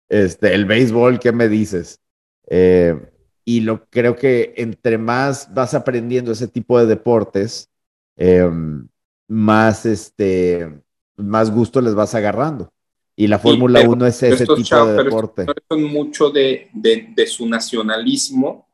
Este, 0.07 0.53
el 0.53 0.63
béisbol, 0.63 1.19
¿qué 1.19 1.33
me 1.33 1.49
dices? 1.49 1.99
Eh, 2.47 2.95
y 3.43 3.59
lo 3.59 3.85
creo 3.89 4.15
que 4.15 4.53
entre 4.55 4.97
más 4.97 5.53
vas 5.53 5.73
aprendiendo 5.73 6.31
ese 6.31 6.47
tipo 6.47 6.79
de 6.79 6.85
deportes, 6.85 7.69
em, 8.15 8.87
más 9.27 9.85
este, 9.85 10.71
más 11.17 11.51
gusto 11.51 11.81
les 11.81 11.95
vas 11.95 12.15
agarrando. 12.15 12.71
Y 13.17 13.27
la 13.27 13.39
Fórmula 13.39 13.81
1 13.81 14.07
es 14.07 14.23
ese 14.23 14.45
tipo 14.45 14.85
de 14.85 15.03
deporte. 15.03 15.45
Son 15.67 15.83
mucho 15.83 16.29
de, 16.29 16.69
de, 16.73 17.09
de 17.13 17.27
su 17.27 17.45
nacionalismo, 17.45 18.69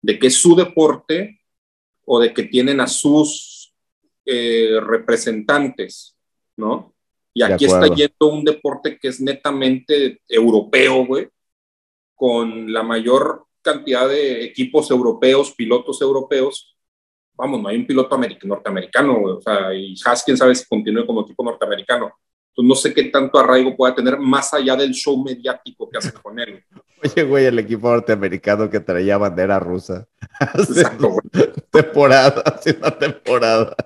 de 0.00 0.16
que 0.16 0.28
es 0.28 0.36
su 0.36 0.54
deporte 0.54 1.35
o 2.06 2.20
de 2.20 2.32
que 2.32 2.44
tienen 2.44 2.80
a 2.80 2.86
sus 2.86 3.74
eh, 4.24 4.78
representantes, 4.80 6.16
¿no? 6.56 6.94
Y 7.34 7.42
aquí 7.42 7.66
está 7.66 7.86
yendo 7.94 8.28
un 8.32 8.44
deporte 8.44 8.98
que 8.98 9.08
es 9.08 9.20
netamente 9.20 10.22
europeo, 10.26 11.04
güey, 11.04 11.28
con 12.14 12.72
la 12.72 12.82
mayor 12.82 13.44
cantidad 13.60 14.08
de 14.08 14.42
equipos 14.44 14.90
europeos, 14.90 15.52
pilotos 15.52 16.00
europeos. 16.00 16.74
Vamos, 17.34 17.60
no 17.60 17.68
hay 17.68 17.76
un 17.76 17.86
piloto 17.86 18.18
norteamericano, 18.44 19.20
güey, 19.20 19.34
o 19.34 19.40
sea, 19.42 19.74
y 19.74 19.94
quién 20.24 20.38
sabe 20.38 20.54
si 20.54 20.66
continúe 20.66 21.04
como 21.04 21.22
equipo 21.22 21.44
norteamericano. 21.44 22.14
Entonces, 22.56 22.68
no 22.68 22.74
sé 22.74 22.94
qué 22.94 23.04
tanto 23.10 23.38
arraigo 23.38 23.76
pueda 23.76 23.94
tener 23.94 24.18
más 24.18 24.54
allá 24.54 24.74
del 24.76 24.92
show 24.92 25.22
mediático 25.22 25.90
que 25.90 25.98
hacen 25.98 26.14
con 26.22 26.38
él. 26.40 26.64
Oye, 27.04 27.22
güey, 27.24 27.44
el 27.44 27.58
equipo 27.58 27.90
norteamericano 27.90 28.70
que 28.70 28.80
traía 28.80 29.18
bandera 29.18 29.58
rusa. 29.58 30.08
Exacto, 30.54 31.08
güey. 31.10 31.52
Temporada, 31.70 32.42
hace 32.46 32.74
una 32.78 32.90
temporada. 32.90 33.76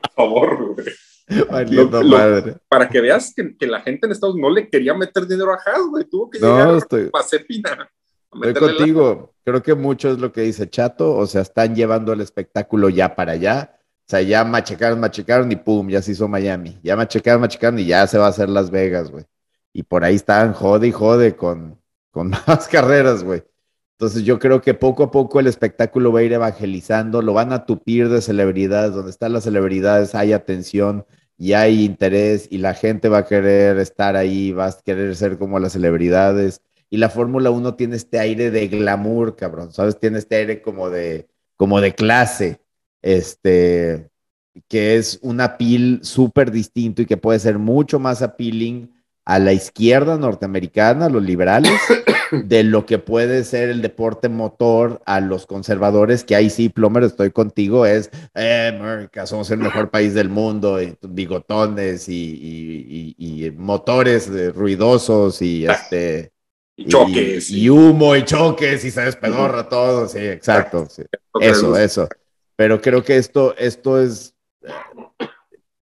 Por 0.00 0.10
favor, 0.14 0.74
güey. 0.74 2.08
madre. 2.08 2.56
Para 2.66 2.88
que 2.88 3.02
veas 3.02 3.34
que, 3.34 3.66
la 3.66 3.82
gente 3.82 4.06
en 4.06 4.12
Estados 4.12 4.34
Unidos 4.34 4.50
no 4.50 4.54
le 4.54 4.70
quería 4.70 4.94
meter 4.94 5.26
dinero 5.26 5.52
a 5.52 5.56
Haas, 5.56 5.86
güey. 5.90 6.04
Tuvo 6.04 6.30
que 6.30 6.38
no, 6.38 6.56
llegar 6.56 6.76
estoy, 6.76 7.10
a 7.12 7.22
Cepina. 7.22 7.90
Estoy 8.32 8.54
contigo. 8.54 9.34
Creo 9.44 9.62
que 9.62 9.74
mucho 9.74 10.10
es 10.10 10.18
lo 10.18 10.32
que 10.32 10.40
dice 10.40 10.70
Chato. 10.70 11.14
O 11.14 11.26
sea, 11.26 11.42
están 11.42 11.76
llevando 11.76 12.14
el 12.14 12.22
espectáculo 12.22 12.88
ya 12.88 13.14
para 13.14 13.32
allá 13.32 13.75
o 14.06 14.08
sea, 14.08 14.22
ya 14.22 14.44
machecaron, 14.44 15.00
machecaron 15.00 15.50
y 15.50 15.56
pum, 15.56 15.88
ya 15.88 16.00
se 16.00 16.12
hizo 16.12 16.28
Miami. 16.28 16.78
Ya 16.84 16.94
machecaron, 16.94 17.40
machecaron 17.40 17.80
y 17.80 17.86
ya 17.86 18.06
se 18.06 18.18
va 18.18 18.26
a 18.26 18.28
hacer 18.28 18.48
Las 18.48 18.70
Vegas, 18.70 19.10
güey. 19.10 19.24
Y 19.72 19.82
por 19.82 20.04
ahí 20.04 20.14
están 20.14 20.52
jode 20.52 20.86
y 20.86 20.92
jode 20.92 21.34
con, 21.34 21.80
con 22.12 22.30
más 22.46 22.68
carreras, 22.68 23.24
güey. 23.24 23.42
Entonces 23.98 24.22
yo 24.22 24.38
creo 24.38 24.60
que 24.60 24.74
poco 24.74 25.02
a 25.04 25.10
poco 25.10 25.40
el 25.40 25.48
espectáculo 25.48 26.12
va 26.12 26.20
a 26.20 26.22
ir 26.22 26.32
evangelizando, 26.32 27.20
lo 27.20 27.32
van 27.32 27.52
a 27.52 27.66
tupir 27.66 28.08
de 28.08 28.20
celebridades, 28.20 28.92
donde 28.92 29.10
están 29.10 29.32
las 29.32 29.42
celebridades 29.42 30.14
hay 30.14 30.32
atención 30.32 31.04
y 31.36 31.54
hay 31.54 31.84
interés 31.84 32.46
y 32.50 32.58
la 32.58 32.74
gente 32.74 33.08
va 33.08 33.18
a 33.18 33.26
querer 33.26 33.78
estar 33.78 34.14
ahí, 34.14 34.52
va 34.52 34.66
a 34.68 34.76
querer 34.84 35.16
ser 35.16 35.36
como 35.36 35.58
las 35.58 35.72
celebridades. 35.72 36.60
Y 36.90 36.98
la 36.98 37.08
Fórmula 37.10 37.50
1 37.50 37.74
tiene 37.74 37.96
este 37.96 38.20
aire 38.20 38.52
de 38.52 38.68
glamour, 38.68 39.34
cabrón, 39.34 39.72
¿sabes? 39.72 39.98
Tiene 39.98 40.18
este 40.18 40.36
aire 40.36 40.62
como 40.62 40.90
de, 40.90 41.26
como 41.56 41.80
de 41.80 41.94
clase 41.94 42.60
este, 43.02 44.08
que 44.68 44.96
es 44.96 45.18
un 45.22 45.40
appeal 45.40 46.00
súper 46.02 46.50
distinto 46.50 47.02
y 47.02 47.06
que 47.06 47.16
puede 47.16 47.38
ser 47.38 47.58
mucho 47.58 47.98
más 47.98 48.22
appealing 48.22 48.92
a 49.24 49.40
la 49.40 49.52
izquierda 49.52 50.16
norteamericana, 50.16 51.06
a 51.06 51.10
los 51.10 51.22
liberales, 51.22 51.72
de 52.32 52.62
lo 52.62 52.86
que 52.86 52.98
puede 52.98 53.42
ser 53.44 53.70
el 53.70 53.82
deporte 53.82 54.28
motor 54.28 55.02
a 55.04 55.20
los 55.20 55.46
conservadores, 55.46 56.22
que 56.22 56.36
ahí 56.36 56.48
sí, 56.48 56.68
Plomer, 56.68 57.02
estoy 57.02 57.32
contigo, 57.32 57.86
es, 57.86 58.10
eh, 58.34 58.72
América, 58.78 59.26
somos 59.26 59.50
el 59.50 59.58
mejor 59.58 59.90
país 59.90 60.14
del 60.14 60.28
mundo, 60.28 60.80
y 60.80 60.96
bigotones 61.02 62.08
y, 62.08 63.52
motores 63.56 64.30
ruidosos 64.54 65.42
y 65.42 65.66
este... 65.66 66.32
Y 66.78 66.88
choques. 66.88 67.50
Y, 67.50 67.70
humo 67.70 68.14
y 68.14 68.24
choques 68.24 68.84
y 68.84 68.90
se 68.90 69.00
despedorra 69.00 69.66
todo, 69.66 70.06
sí, 70.08 70.18
exacto. 70.18 70.86
Eso, 71.40 71.76
eso. 71.76 72.06
Pero 72.56 72.80
creo 72.80 73.04
que 73.04 73.18
esto, 73.18 73.54
esto 73.58 74.00
es, 74.00 74.34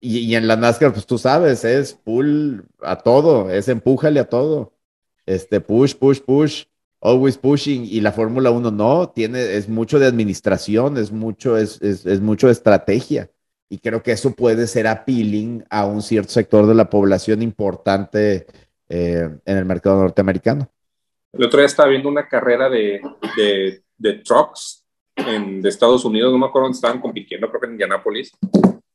y, 0.05 0.35
en 0.35 0.49
la 0.49 0.57
NASCAR, 0.57 0.93
pues 0.93 1.07
tú 1.07 1.17
sabes, 1.17 1.65
es 1.65 1.95
pull 1.95 2.65
a 2.81 2.97
todo, 2.97 3.51
es 3.51 3.69
empújale 3.69 4.19
a 4.19 4.29
todo. 4.29 4.73
Este 5.27 5.61
push, 5.61 5.95
push, 5.95 6.21
push. 6.21 6.65
always 7.01 7.37
pushing 7.37 7.85
y 7.85 8.01
la 8.01 8.11
Fórmula 8.13 8.51
1 8.51 8.71
no, 8.73 9.09
tiene, 9.11 9.57
es 9.57 9.69
mucho 9.69 9.99
de 10.01 10.07
administración, 10.07 10.97
es 10.97 11.13
mucho, 11.13 11.57
es, 11.57 11.81
es, 11.83 12.05
es, 12.05 12.21
mucho 12.21 12.49
de 12.49 12.53
estrategia. 12.53 13.31
Y 13.69 13.79
creo 13.79 14.03
que 14.03 14.13
eso 14.13 14.33
puede 14.35 14.67
ser 14.67 14.89
appealing 14.89 15.65
a 15.71 15.87
un 15.87 16.03
cierto 16.03 16.33
sector 16.33 16.67
de 16.67 16.75
la 16.75 16.91
población 16.91 17.41
importante 17.41 18.47
eh, 18.89 19.31
en 19.45 19.57
el 19.57 19.65
mercado 19.65 20.01
norteamericano. 20.01 20.69
El 21.33 21.45
otro 21.45 21.61
día 21.61 21.67
estaba 21.67 21.89
viendo 21.89 22.09
una 22.09 22.29
carrera 22.29 22.69
de, 22.69 23.01
de, 23.37 23.83
de 23.97 24.13
trucks 24.15 24.82
en, 25.17 25.63
de 25.63 25.69
Estados 25.69 26.05
Unidos, 26.05 26.33
no 26.33 26.39
me 26.39 26.47
acuerdo 26.47 26.67
dónde 26.67 26.77
estaban 26.77 27.01
compitiendo, 27.01 27.49
creo 27.49 27.61
que 27.61 27.67
en 27.67 27.73
Indianápolis. 27.73 28.33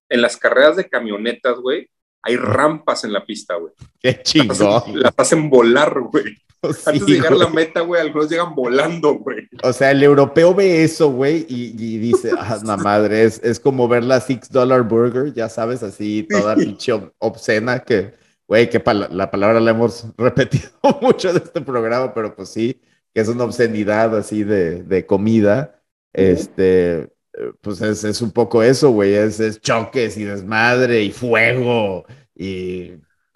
En 0.10 0.22
las 0.22 0.38
carreras 0.38 0.78
de 0.78 0.88
camionetas, 0.88 1.58
güey, 1.60 1.90
hay 2.22 2.36
rampas 2.36 3.04
en 3.04 3.14
la 3.14 3.26
pista, 3.26 3.56
güey. 3.56 3.74
Qué 4.00 4.22
chingón. 4.22 4.58
Las 4.58 4.84
hacen, 4.84 5.00
las 5.00 5.14
hacen 5.18 5.50
volar, 5.50 6.00
güey. 6.00 6.36
Sí, 6.74 6.82
Antes 6.88 7.06
de 7.06 7.14
llegar 7.14 7.34
güey. 7.34 7.46
a 7.46 7.50
la 7.50 7.54
meta, 7.54 7.82
güey, 7.82 8.02
algunos 8.02 8.30
llegan 8.30 8.56
volando, 8.56 9.14
güey. 9.14 9.48
O 9.62 9.72
sea, 9.72 9.92
el 9.92 10.02
europeo 10.02 10.56
ve 10.56 10.84
eso, 10.84 11.12
güey, 11.12 11.46
y, 11.48 11.68
y, 11.78 11.98
dice, 12.00 12.32
ah, 12.38 12.58
la 12.66 12.78
madre, 12.78 13.24
es, 13.24 13.40
es, 13.44 13.60
como 13.60 13.88
ver 13.88 14.04
la 14.04 14.20
Six 14.20 14.50
Dollar 14.50 14.82
Burger, 14.82 15.32
ya 15.34 15.50
sabes, 15.50 15.84
así, 15.84 16.28
toda 16.28 16.56
pinche 16.56 16.94
obscena, 17.20 17.80
que, 17.80 18.16
güey, 18.48 18.72
que 18.72 18.80
pal 18.80 19.08
la 19.12 19.30
palabra 19.30 19.60
la 19.60 19.70
hemos 19.72 20.08
repetido 20.18 20.72
mucho 21.00 21.32
de 21.32 21.40
este 21.40 21.62
programa, 21.62 22.14
pero 22.14 22.36
pues 22.36 22.50
sí, 22.50 22.82
que 23.14 23.22
es 23.22 23.28
una 23.28 23.44
obscenidad 23.44 24.18
así 24.18 24.44
de, 24.44 24.84
de 24.84 25.06
comida. 25.06 25.77
Este, 26.18 27.14
pues 27.62 27.80
es, 27.82 28.04
es, 28.04 28.24
un 28.24 28.32
poco 28.32 28.64
eso, 28.64 28.90
güey, 28.90 29.14
es, 29.14 29.40
es 29.40 29.62
choques 29.62 30.18
y 30.18 30.24
desmadre 30.24 31.04
y 31.04 31.12
fuego 31.12 32.08
y, 32.34 32.94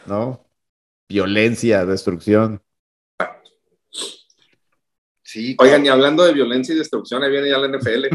¿no? 0.08 0.44
Violencia, 1.08 1.86
destrucción. 1.86 2.60
Sí, 5.22 5.56
claro. 5.56 5.74
Oigan, 5.74 5.86
y 5.86 5.90
hablando 5.90 6.24
de 6.24 6.34
violencia 6.34 6.74
y 6.74 6.80
destrucción, 6.80 7.22
ahí 7.22 7.30
viene 7.30 7.50
ya 7.50 7.60
la 7.60 7.68
NFL. 7.68 8.08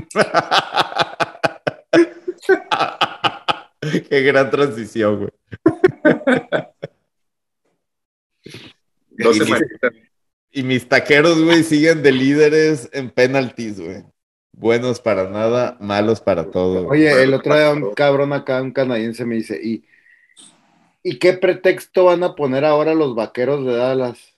Qué 4.09 4.23
gran 4.23 4.51
transición, 4.51 5.19
güey. 5.21 5.31
y, 10.53 10.61
y 10.61 10.63
mis 10.65 10.89
taqueros, 10.89 11.41
güey, 11.41 11.63
siguen 11.63 12.03
de 12.03 12.11
líderes 12.11 12.89
en 12.93 13.11
penalties, 13.11 13.81
güey. 13.81 14.03
Buenos 14.57 15.01
para 15.01 15.29
nada, 15.29 15.77
malos 15.81 16.23
para 16.23 16.51
todo. 16.51 16.89
Oye, 16.89 17.23
el 17.23 17.35
otro 17.35 17.55
día 17.55 17.71
un 17.73 17.93
cabrón 17.93 18.33
acá, 18.33 18.63
un 18.63 18.73
canadiense 18.73 19.27
me 19.27 19.35
dice, 19.35 19.61
¿y, 19.63 19.85
¿y 21.03 21.19
qué 21.19 21.35
pretexto 21.35 22.07
van 22.07 22.23
a 22.23 22.35
poner 22.35 22.65
ahora 22.65 22.95
los 22.95 23.15
vaqueros 23.15 23.67
de 23.67 23.77
Dallas? 23.77 24.35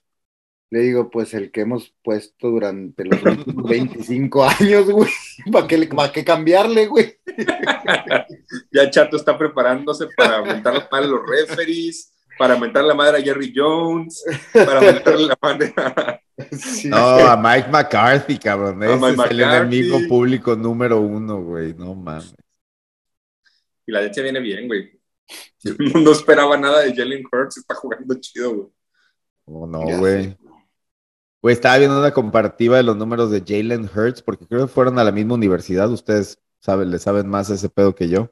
Le 0.71 0.81
digo, 0.81 1.09
pues 1.09 1.33
el 1.33 1.51
que 1.51 1.61
hemos 1.61 1.95
puesto 2.03 2.49
durante 2.49 3.05
los 3.05 3.23
últimos 3.23 3.63
25 3.69 4.43
años, 4.43 4.91
güey. 4.91 5.09
¿Para 5.53 5.67
qué, 5.67 5.87
¿Para 5.87 6.11
qué 6.11 6.25
cambiarle, 6.25 6.87
güey? 6.87 7.17
ya 8.73 8.89
Chato 8.89 9.15
está 9.15 9.37
preparándose 9.37 10.07
para 10.17 10.39
aumentar 10.39 10.85
a 10.91 11.01
los 11.01 11.21
referees, 11.25 12.11
para 12.39 12.53
aumentar 12.53 12.85
la 12.85 12.95
madre 12.95 13.17
a 13.17 13.21
Jerry 13.21 13.51
Jones, 13.53 14.23
para 14.53 14.77
aumentar 14.77 15.19
la 15.19 15.37
madre 15.41 15.73
a... 15.75 16.21
Sí, 16.51 16.87
no, 16.87 16.97
a 16.97 17.35
Mike 17.35 17.67
McCarthy, 17.69 18.37
cabrón. 18.39 18.81
Ese 18.81 18.95
Mike 18.95 19.09
es 19.09 19.17
McCarthy. 19.17 19.35
el 19.35 19.41
enemigo 19.41 19.99
público 20.07 20.55
número 20.55 21.01
uno, 21.01 21.41
güey. 21.41 21.73
No 21.73 21.93
mames. 21.93 22.33
Y 23.85 23.91
la 23.91 23.99
leche 24.01 24.21
viene 24.21 24.39
bien, 24.39 24.67
güey. 24.67 24.89
Sí. 25.57 25.75
No 26.01 26.11
esperaba 26.11 26.55
nada 26.55 26.79
de 26.79 26.95
Jalen 26.95 27.25
Hurts, 27.29 27.57
está 27.57 27.75
jugando 27.75 28.15
chido, 28.21 28.55
güey. 28.55 28.67
Oh, 29.43 29.67
no, 29.67 29.81
güey. 29.81 30.37
Güey, 31.41 31.53
estaba 31.53 31.77
viendo 31.77 31.99
una 31.99 32.11
comparativa 32.11 32.77
de 32.77 32.83
los 32.83 32.95
números 32.95 33.31
de 33.31 33.43
Jalen 33.45 33.89
Hurts, 33.93 34.21
porque 34.21 34.47
creo 34.47 34.65
que 34.65 34.73
fueron 34.73 34.97
a 34.97 35.03
la 35.03 35.11
misma 35.11 35.33
universidad. 35.33 35.91
Ustedes 35.91 36.41
saben, 36.59 36.89
le 36.89 36.99
saben 36.99 37.27
más 37.27 37.49
ese 37.49 37.67
pedo 37.67 37.93
que 37.93 38.07
yo, 38.07 38.31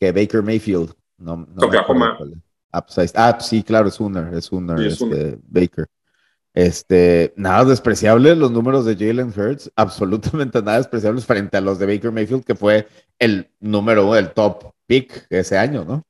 que 0.00 0.10
Baker 0.10 0.42
Mayfield. 0.42 0.94
No, 1.16 1.36
no 1.36 1.66
Oklahoma. 1.66 2.18
Ah, 2.20 2.24
pues, 2.84 3.12
ah, 3.14 3.38
sí, 3.40 3.62
claro, 3.62 3.88
es 3.88 4.00
Uner, 4.00 4.34
es 4.34 4.50
Uner, 4.50 4.78
sí, 4.78 4.86
es 4.86 5.00
este, 5.00 5.38
Baker. 5.46 5.86
Este, 6.56 7.34
nada 7.36 7.66
despreciable 7.66 8.34
los 8.34 8.50
números 8.50 8.86
de 8.86 8.96
Jalen 8.96 9.30
Hurts, 9.36 9.70
absolutamente 9.76 10.62
nada 10.62 10.78
despreciables 10.78 11.26
frente 11.26 11.56
a 11.58 11.60
los 11.60 11.78
de 11.78 11.86
Baker 11.86 12.10
Mayfield, 12.10 12.44
que 12.44 12.54
fue 12.54 12.88
el 13.18 13.50
número 13.60 14.06
uno, 14.06 14.16
el 14.16 14.32
top 14.32 14.72
pick 14.86 15.26
ese 15.28 15.58
año, 15.58 15.84
¿no? 15.84 16.02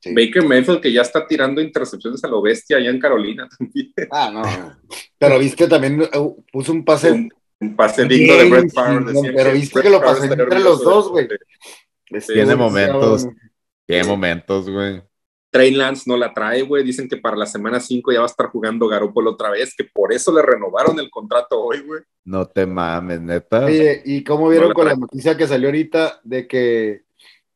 Sí. 0.00 0.14
Baker 0.14 0.42
Mayfield 0.42 0.80
que 0.80 0.92
ya 0.92 1.02
está 1.02 1.26
tirando 1.26 1.60
intercepciones 1.60 2.22
a 2.24 2.28
lo 2.28 2.40
bestia 2.40 2.78
allá 2.78 2.90
en 2.90 2.98
Carolina 2.98 3.46
también. 3.58 3.92
Ah, 4.10 4.30
no. 4.32 4.42
Pero 5.18 5.38
viste 5.38 5.68
también 5.68 6.00
uh, 6.00 6.44
puso 6.50 6.72
un 6.72 6.84
pase. 6.84 7.12
Un, 7.12 7.30
un 7.60 7.76
pase 7.76 8.06
digno 8.06 8.36
de 8.36 8.48
Brett 8.48 8.72
Favre. 8.72 9.12
No, 9.12 9.20
pero 9.22 9.52
viste 9.52 9.74
Brett 9.74 9.86
que 9.86 9.90
lo 9.90 10.00
pasé 10.00 10.26
entre 10.26 10.60
los 10.60 10.82
dos, 10.82 11.08
güey. 11.08 11.28
Tiene 12.26 12.54
momentos. 12.54 13.28
Tiene 13.86 14.04
momentos, 14.04 14.70
güey. 14.70 15.02
Trey 15.50 15.70
Lance 15.72 16.04
no 16.06 16.16
la 16.16 16.34
trae, 16.34 16.62
güey. 16.62 16.84
Dicen 16.84 17.08
que 17.08 17.16
para 17.16 17.36
la 17.36 17.46
semana 17.46 17.80
5 17.80 18.12
ya 18.12 18.18
va 18.20 18.26
a 18.26 18.28
estar 18.28 18.48
jugando 18.48 18.88
Garoppolo 18.88 19.32
otra 19.32 19.50
vez, 19.50 19.74
que 19.76 19.84
por 19.84 20.12
eso 20.12 20.34
le 20.34 20.42
renovaron 20.42 20.98
el 20.98 21.10
contrato 21.10 21.60
hoy, 21.60 21.80
güey. 21.80 22.02
No 22.24 22.46
te 22.46 22.66
mames, 22.66 23.20
neta. 23.20 23.64
Oye, 23.64 24.02
¿y 24.04 24.24
cómo 24.24 24.48
vieron 24.48 24.68
no 24.68 24.74
con 24.74 24.86
la 24.86 24.96
noticia 24.96 25.36
que 25.36 25.46
salió 25.46 25.68
ahorita 25.68 26.20
de 26.24 26.46
que 26.46 27.04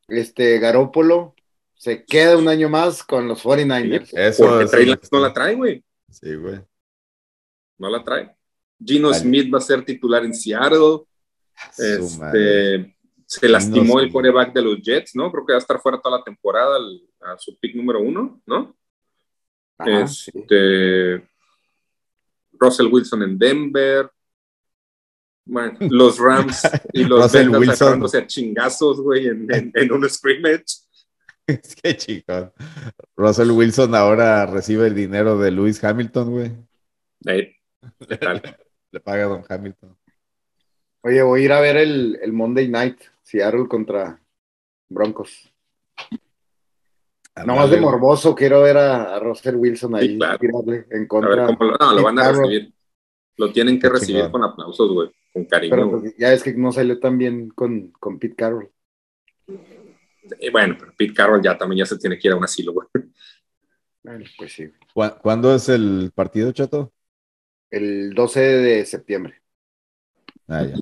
este 0.07 0.59
Garoppolo 0.59 1.35
se 1.75 2.05
queda 2.05 2.37
un 2.37 2.47
año 2.47 2.69
más 2.69 3.03
con 3.03 3.27
los 3.27 3.43
49ers? 3.43 4.05
Sí, 4.05 4.15
eso, 4.17 4.47
Porque 4.47 4.65
Trey 4.65 4.85
Lance 4.85 5.09
no 5.11 5.19
la 5.19 5.33
trae, 5.33 5.55
güey. 5.55 5.83
Sí, 6.09 6.35
güey. 6.35 6.61
No 7.77 7.89
la 7.89 8.03
trae. 8.03 8.35
Gino 8.83 9.09
Ay. 9.09 9.19
Smith 9.19 9.53
va 9.53 9.57
a 9.59 9.61
ser 9.61 9.83
titular 9.83 10.23
en 10.23 10.33
Seattle. 10.33 11.01
Este, 11.77 12.95
se 13.39 13.47
lastimó 13.47 14.01
el 14.01 14.11
coreback 14.11 14.53
de 14.53 14.61
los 14.61 14.81
Jets, 14.81 15.15
¿no? 15.15 15.31
Creo 15.31 15.45
que 15.45 15.53
va 15.53 15.57
a 15.57 15.61
estar 15.61 15.79
fuera 15.79 16.01
toda 16.01 16.17
la 16.17 16.23
temporada 16.23 16.77
a 17.21 17.37
su 17.37 17.57
pick 17.57 17.75
número 17.75 18.01
uno, 18.01 18.41
¿no? 18.45 18.75
Ajá, 19.77 20.01
este, 20.01 21.17
sí. 21.17 21.23
Russell 22.51 22.87
Wilson 22.91 23.23
en 23.23 23.39
Denver. 23.39 24.11
Bueno, 25.45 25.77
los 25.89 26.19
Rams 26.19 26.61
y 26.91 27.05
los 27.05 27.31
Bengals 27.31 27.77
sacándose 27.77 28.17
a 28.17 28.27
chingazos, 28.27 28.99
güey, 28.99 29.27
en, 29.27 29.47
en, 29.49 29.71
en, 29.75 29.91
un 29.93 30.09
scrimmage. 30.09 30.65
Es 31.47 31.75
que 31.75 31.95
chico. 31.95 32.53
Russell 33.15 33.51
Wilson 33.51 33.95
ahora 33.95 34.45
recibe 34.45 34.87
el 34.87 34.95
dinero 34.95 35.39
de 35.39 35.51
Lewis 35.51 35.81
Hamilton, 35.81 36.29
güey. 36.29 36.51
Hey, 37.25 37.55
¿Qué 38.07 38.17
tal? 38.17 38.41
Le 38.91 38.99
paga 38.99 39.23
a 39.23 39.27
Don 39.27 39.43
Hamilton. 39.47 39.97
Oye, 41.01 41.21
voy 41.23 41.41
a 41.41 41.45
ir 41.45 41.51
a 41.53 41.61
ver 41.61 41.77
el, 41.77 42.19
el 42.21 42.31
Monday 42.31 42.67
Night, 42.67 43.01
Seattle 43.31 43.67
contra 43.67 44.21
Broncos. 44.89 45.49
No 47.45 47.55
más 47.55 47.71
de 47.71 47.79
morboso, 47.79 48.35
quiero 48.35 48.61
ver 48.61 48.75
a, 48.75 49.15
a 49.15 49.19
Russell 49.19 49.55
Wilson 49.55 49.95
ahí 49.95 50.09
Sí, 50.09 50.17
claro. 50.17 50.39
en 50.89 51.07
contra. 51.07 51.45
A 51.45 51.47
ver 51.47 51.57
cómo 51.57 51.71
lo, 51.71 51.77
no, 51.77 51.93
lo 51.93 52.03
van 52.03 52.19
a 52.19 52.31
recibir. 52.33 52.73
Lo 53.37 53.53
tienen 53.53 53.79
que 53.79 53.87
recibir 53.87 54.29
con 54.29 54.43
aplausos, 54.43 54.91
güey. 54.91 55.09
Con 55.31 55.45
cariño. 55.45 55.73
Pero 55.73 55.91
pues, 55.91 56.13
ya 56.17 56.33
es 56.33 56.43
que 56.43 56.53
no 56.53 56.73
salió 56.73 56.99
tan 56.99 57.17
bien 57.17 57.49
con, 57.51 57.91
con 57.91 58.19
Pete 58.19 58.35
Carroll. 58.35 58.69
Y 60.39 60.49
bueno, 60.49 60.75
pero 60.77 60.93
Pete 60.97 61.13
Carroll 61.13 61.41
ya 61.41 61.57
también 61.57 61.79
ya 61.79 61.85
se 61.85 61.97
tiene 61.97 62.19
que 62.19 62.27
ir 62.27 62.33
a 62.33 62.37
un 62.37 62.43
asilo, 62.43 62.73
güey. 62.73 62.87
Bueno, 64.03 64.25
pues 64.37 64.51
sí. 64.51 64.69
¿Cu 64.93 65.03
¿Cuándo 65.21 65.55
es 65.55 65.69
el 65.69 66.11
partido, 66.13 66.51
Chato? 66.51 66.91
El 67.69 68.13
12 68.13 68.39
de 68.41 68.85
septiembre. 68.85 69.41
Ah, 70.49 70.63
ya. 70.65 70.75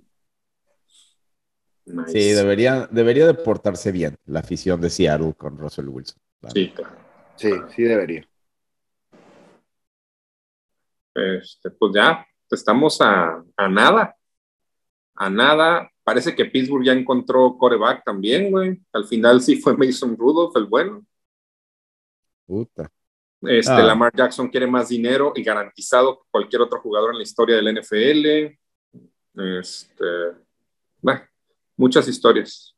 Nice. 1.90 2.12
Sí, 2.12 2.32
debería, 2.32 2.88
debería 2.92 3.26
de 3.28 3.34
portarse 3.34 3.92
bien 3.92 4.18
la 4.26 4.40
afición 4.40 4.80
de 4.82 4.90
Seattle 4.90 5.34
con 5.36 5.58
Russell 5.58 5.88
Wilson. 5.88 6.22
Claro. 6.40 6.54
Sí, 6.54 6.72
claro. 6.76 6.96
Sí, 7.36 7.52
sí 7.76 7.84
debería. 7.84 8.28
Este, 11.16 11.72
pues 11.72 11.92
ya, 11.94 12.26
estamos 12.50 13.00
a, 13.02 13.44
a 13.58 13.68
nada. 13.68 14.16
A 15.16 15.30
nada. 15.30 15.90
Parece 16.04 16.36
que 16.36 16.46
Pittsburgh 16.46 16.86
ya 16.86 16.94
encontró 16.94 17.58
coreback 17.58 18.04
también, 18.04 18.52
güey. 18.52 18.82
Al 18.94 19.06
final 19.06 19.42
sí 19.42 19.58
fue 19.58 19.76
Mason 19.76 20.16
Rudolph 20.18 20.56
el 20.56 20.66
bueno. 20.66 21.06
Puta. 22.46 22.90
Este, 23.42 23.72
Ah. 23.72 23.84
Lamar 23.84 24.12
Jackson 24.14 24.50
quiere 24.50 24.68
más 24.68 24.90
dinero 24.90 25.32
y 25.36 25.44
garantizado 25.44 26.18
que 26.20 26.28
cualquier 26.32 26.62
otro 26.62 26.82
jugador 26.82 27.12
en 27.12 27.18
la 27.18 27.24
historia 27.24 27.56
del 27.56 27.68
NFL. 27.78 28.58
Este, 29.60 30.06
bueno, 31.02 31.22
muchas 31.80 32.08
historias. 32.08 32.76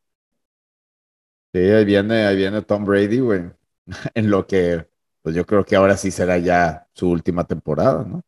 Sí, 1.53 1.59
ahí 1.59 1.83
viene, 1.83 2.25
ahí 2.25 2.37
viene 2.37 2.61
Tom 2.61 2.85
Brady, 2.85 3.19
güey. 3.19 3.41
En 4.13 4.29
lo 4.29 4.45
que, 4.47 4.85
pues 5.21 5.35
yo 5.35 5.45
creo 5.45 5.65
que 5.65 5.75
ahora 5.75 5.97
sí 5.97 6.11
será 6.11 6.37
ya 6.37 6.87
su 6.93 7.09
última 7.09 7.45
temporada, 7.45 8.05
¿no? 8.05 8.21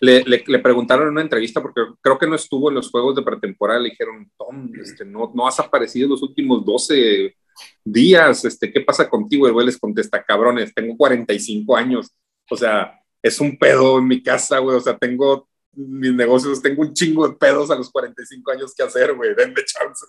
Le, 0.00 0.24
le, 0.24 0.42
le, 0.44 0.58
preguntaron 0.58 1.06
en 1.06 1.12
una 1.12 1.20
entrevista, 1.20 1.62
porque 1.62 1.82
creo 2.00 2.18
que 2.18 2.26
no 2.26 2.34
estuvo 2.34 2.70
en 2.70 2.74
los 2.74 2.90
juegos 2.90 3.14
de 3.14 3.22
pretemporada, 3.22 3.78
le 3.78 3.90
dijeron, 3.90 4.28
Tom, 4.36 4.68
este, 4.80 5.04
no, 5.04 5.30
no 5.32 5.46
has 5.46 5.60
aparecido 5.60 6.08
los 6.08 6.22
últimos 6.22 6.64
12 6.64 7.36
días, 7.84 8.44
este, 8.44 8.72
¿qué 8.72 8.80
pasa 8.80 9.08
contigo? 9.08 9.46
El 9.46 9.52
güey 9.52 9.66
les 9.66 9.78
contesta, 9.78 10.24
cabrones, 10.24 10.74
tengo 10.74 10.96
45 10.96 11.76
años, 11.76 12.10
o 12.50 12.56
sea, 12.56 12.98
es 13.22 13.38
un 13.38 13.56
pedo 13.56 13.98
en 13.98 14.08
mi 14.08 14.20
casa, 14.22 14.58
güey, 14.58 14.76
o 14.76 14.80
sea, 14.80 14.98
tengo 14.98 15.48
mis 15.72 16.14
negocios, 16.14 16.60
tengo 16.60 16.82
un 16.82 16.92
chingo 16.92 17.28
de 17.28 17.36
pedos 17.36 17.70
a 17.70 17.76
los 17.76 17.90
45 17.90 18.50
años 18.50 18.74
que 18.74 18.82
hacer, 18.82 19.14
güey, 19.14 19.34
denme 19.34 19.62
chance. 19.64 20.06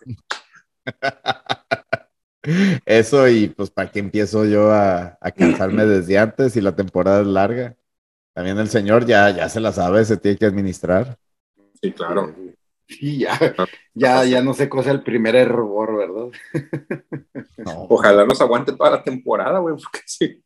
Eso 2.85 3.29
y 3.29 3.49
pues 3.49 3.69
para 3.69 3.91
qué 3.91 3.99
empiezo 3.99 4.45
yo 4.45 4.71
a, 4.71 5.17
a 5.21 5.31
cansarme 5.31 5.85
desde 5.85 6.17
antes 6.17 6.55
y 6.55 6.61
la 6.61 6.75
temporada 6.75 7.21
es 7.21 7.27
larga. 7.27 7.75
También 8.33 8.57
el 8.57 8.69
señor 8.69 9.05
ya, 9.05 9.29
ya 9.29 9.49
se 9.49 9.59
la 9.59 9.71
sabe, 9.71 10.03
se 10.05 10.17
tiene 10.17 10.37
que 10.37 10.45
administrar. 10.45 11.17
Sí, 11.81 11.91
claro. 11.91 12.33
Sí, 12.87 13.19
ya, 13.19 13.37
ya, 13.93 14.25
ya 14.25 14.41
no 14.41 14.53
sé 14.53 14.67
cosa 14.67 14.91
el 14.91 15.03
primer 15.03 15.35
error, 15.35 15.97
¿verdad? 15.97 16.31
No. 17.57 17.85
Ojalá 17.89 18.25
nos 18.25 18.41
aguante 18.41 18.71
toda 18.71 18.89
la 18.89 19.03
temporada, 19.03 19.59
güey, 19.59 19.75
porque 19.75 19.99
sí. 20.07 20.43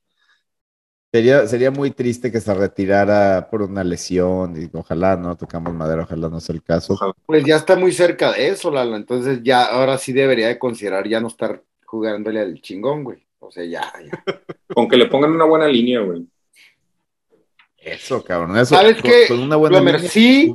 Sería, 1.16 1.48
sería 1.48 1.72
muy 1.72 1.92
triste 1.92 2.30
que 2.30 2.42
se 2.42 2.54
retirara 2.54 3.48
por 3.50 3.62
una 3.62 3.86
lesión 3.86 4.62
y 4.62 4.70
ojalá 4.78 5.16
no 5.16 5.38
tocamos 5.38 5.74
madera, 5.74 6.04
ojalá 6.04 6.28
no 6.28 6.42
sea 6.42 6.56
el 6.56 6.62
caso. 6.62 6.92
Ojalá. 6.92 7.14
Pues 7.26 7.46
ya 7.46 7.56
está 7.56 7.78
muy 7.78 7.94
cerca 7.94 8.34
de 8.34 8.50
eso, 8.50 8.70
Lalo. 8.70 8.98
Entonces 8.98 9.40
ya, 9.42 9.64
ahora 9.64 9.98
sí 9.98 10.12
debería 10.12 10.50
de 10.50 10.60
considerar 10.60 11.08
ya 11.08 11.22
no 11.22 11.30
estar 11.30 11.64
jugándole 11.86 12.42
al 12.42 12.60
chingón, 12.62 13.06
güey. 13.06 13.24
O 13.40 13.50
sea, 13.50 13.64
ya, 13.64 13.94
ya. 14.04 14.24
Con 14.76 14.90
que 14.90 14.98
le 14.98 15.06
pongan 15.06 15.32
una 15.32 15.46
buena 15.46 15.70
línea, 15.70 16.02
güey. 16.02 16.28
Eso, 17.78 18.22
cabrón. 18.22 18.58
Eso, 18.58 18.76
¿Sabes 18.76 19.02
con- 19.02 19.10
qué, 19.10 19.26
con 19.30 19.40
una 19.40 19.56
buena 19.56 19.78
Plomer? 19.78 19.96
línea- 19.96 20.10
Sí, 20.12 20.54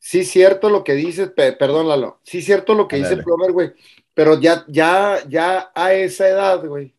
sí 0.00 0.24
cierto 0.24 0.68
lo 0.68 0.82
que 0.82 0.94
dices, 0.94 1.28
pe- 1.30 1.52
perdón, 1.52 1.86
Lalo. 1.86 2.18
Sí 2.24 2.42
cierto 2.42 2.74
lo 2.74 2.88
que 2.88 2.96
dice. 2.96 3.18
Plomer, 3.18 3.52
güey. 3.52 3.72
Pero 4.14 4.40
ya, 4.40 4.64
ya, 4.66 5.18
ya 5.28 5.70
a 5.76 5.92
esa 5.92 6.26
edad, 6.28 6.64
güey. 6.66 6.92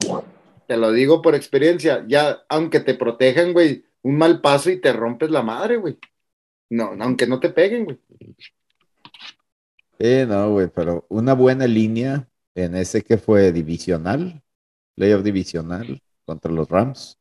Te 0.68 0.78
lo 0.78 0.92
digo 0.92 1.22
por 1.22 1.34
experiencia. 1.34 2.06
Ya, 2.08 2.44
aunque 2.50 2.82
te 2.82 2.94
protejan, 2.94 3.54
güey, 3.54 3.86
un 4.04 4.18
mal 4.18 4.42
paso 4.42 4.70
y 4.70 4.80
te 4.80 4.94
rompes 4.94 5.32
la 5.32 5.42
madre, 5.42 5.78
güey. 5.78 5.98
No, 6.70 6.92
aunque 7.00 7.26
no 7.26 7.40
te 7.40 7.50
peguen, 7.50 7.86
güey. 7.86 8.00
Sí, 10.00 10.26
no, 10.28 10.52
güey, 10.52 10.68
pero 10.68 11.06
una 11.10 11.34
buena 11.34 11.66
línea 11.66 12.28
en 12.54 12.76
ese 12.76 13.02
que 13.02 13.18
fue 13.18 13.52
divisional, 13.52 14.44
playoff 14.96 15.24
divisional 15.24 16.02
contra 16.26 16.52
los 16.52 16.70
Rams. 16.70 17.18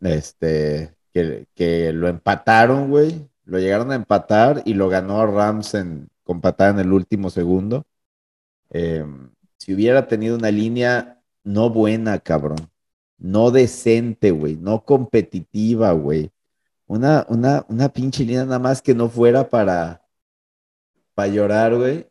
Este, 0.00 0.94
que, 1.12 1.46
que 1.54 1.92
lo 1.92 2.08
empataron, 2.08 2.90
güey. 2.90 3.28
Lo 3.44 3.58
llegaron 3.58 3.90
a 3.92 3.94
empatar 3.94 4.62
y 4.66 4.74
lo 4.74 4.88
ganó 4.88 5.20
a 5.20 5.26
Rams 5.26 5.74
en, 5.74 6.08
con 6.22 6.40
patada 6.40 6.70
en 6.70 6.80
el 6.80 6.92
último 6.92 7.30
segundo. 7.30 7.86
Eh, 8.70 9.04
si 9.58 9.72
hubiera 9.72 10.06
tenido 10.06 10.36
una 10.36 10.50
línea 10.50 11.15
no 11.46 11.70
buena, 11.70 12.18
cabrón. 12.20 12.58
No 13.18 13.50
decente, 13.50 14.32
güey. 14.32 14.56
No 14.56 14.84
competitiva, 14.84 15.92
güey. 15.92 16.32
Una, 16.86 17.26
una, 17.28 17.66
una 17.68 17.90
pinche 17.90 18.24
línea 18.24 18.44
nada 18.44 18.58
más 18.60 18.82
que 18.82 18.94
no 18.94 19.08
fuera 19.08 19.48
para, 19.48 20.02
para 21.14 21.28
llorar, 21.28 21.76
güey. 21.76 22.08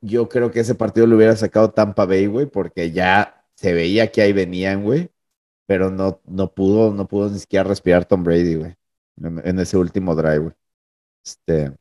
Yo 0.00 0.28
creo 0.28 0.50
que 0.50 0.60
ese 0.60 0.74
partido 0.74 1.06
lo 1.06 1.16
hubiera 1.16 1.36
sacado 1.36 1.72
Tampa 1.72 2.06
Bay, 2.06 2.26
güey, 2.26 2.46
porque 2.46 2.92
ya 2.92 3.44
se 3.54 3.72
veía 3.72 4.10
que 4.12 4.22
ahí 4.22 4.32
venían, 4.32 4.84
güey. 4.84 5.10
Pero 5.66 5.90
no, 5.90 6.20
no 6.26 6.54
pudo, 6.54 6.92
no 6.92 7.08
pudo 7.08 7.30
ni 7.30 7.38
siquiera 7.40 7.64
respirar 7.64 8.06
Tom 8.06 8.24
Brady, 8.24 8.56
güey. 8.56 8.74
En, 9.22 9.42
en 9.46 9.58
ese 9.60 9.76
último 9.78 10.14
drive, 10.14 10.38
güey. 10.40 10.54
Este. 11.24 11.72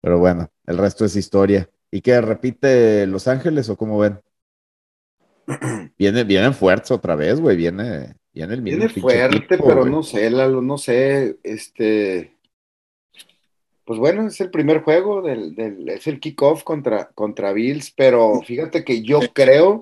Pero 0.00 0.18
bueno, 0.18 0.50
el 0.66 0.78
resto 0.78 1.04
es 1.04 1.16
historia. 1.16 1.70
¿Y 1.90 2.00
qué 2.02 2.20
repite 2.20 3.06
Los 3.06 3.28
Ángeles 3.28 3.68
o 3.68 3.76
cómo 3.76 3.98
ven? 3.98 4.20
Viene, 5.98 6.24
vienen 6.24 6.54
fuertes 6.54 6.90
otra 6.90 7.16
vez, 7.16 7.40
güey. 7.40 7.56
Viene, 7.56 8.14
viene 8.32 8.54
el 8.54 8.62
mismo 8.62 8.78
Viene 8.78 8.92
fuerte, 8.94 9.58
pero 9.58 9.84
no 9.84 10.02
sé, 10.02 10.30
Lalo, 10.30 10.62
no 10.62 10.78
sé, 10.78 11.38
este, 11.42 12.34
pues 13.84 13.98
bueno, 13.98 14.26
es 14.26 14.40
el 14.40 14.50
primer 14.50 14.82
juego 14.82 15.22
del, 15.22 15.54
del- 15.54 15.88
es 15.88 16.06
el 16.06 16.18
kickoff 16.20 16.62
contra, 16.62 17.10
contra 17.14 17.52
Bills, 17.52 17.92
pero 17.96 18.40
fíjate 18.42 18.84
que 18.84 19.02
yo 19.02 19.20
creo 19.32 19.80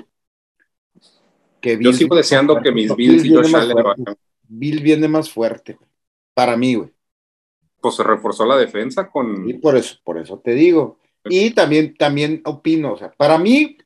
que 1.60 1.78
Yo 1.80 1.92
sigo 1.92 2.16
deseando 2.16 2.60
que 2.60 2.72
mis 2.72 2.94
Bills 2.94 3.24
y 3.24 3.28
viene 3.28 3.42
Josh 3.42 3.52
más 3.52 3.62
Allen 3.62 3.82
fuerte. 3.84 4.14
Bills 4.48 4.82
viene 4.82 5.08
más 5.08 5.30
fuerte, 5.30 5.74
güey, 5.74 5.88
para 6.34 6.56
mí, 6.56 6.74
güey, 6.74 6.90
Pues 7.80 7.94
se 7.94 8.02
reforzó 8.02 8.44
la 8.44 8.56
defensa 8.56 9.08
con. 9.08 9.48
y 9.48 9.54
por 9.54 9.76
eso, 9.76 9.96
por 10.04 10.18
eso 10.18 10.38
te 10.40 10.52
digo, 10.54 10.98
y 11.24 11.52
también, 11.52 11.94
también 11.96 12.42
opino, 12.44 12.94
o 12.94 12.96
sea, 12.98 13.12
para 13.12 13.38
mí, 13.38 13.78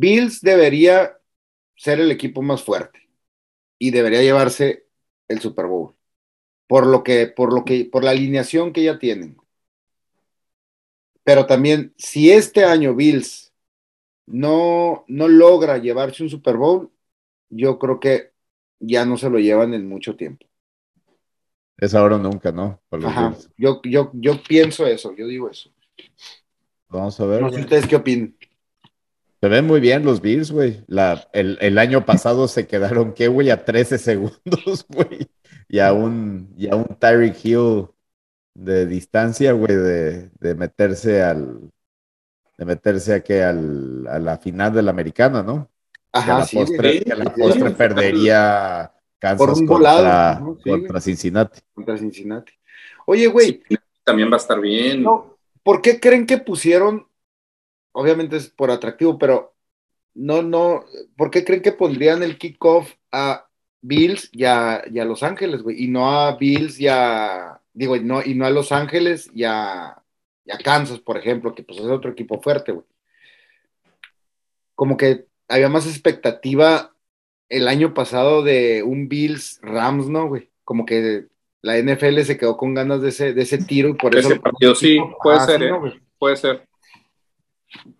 Bills 0.00 0.40
debería 0.40 1.18
ser 1.76 2.00
el 2.00 2.10
equipo 2.10 2.40
más 2.40 2.62
fuerte 2.62 3.06
y 3.78 3.90
debería 3.90 4.22
llevarse 4.22 4.86
el 5.28 5.40
Super 5.40 5.66
Bowl. 5.66 5.94
Por 6.66 6.86
lo 6.86 7.02
que, 7.02 7.26
por 7.26 7.52
lo 7.52 7.64
que, 7.64 7.84
por 7.84 8.02
la 8.02 8.12
alineación 8.12 8.72
que 8.72 8.82
ya 8.82 8.98
tienen. 8.98 9.36
Pero 11.22 11.46
también, 11.46 11.92
si 11.98 12.30
este 12.30 12.64
año 12.64 12.94
Bills 12.94 13.52
no, 14.26 15.04
no 15.06 15.28
logra 15.28 15.76
llevarse 15.76 16.22
un 16.22 16.30
Super 16.30 16.56
Bowl, 16.56 16.90
yo 17.50 17.78
creo 17.78 18.00
que 18.00 18.32
ya 18.78 19.04
no 19.04 19.18
se 19.18 19.28
lo 19.28 19.38
llevan 19.38 19.74
en 19.74 19.86
mucho 19.86 20.16
tiempo. 20.16 20.46
Es 21.76 21.94
ahora 21.94 22.16
o 22.16 22.18
nunca, 22.18 22.52
¿no? 22.52 22.80
Ajá. 22.90 23.36
Yo, 23.58 23.82
yo, 23.84 24.10
yo 24.14 24.42
pienso 24.42 24.86
eso, 24.86 25.14
yo 25.14 25.26
digo 25.26 25.50
eso. 25.50 25.70
Vamos 26.88 27.20
a 27.20 27.26
ver. 27.26 27.42
No 27.42 27.52
sé 27.52 27.60
ustedes 27.60 27.86
qué 27.86 27.96
opinan. 27.96 28.34
Se 29.42 29.48
ven 29.48 29.66
muy 29.66 29.80
bien 29.80 30.04
los 30.04 30.20
Bills, 30.20 30.50
güey. 30.52 30.84
La, 30.86 31.28
el, 31.32 31.56
el 31.60 31.78
año 31.78 32.04
pasado 32.04 32.46
se 32.48 32.66
quedaron, 32.66 33.14
¿qué, 33.14 33.28
güey? 33.28 33.50
A 33.50 33.64
13 33.64 33.98
segundos, 33.98 34.86
güey. 34.88 35.30
Y 35.68 35.78
a 35.78 35.92
un, 35.92 36.52
y 36.56 36.68
a 36.68 36.76
un 36.76 36.84
Tyreek 36.98 37.36
Hill 37.44 37.88
de 38.54 38.86
distancia, 38.86 39.52
güey, 39.52 39.76
de, 39.76 40.30
de 40.40 40.54
meterse 40.54 41.22
al. 41.22 41.70
De 42.58 42.64
meterse 42.66 43.14
a 43.14 43.20
que 43.24 43.42
al, 43.42 44.06
a 44.08 44.18
la 44.18 44.38
final 44.38 44.72
de 44.74 44.82
la 44.82 44.90
americana, 44.90 45.42
¿no? 45.42 45.70
que 46.22 46.32
a 46.32 46.34
Ajá, 46.34 46.34
la 46.36 46.46
sí, 46.46 46.56
postre, 46.56 47.00
que 47.04 47.12
a 47.12 47.16
la 47.16 47.26
Sí, 47.34 47.42
postre 47.42 47.70
perdería 47.72 48.92
Kansas 49.18 49.38
Por 49.38 49.50
un 49.54 49.66
contra, 49.66 49.94
volado, 49.94 50.34
¿no? 50.34 50.58
Sí, 50.62 50.70
contra. 50.70 51.00
Cincinnati. 51.00 51.60
contra 51.74 51.96
Cincinnati. 51.98 52.52
Oye, 53.06 53.26
güey, 53.28 53.62
También 54.04 54.30
va 54.30 54.34
a 54.34 54.38
estar 54.38 54.60
bien. 54.60 55.02
No, 55.02 55.38
¿por 55.62 55.82
qué 55.82 56.00
creen 56.00 56.26
que 56.26 56.38
pusieron, 56.38 57.06
obviamente 57.92 58.36
es 58.36 58.48
por 58.48 58.70
atractivo, 58.70 59.18
pero 59.18 59.54
no, 60.14 60.42
no, 60.42 60.84
¿por 61.16 61.30
qué 61.30 61.44
creen 61.44 61.62
que 61.62 61.72
pondrían 61.72 62.22
el 62.22 62.38
kickoff 62.38 62.92
a 63.12 63.46
Bills 63.80 64.28
y 64.32 64.44
a, 64.44 64.82
y 64.90 64.98
a 64.98 65.04
Los 65.04 65.22
Ángeles, 65.22 65.62
güey? 65.62 65.82
Y 65.84 65.88
no 65.88 66.10
a 66.10 66.36
Bills 66.36 66.78
y 66.80 66.88
a, 66.88 67.60
digo, 67.72 67.96
y 67.96 68.04
no, 68.04 68.22
y 68.24 68.34
no 68.34 68.44
a 68.46 68.50
Los 68.50 68.72
Ángeles 68.72 69.30
y 69.34 69.44
a, 69.44 70.02
y 70.44 70.52
a 70.52 70.58
Kansas, 70.58 70.98
por 71.00 71.16
ejemplo, 71.16 71.54
que 71.54 71.62
pues 71.62 71.78
es 71.78 71.86
otro 71.86 72.10
equipo 72.10 72.40
fuerte, 72.40 72.72
güey. 72.72 72.84
Como 74.74 74.96
que 74.96 75.26
había 75.48 75.68
más 75.68 75.86
expectativa 75.86 76.94
el 77.48 77.68
año 77.68 77.94
pasado 77.94 78.42
de 78.42 78.82
un 78.82 79.08
Bills 79.08 79.58
Rams, 79.62 80.08
¿no, 80.08 80.28
güey? 80.28 80.50
Como 80.64 80.86
que 80.86 81.26
la 81.62 81.76
NFL 81.78 82.20
se 82.22 82.38
quedó 82.38 82.56
con 82.56 82.74
ganas 82.74 83.02
de 83.02 83.10
ese, 83.10 83.34
de 83.34 83.42
ese 83.42 83.58
tiro 83.58 83.88
y 83.90 83.94
por 83.94 84.14
De 84.14 84.20
eso. 84.20 84.30
ese 84.30 84.40
partido, 84.40 84.74
sí, 84.74 84.98
puede 85.22 85.38
Ah, 85.38 85.46
ser, 85.46 85.62
¿eh? 85.64 85.70
¿no, 85.70 85.80
güey? 85.80 86.00
Puede 86.18 86.36
ser. 86.36 86.66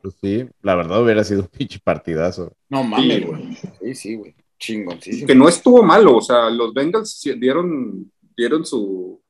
Pues 0.03 0.15
sí, 0.21 0.49
la 0.63 0.75
verdad 0.75 1.03
hubiera 1.03 1.23
sido 1.25 1.43
un 1.43 1.49
pinche 1.59 1.79
partidazo. 1.83 2.53
No 2.69 2.83
mames, 2.83 3.19
Sí. 3.19 3.25
güey. 3.25 3.55
Sí, 3.81 3.95
sí, 3.95 4.15
güey. 4.17 4.35
Chingoncísimo. 4.59 5.27
Que 5.27 5.35
no 5.35 5.49
estuvo 5.49 5.83
malo. 5.83 6.17
O 6.17 6.21
sea, 6.21 6.51
los 6.51 6.75
Bengals 6.75 7.21
dieron, 7.39 8.13
dieron 8.37 8.65
su, 8.67 9.23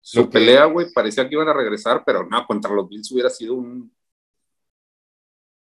su 0.00 0.28
pelea, 0.28 0.64
güey. 0.64 0.90
Parecía 0.92 1.28
que 1.28 1.34
iban 1.34 1.48
a 1.48 1.52
regresar, 1.54 2.02
pero 2.04 2.26
no, 2.28 2.44
contra 2.46 2.72
los 2.74 2.88
Bills 2.88 3.12
hubiera 3.12 3.30
sido 3.30 3.54
un. 3.54 3.92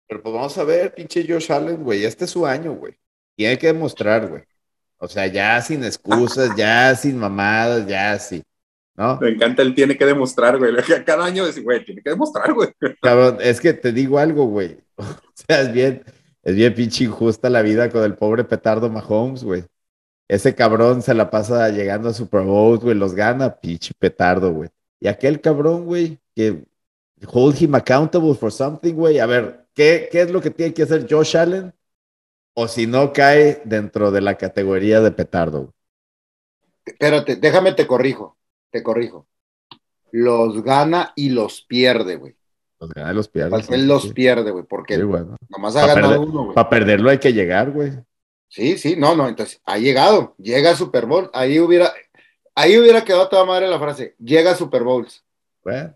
Pero 0.08 0.22
pues 0.22 0.34
vamos 0.34 0.58
a 0.58 0.64
ver, 0.64 0.92
pinche 0.92 1.24
Josh 1.28 1.52
Allen, 1.52 1.84
güey. 1.84 2.04
Este 2.04 2.24
es 2.24 2.30
su 2.32 2.44
año, 2.44 2.72
güey. 2.74 2.94
Tiene 3.36 3.56
que 3.58 3.68
demostrar, 3.68 4.28
güey. 4.28 4.42
O 4.98 5.06
sea, 5.06 5.26
ya 5.28 5.60
sin 5.62 5.84
excusas, 5.84 6.54
ya 6.56 6.94
sin 6.96 7.16
mamadas, 7.16 7.86
ya 7.86 8.12
así. 8.12 8.42
¿No? 9.00 9.18
Me 9.18 9.30
encanta, 9.30 9.62
él 9.62 9.74
tiene 9.74 9.96
que 9.96 10.04
demostrar, 10.04 10.58
güey. 10.58 10.74
Cada 11.06 11.24
año 11.24 11.46
decir, 11.46 11.62
güey, 11.62 11.82
tiene 11.82 12.02
que 12.02 12.10
demostrar, 12.10 12.52
güey. 12.52 12.68
Cabrón, 13.00 13.38
es 13.40 13.58
que 13.58 13.72
te 13.72 13.92
digo 13.92 14.18
algo, 14.18 14.44
güey. 14.44 14.76
O 14.98 15.42
sea, 15.46 15.62
es 15.62 15.72
bien, 15.72 16.04
es 16.42 16.54
bien 16.54 16.74
pinche 16.74 17.04
injusta 17.04 17.48
la 17.48 17.62
vida 17.62 17.88
con 17.88 18.04
el 18.04 18.14
pobre 18.14 18.44
petardo 18.44 18.90
Mahomes, 18.90 19.42
güey. 19.42 19.64
Ese 20.28 20.54
cabrón 20.54 21.00
se 21.00 21.14
la 21.14 21.30
pasa 21.30 21.70
llegando 21.70 22.10
a 22.10 22.12
Super 22.12 22.42
Bowl, 22.42 22.76
güey, 22.76 22.94
los 22.94 23.14
gana, 23.14 23.56
pinche 23.58 23.94
petardo, 23.98 24.52
güey. 24.52 24.68
Y 25.00 25.08
aquel 25.08 25.40
cabrón, 25.40 25.86
güey, 25.86 26.18
que 26.36 26.62
hold 27.26 27.58
him 27.62 27.74
accountable 27.74 28.34
for 28.34 28.52
something, 28.52 28.92
güey. 28.92 29.18
A 29.18 29.24
ver, 29.24 29.66
¿qué, 29.74 30.10
¿qué 30.12 30.20
es 30.20 30.30
lo 30.30 30.42
que 30.42 30.50
tiene 30.50 30.74
que 30.74 30.82
hacer 30.82 31.06
Josh 31.08 31.38
Allen? 31.38 31.72
O 32.52 32.68
si 32.68 32.86
no 32.86 33.14
cae 33.14 33.62
dentro 33.64 34.10
de 34.10 34.20
la 34.20 34.36
categoría 34.36 35.00
de 35.00 35.10
petardo, 35.10 35.60
güey. 35.60 35.72
Espérate, 36.84 37.36
déjame 37.36 37.72
te 37.72 37.86
corrijo. 37.86 38.36
Te 38.70 38.82
corrijo. 38.82 39.26
Los 40.12 40.62
gana 40.62 41.12
y 41.16 41.30
los 41.30 41.62
pierde, 41.62 42.16
güey. 42.16 42.34
Los 42.80 42.90
gana 42.90 43.12
y 43.12 43.14
los 43.14 43.28
pierde. 43.28 43.62
Él 43.70 43.86
los 43.86 44.12
pierde, 44.12 44.50
güey, 44.50 44.64
porque 44.64 44.96
Sí, 44.96 45.02
bueno. 45.02 45.36
nomás 45.48 45.76
ha 45.76 45.82
Pa' 45.86 45.94
ganado 45.94 46.12
perder- 46.14 46.28
uno, 46.28 46.42
güey. 46.44 46.54
Para 46.54 46.70
perderlo 46.70 47.10
hay 47.10 47.18
que 47.18 47.32
llegar, 47.32 47.70
güey. 47.70 47.92
Sí, 48.48 48.76
sí, 48.78 48.96
no, 48.96 49.14
no, 49.14 49.28
entonces 49.28 49.60
ha 49.64 49.78
llegado, 49.78 50.34
llega 50.38 50.72
a 50.72 50.76
Super 50.76 51.06
Bowl, 51.06 51.30
ahí 51.32 51.60
hubiera, 51.60 51.92
ahí 52.56 52.76
hubiera 52.78 53.04
quedado 53.04 53.28
toda 53.28 53.44
madre 53.44 53.68
la 53.68 53.78
frase, 53.78 54.16
llega 54.18 54.50
a 54.50 54.56
Super 54.56 54.82
Bowls. 54.82 55.24
Bueno. 55.62 55.94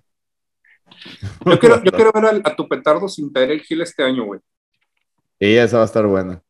Yo 1.44 1.58
quiero, 1.58 1.82
yo 1.82 1.90
quiero 1.92 2.12
ver 2.12 2.24
a, 2.26 2.48
a 2.50 2.54
tu 2.54 2.68
petardo 2.68 3.08
sin 3.08 3.32
Tyreek 3.32 3.68
Hill 3.68 3.82
este 3.82 4.04
año, 4.04 4.24
güey. 4.24 4.40
Sí, 5.40 5.56
esa 5.56 5.78
va 5.78 5.82
a 5.82 5.86
estar 5.86 6.06
buena. 6.06 6.40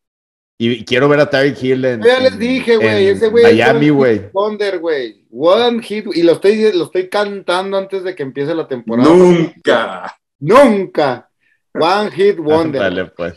Y 0.57 0.85
quiero 0.85 1.09
ver 1.09 1.19
a 1.19 1.29
Tyreek 1.29 1.61
Hill 1.61 1.83
en, 1.85 2.01
ya 2.01 2.19
les 2.19 2.39
dije, 2.39 2.77
güey, 2.77 3.07
ese 3.07 3.27
güey. 3.27 3.43
Miami, 3.43 3.89
One 3.89 3.91
güey. 3.91 4.19
Hit 4.19 4.29
Wonder, 4.31 4.79
güey. 4.79 5.25
One 5.31 5.83
hit, 5.83 6.05
y 6.13 6.23
lo 6.23 6.31
estoy, 6.33 6.71
lo 6.73 6.85
estoy 6.85 7.09
cantando 7.09 7.77
antes 7.77 8.03
de 8.05 8.15
que 8.15 8.23
empiece 8.23 8.55
la 8.55 8.65
temporada. 8.67 9.09
Nunca. 9.09 10.15
Nunca. 10.39 11.29
One 11.73 12.09
Hit 12.11 12.37
Wonder. 12.39 12.81
Ándale, 12.81 13.05
pues. 13.11 13.33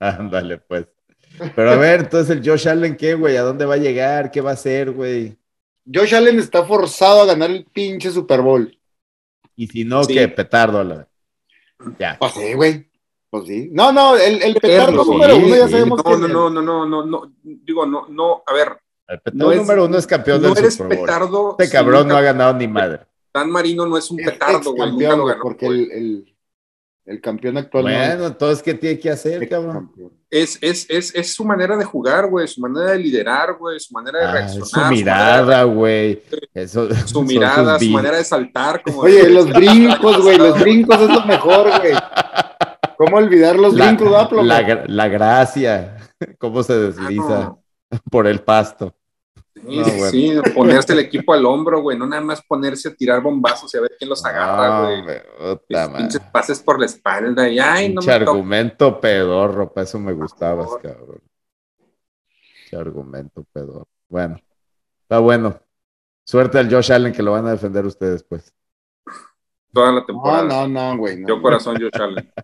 Ándale, 0.00 0.58
pues. 0.58 0.86
Pero 1.54 1.70
a 1.70 1.76
ver, 1.76 2.00
entonces 2.00 2.36
el 2.36 2.44
Josh 2.48 2.68
Allen, 2.68 2.96
¿qué, 2.96 3.14
güey? 3.14 3.36
¿A 3.36 3.42
dónde 3.42 3.64
va 3.64 3.74
a 3.74 3.78
llegar? 3.78 4.32
¿Qué 4.32 4.40
va 4.40 4.50
a 4.50 4.54
hacer, 4.54 4.90
güey? 4.90 5.36
Josh 5.92 6.12
Allen 6.16 6.40
está 6.40 6.64
forzado 6.64 7.22
a 7.22 7.26
ganar 7.26 7.50
el 7.50 7.64
pinche 7.72 8.10
Super 8.10 8.40
Bowl. 8.40 8.76
Y 9.54 9.68
si 9.68 9.84
no, 9.84 10.02
Sí. 10.02 10.14
¿qué? 10.14 10.26
Petardo. 10.26 10.82
la- 10.82 11.06
Ya. 12.00 12.16
Pues 12.18 12.32
sí, 12.32 12.54
güey. 12.54 12.87
Pues 13.30 13.46
sí. 13.46 13.68
No, 13.72 13.92
no, 13.92 14.16
el, 14.16 14.42
el 14.42 14.54
petardo 14.54 15.02
Eterno, 15.02 15.04
número 15.04 15.34
sí, 15.36 15.42
uno 15.44 15.56
ya 15.56 15.66
sí. 15.66 15.72
sabemos 15.72 16.00
No, 16.04 16.16
no, 16.16 16.28
no, 16.28 16.50
no, 16.50 16.62
no, 16.62 16.86
no, 16.86 17.04
no, 17.04 17.32
digo, 17.42 17.84
no, 17.86 18.06
no, 18.08 18.42
a 18.46 18.52
ver, 18.54 18.78
El 19.06 19.20
petardo 19.20 19.44
No 19.46 19.52
es- 19.52 19.58
número 19.58 19.84
uno 19.84 19.98
es 19.98 20.06
campeón 20.06 20.40
no 20.42 20.48
del 20.54 20.58
eres 20.64 20.74
Super 20.76 20.96
Bowl. 20.96 21.06
petardo. 21.06 21.56
Este 21.58 21.72
cabrón 21.76 22.02
nunca- 22.02 22.12
no 22.14 22.16
ha 22.18 22.22
ganado 22.22 22.54
ni 22.54 22.66
madre. 22.68 23.00
Dan 23.34 23.50
Marino 23.50 23.86
no 23.86 23.98
es 23.98 24.10
un 24.10 24.16
petardo, 24.16 24.72
güey, 24.72 24.90
nunca 24.92 25.14
lo 25.16 25.26
ganó. 25.26 25.42
porque 25.42 25.66
el, 25.66 25.92
el, 25.92 26.36
el 27.04 27.20
campeón 27.20 27.58
actual 27.58 27.84
no 27.84 27.90
Bueno, 27.90 28.26
entonces, 28.26 28.62
¿qué 28.62 28.74
tiene 28.74 28.98
que 28.98 29.08
es 29.10 29.14
hacer, 29.14 29.46
cabrón? 29.48 29.92
Es, 30.30 30.58
es, 30.62 30.86
es, 30.90 31.14
es 31.14 31.32
su 31.34 31.44
manera 31.44 31.76
de 31.76 31.84
jugar, 31.84 32.28
güey, 32.28 32.48
su 32.48 32.60
manera 32.62 32.90
de 32.92 32.98
liderar, 32.98 33.56
güey, 33.58 33.78
su 33.80 33.92
manera 33.94 34.18
de 34.20 34.24
Ah, 34.26 34.32
reaccionar. 34.32 34.68
su 34.68 34.80
mirada, 34.94 35.62
güey. 35.64 36.22
Eso- 36.54 36.88
Su, 37.06 37.08
son 37.08 37.26
mirada, 37.26 37.78
su 37.78 37.90
manera 37.90 38.16
de 38.16 38.24
saltar. 38.24 38.82
Como 38.82 39.00
Oye, 39.02 39.24
de- 39.24 39.30
los 39.30 39.50
brincos, 39.52 40.22
güey, 40.22 40.38
los 40.38 40.58
brincos 40.58 40.98
es 41.00 41.08
lo 41.10 41.24
mejor, 41.26 41.68
güey. 41.80 41.92
¿Cómo 42.98 43.16
olvidar 43.16 43.56
los 43.56 43.74
La, 43.74 43.86
brincos, 43.86 44.12
va, 44.12 44.28
plomo? 44.28 44.44
la, 44.44 44.60
gra- 44.62 44.84
la 44.88 45.08
gracia, 45.08 45.96
cómo 46.38 46.62
se 46.64 46.72
Ah, 46.74 46.76
desliza 46.76 47.38
no. 47.44 47.64
por 48.10 48.26
el 48.26 48.40
pasto. 48.42 48.94
Sí, 49.54 49.78
No, 49.78 49.84
sí, 49.84 49.90
bueno. 49.98 50.10
sí, 50.10 50.52
ponerse 50.54 50.92
el 50.92 50.98
equipo 51.00 51.32
al 51.32 51.44
hombro, 51.46 51.80
güey, 51.80 51.96
no 51.98 52.06
nada 52.06 52.22
más 52.22 52.42
ponerse 52.42 52.88
a 52.88 52.94
tirar 52.94 53.20
bombazos 53.22 53.72
y 53.74 53.78
a 53.78 53.80
ver 53.82 53.92
quién 53.98 54.08
los 54.10 54.24
agarra, 54.24 54.96
No, 54.98 55.02
güey. 55.04 55.96
pinches 55.96 56.20
pases 56.32 56.60
por 56.60 56.78
la 56.78 56.86
espalda 56.86 57.48
y 57.48 57.58
ay, 57.58 57.88
no 57.88 58.00
Pinche 58.00 58.10
me 58.10 58.14
argumento 58.24 59.00
pedorro, 59.00 59.72
para 59.72 59.84
eso 59.84 59.98
me 59.98 60.12
gustabas, 60.12 60.68
cabrón. 60.82 61.20
Pinche 62.52 62.76
argumento 62.76 63.44
pedorro. 63.52 63.88
Bueno, 64.08 64.36
está 65.02 65.18
bueno. 65.18 65.58
Suerte 66.24 66.58
al 66.58 66.70
Josh 66.72 66.92
Allen 66.92 67.12
que 67.12 67.22
lo 67.22 67.32
van 67.32 67.46
a 67.46 67.52
defender 67.52 67.84
ustedes, 67.86 68.22
pues. 68.22 68.52
toda 69.72 69.92
la 69.92 70.04
temporada. 70.06 70.44
no, 70.44 70.68
no, 70.68 70.96
güey. 70.98 71.18
no. 71.20 71.28
Yo 71.28 71.42
corazón, 71.42 71.78
yo 71.78 71.88
Allen. 71.92 72.32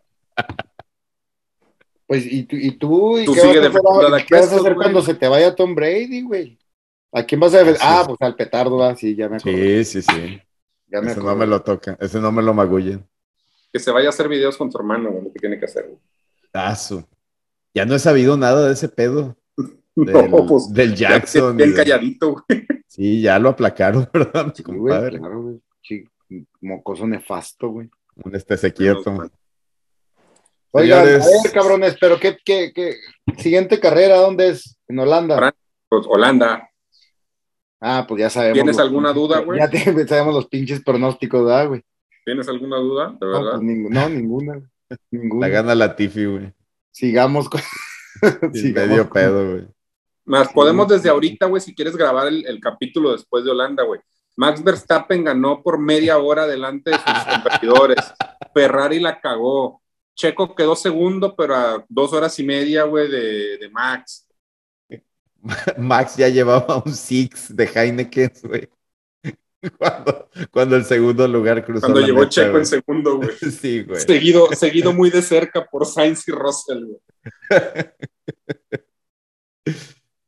Pues, 2.07 2.27
¿y 2.31 2.45
tú? 2.45 2.57
¿Y, 2.57 2.71
tú, 2.73 3.19
¿Y 3.19 3.25
Tú 3.25 3.33
qué, 3.35 3.41
vas 3.41 3.47
a 3.47 3.51
hacer, 3.51 3.63
defendiendo 3.63 4.07
a 4.07 4.11
Dak 4.11 4.27
qué 4.27 4.35
vas 4.35 4.45
a 4.45 4.49
Prescott, 4.49 4.61
hacer 4.61 4.75
güey. 4.75 4.85
cuando 4.85 5.03
se 5.03 5.15
te 5.15 5.29
vaya 5.29 5.55
Tom 5.55 5.75
Brady, 5.75 6.23
güey? 6.23 6.59
¿A 7.13 7.23
quién 7.25 7.41
vas 7.41 7.55
a 7.55 7.59
defender? 7.59 7.81
Sí. 7.81 7.87
Ah, 7.89 8.05
pues 8.07 8.19
al 8.21 8.37
petardo, 8.37 8.77
va, 8.77 8.95
sí, 8.95 9.15
ya 9.17 9.29
me 9.29 9.37
acuerdo. 9.37 9.59
Sí, 9.59 9.85
sí, 9.85 10.03
sí. 10.03 10.41
ya 10.89 11.01
me 11.01 11.11
Ese 11.11 11.21
acuerdo. 11.21 11.31
no 11.31 11.37
me 11.37 11.47
lo 11.47 11.63
toca, 11.63 11.97
ese 12.01 12.21
no 12.21 12.31
me 12.31 12.43
lo 12.43 12.53
magullen. 12.53 13.07
Que 13.73 13.79
se 13.81 13.91
vaya 13.91 14.09
a 14.09 14.11
hacer 14.11 14.29
videos 14.29 14.57
con 14.57 14.71
su 14.71 14.79
hermano, 14.79 15.11
güey, 15.11 15.25
lo 15.25 15.33
que 15.33 15.39
tiene 15.41 15.59
que 15.59 15.65
hacer. 15.65 15.87
güey. 15.87 15.99
Tazo. 16.53 17.09
Ya 17.73 17.85
no 17.87 17.95
he 17.95 17.99
sabido 17.99 18.37
nada 18.37 18.67
de 18.69 18.75
ese 18.75 18.89
pedo. 18.89 19.37
Del, 19.97 20.31
No, 20.31 20.47
pues, 20.47 20.73
del 20.73 20.95
Jackson. 20.95 21.57
Bien 21.57 21.73
calladito, 21.73 22.33
güey. 22.49 22.67
Sí, 22.87 23.23
ya 23.23 23.39
lo 23.39 23.49
aplacaron, 23.49 24.09
¿verdad, 24.13 24.53
Sí, 24.55 24.63
güey, 24.63 24.79
compadre? 24.79 25.19
claro, 25.19 25.43
güey. 25.43 25.61
Sí, 25.83 26.05
mocoso 26.61 27.07
nefasto, 27.07 27.69
güey. 27.71 27.89
Un 28.25 28.35
este 28.37 28.73
quieto. 28.73 29.11
Mal. 29.13 29.31
Oigan, 30.77 31.05
Señores. 31.05 31.25
a 31.27 31.43
ver, 31.43 31.53
cabrones, 31.53 31.97
pero 32.01 32.19
¿qué, 32.19 32.37
qué, 32.45 32.73
qué? 32.75 32.97
Siguiente 33.39 33.79
carrera, 33.79 34.17
¿dónde 34.17 34.49
es? 34.49 34.77
En 34.89 34.99
Holanda. 34.99 35.55
Pues, 35.89 36.05
Holanda, 36.09 36.69
Ah, 37.81 38.05
pues 38.09 38.21
ya 38.21 38.31
sabemos. 38.31 38.55
¿Tienes 38.55 38.79
alguna 38.79 39.11
pinches- 39.11 39.15
duda, 39.15 39.39
güey? 39.41 39.59
Ya 39.61 39.69
te- 39.69 39.79
sabemos 40.09 40.35
los 40.35 40.47
pinches 40.49 40.83
pronósticos, 40.83 41.45
¿verdad, 41.45 41.69
güey? 41.69 41.83
¿tienes 42.25 42.49
alguna 42.49 42.79
duda? 42.79 43.09
De 43.21 43.27
No, 43.27 43.33
verdad. 43.33 43.51
pues, 43.59 43.63
ningú- 43.63 43.91
no, 43.91 44.09
ninguna. 44.09 44.63
Ninguna. 45.11 45.47
La 45.47 45.53
gana 45.53 45.75
la 45.75 45.95
Tiffy, 45.95 46.25
güey. 46.25 46.53
Sigamos 46.91 47.49
con. 47.49 47.61
Sigamos 48.55 48.89
medio 48.89 49.05
con- 49.09 49.13
pedo, 49.13 49.51
güey. 49.53 49.67
Más, 50.25 50.49
podemos 50.53 50.89
desde 50.89 51.11
ahorita, 51.11 51.47
güey, 51.47 51.61
si 51.61 51.75
quieres 51.75 51.95
grabar 51.97 52.29
el, 52.29 52.47
el 52.47 52.59
capítulo 52.59 53.13
después 53.13 53.45
de 53.45 53.51
Holanda, 53.51 53.83
güey. 53.85 54.01
Max 54.37 54.65
Verstappen 54.65 55.23
ganó 55.23 55.63
por 55.63 55.79
media 55.79 56.17
hora 56.19 56.47
delante 56.47 56.91
de 56.91 56.97
sus 56.97 57.05
competidores. 57.31 57.99
Ferrari 58.55 58.99
la 59.01 59.21
cagó. 59.21 59.83
Checo 60.15 60.55
quedó 60.55 60.77
segundo, 60.77 61.35
pero 61.35 61.55
a 61.55 61.85
dos 61.89 62.13
horas 62.13 62.39
y 62.39 62.45
media, 62.45 62.85
güey, 62.85 63.11
de, 63.11 63.59
de 63.59 63.69
Max. 63.71 64.29
Max 65.79 66.17
ya 66.17 66.29
llevaba 66.29 66.83
un 66.85 66.95
Six 66.95 67.55
de 67.55 67.65
Heineken, 67.65 68.33
güey. 68.45 68.69
Cuando, 69.79 70.29
cuando 70.51 70.77
el 70.77 70.85
segundo 70.85 71.27
lugar 71.27 71.65
cruzó. 71.65 71.81
Cuando 71.81 72.01
la 72.01 72.07
llegó 72.07 72.19
meta, 72.19 72.29
Checo 72.29 72.59
en 72.59 72.67
segundo, 72.67 73.17
güey. 73.17 73.31
Sí, 73.51 73.83
güey. 73.83 73.99
Seguido, 73.99 74.47
seguido 74.53 74.93
muy 74.93 75.09
de 75.09 75.23
cerca 75.23 75.65
por 75.65 75.87
Sainz 75.87 76.29
y 76.29 76.33
Russell, 76.33 76.85
güey. 76.85 77.01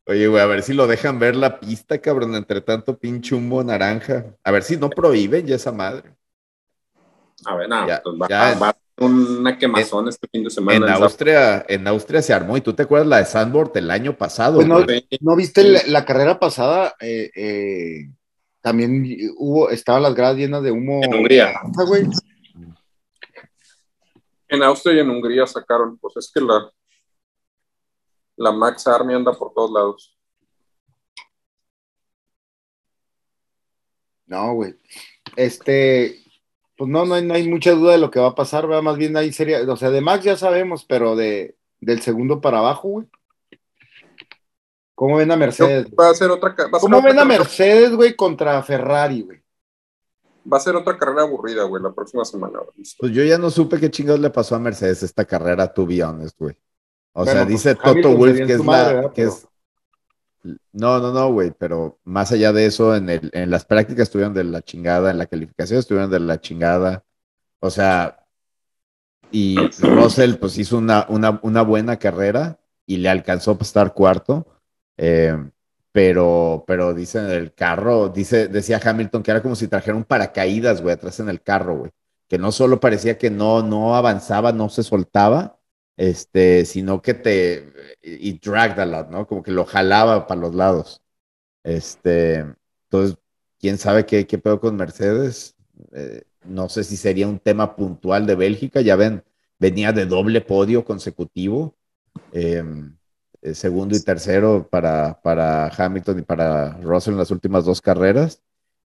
Oye, 0.07 0.27
güey, 0.29 0.43
a 0.43 0.47
ver 0.47 0.63
si 0.63 0.73
lo 0.73 0.87
dejan 0.87 1.19
ver 1.19 1.37
la 1.37 1.61
pista, 1.61 2.01
cabrón, 2.01 2.35
entre 2.35 2.63
tanto 2.63 2.99
pinche 2.99 3.35
humo 3.35 3.63
naranja. 3.63 4.25
A 4.43 4.51
ver 4.53 4.63
si 4.63 4.79
no 4.79 4.89
prohíben 4.89 5.47
ya 5.47 5.57
esa 5.57 5.73
madre. 5.73 6.15
A 7.45 7.57
ver, 7.57 7.69
nada, 7.69 8.01
pues 8.03 8.17
va, 8.17 8.55
va 8.55 8.77
una 8.99 9.59
quemazón 9.59 10.09
este 10.09 10.27
fin 10.29 10.45
de 10.45 10.51
semana. 10.51 10.87
En. 10.87 11.03
Austria, 11.03 11.65
en 11.69 11.87
Austria 11.87 12.23
se 12.23 12.33
armó, 12.33 12.57
y 12.57 12.61
tú 12.61 12.75
te 12.75 12.85
acuerdas 12.85 13.09
la 13.09 13.19
de 13.19 13.27
Sandboard 13.27 13.77
el 13.77 13.91
año 13.91 14.17
pasado, 14.17 14.57
Pues 14.57 14.69
no, 15.21 15.37
viste 15.37 15.65
la, 15.65 15.81
la 15.87 16.05
carrera 16.05 16.39
pasada? 16.39 16.95
Eh, 17.01 17.31
eh, 17.35 18.11
también 18.61 19.05
hubo, 19.37 19.71
estaban 19.71 20.03
las 20.03 20.15
gradas 20.15 20.37
llenas 20.37 20.63
de 20.63 20.73
humo. 20.73 21.01
En 21.05 21.15
Hungría. 21.15 21.61
Güey. 21.87 22.09
En 24.49 24.63
Austria 24.63 24.97
y 24.97 25.01
en 25.01 25.11
Hungría 25.11 25.47
sacaron, 25.47 25.99
pues 25.99 26.17
es 26.17 26.31
que 26.33 26.41
la, 26.41 26.73
la 28.37 28.53
Max 28.53 28.87
Army 28.87 29.15
anda 29.15 29.33
por 29.33 29.53
todos 29.53 29.71
lados. 29.71 30.17
No, 34.27 34.55
güey. 34.55 34.75
Este, 35.37 36.25
pues 36.77 36.91
no, 36.91 37.05
no 37.07 37.15
hay, 37.15 37.25
no 37.25 37.35
hay 37.35 37.49
mucha 37.49 37.73
duda 37.73 37.93
de 37.93 37.99
lo 37.99 38.11
que 38.11 38.21
va 38.21 38.29
a 38.29 38.35
pasar, 38.35 38.67
¿verdad? 38.67 38.83
Más 38.83 38.97
bien 38.97 39.17
ahí 39.17 39.33
sería, 39.33 39.61
o 39.63 39.77
sea, 39.77 39.91
de 39.91 40.01
Max 40.01 40.25
ya 40.25 40.37
sabemos, 40.37 40.85
pero 40.85 41.17
de, 41.17 41.57
del 41.81 42.01
segundo 42.03 42.41
para 42.41 42.59
abajo, 42.59 42.89
güey. 42.89 43.07
¿Cómo 44.95 45.17
ven 45.17 45.31
a 45.31 45.37
Mercedes? 45.37 45.87
Va 45.99 46.09
a 46.09 46.15
ser 46.15 46.31
otra, 46.31 46.55
ca- 46.55 46.65
va 46.65 46.79
a 46.79 46.81
ser 46.81 46.81
¿Cómo 46.81 46.99
otra 46.99 47.11
ven 47.11 47.19
a 47.19 47.25
Mercedes, 47.25 47.95
güey, 47.95 48.17
contra 48.17 48.63
Ferrari, 48.63 49.23
güey? 49.23 49.41
Va 50.51 50.57
a 50.59 50.61
ser 50.61 50.77
otra 50.77 50.97
carrera 50.97 51.23
aburrida, 51.23 51.65
güey, 51.65 51.83
la 51.83 51.93
próxima 51.93 52.25
semana. 52.25 52.61
güey. 52.61 52.87
Pues 52.99 53.13
yo 53.13 53.23
ya 53.25 53.37
no 53.37 53.51
supe 53.51 53.79
qué 53.81 53.91
chingados 53.91 54.21
le 54.21 54.31
pasó 54.31 54.55
a 54.55 54.59
Mercedes 54.59 55.03
esta 55.03 55.25
carrera, 55.25 55.73
to 55.73 55.85
be 55.87 56.03
honest, 56.03 56.39
güey. 56.39 56.57
O 57.13 57.25
Bueno, 57.25 57.33
sea, 57.33 57.43
pues, 57.43 57.49
dice 57.49 57.75
Toto 57.75 58.17
Wolf 58.17 58.37
que 58.47 58.53
es 58.53 58.63
madre, 58.63 58.87
la. 58.87 58.95
¿verdad? 59.01 59.13
Que 59.13 59.23
es... 59.25 59.47
No, 60.73 60.99
no, 61.01 61.13
no, 61.13 61.33
güey, 61.33 61.53
pero 61.59 61.99
más 62.05 62.33
allá 62.33 62.53
de 62.53 62.67
eso, 62.67 62.95
en, 62.95 63.09
el, 63.11 63.31
en 63.33 63.51
las 63.51 63.65
prácticas 63.65 64.05
estuvieron 64.05 64.35
de 64.35 64.45
la 64.45 64.63
chingada, 64.63 65.11
en 65.11 65.19
la 65.19 65.27
calificación 65.27 65.79
estuvieron 65.79 66.11
de 66.11 66.21
la 66.21 66.41
chingada. 66.41 67.05
O 67.61 67.71
sea, 67.71 68.27
y 69.31 69.57
Russell 69.81 70.37
pues 70.37 70.57
hizo 70.59 70.79
una, 70.79 71.07
una, 71.09 71.41
una 71.43 71.63
buena 71.63 71.99
carrera 71.99 72.59
y 72.87 72.99
le 72.99 73.09
alcanzó 73.09 73.55
para 73.55 73.67
estar 73.67 73.95
cuarto. 73.95 74.47
eh, 74.97 75.37
pero, 75.93 76.65
pero 76.67 76.93
dice 76.93 77.19
el 77.37 77.55
carro, 77.55 78.11
dice, 78.11 78.49
decía 78.49 78.79
Hamilton 78.85 79.23
que 79.23 79.31
era 79.31 79.43
como 79.43 79.57
si 79.57 79.67
trajera 79.67 79.97
un 79.97 80.05
paracaídas, 80.05 80.83
güey, 80.83 80.95
atrás 80.95 81.21
en 81.21 81.31
el 81.31 81.41
carro, 81.43 81.79
güey. 81.79 81.91
Que 82.29 82.39
no 82.39 82.53
solo 82.53 82.81
parecía 82.81 83.17
que 83.17 83.31
no, 83.31 83.63
no 83.63 83.97
avanzaba, 83.97 84.53
no 84.53 84.69
se 84.69 84.83
soltaba, 84.83 85.59
este, 85.97 86.65
sino 86.67 87.03
que 87.03 87.15
te, 87.15 87.73
y 88.03 88.39
dragged 88.39 88.79
a 88.81 88.87
lot, 88.87 89.11
¿no? 89.11 89.27
Como 89.27 89.43
que 89.43 89.51
lo 89.53 89.65
jalaba 89.65 90.27
para 90.27 90.41
los 90.41 90.55
lados. 90.55 91.03
Este, 91.65 92.45
entonces, 92.85 93.19
quién 93.59 93.79
sabe 93.79 94.07
qué, 94.07 94.27
qué 94.27 94.39
pedo 94.39 94.61
con 94.61 94.77
Mercedes. 94.77 95.57
Eh, 95.93 96.23
no 96.45 96.69
sé 96.69 96.85
si 96.85 96.97
sería 96.97 97.29
un 97.29 97.41
tema 97.41 97.77
puntual 97.77 98.27
de 98.27 98.37
Bélgica, 98.37 98.81
ya 98.81 98.97
ven, 98.97 99.25
venía 99.59 99.93
de 99.93 100.07
doble 100.07 100.41
podio 100.41 100.85
consecutivo. 100.85 101.77
Eh, 102.33 102.63
eh, 103.43 103.55
segundo 103.55 103.97
y 103.97 104.03
tercero 104.03 104.69
para, 104.69 105.21
para 105.23 105.69
Hamilton 105.69 106.19
y 106.21 106.23
para 106.23 106.73
Russell 106.79 107.13
en 107.13 107.19
las 107.19 107.31
últimas 107.31 107.65
dos 107.65 107.81
carreras. 107.81 108.43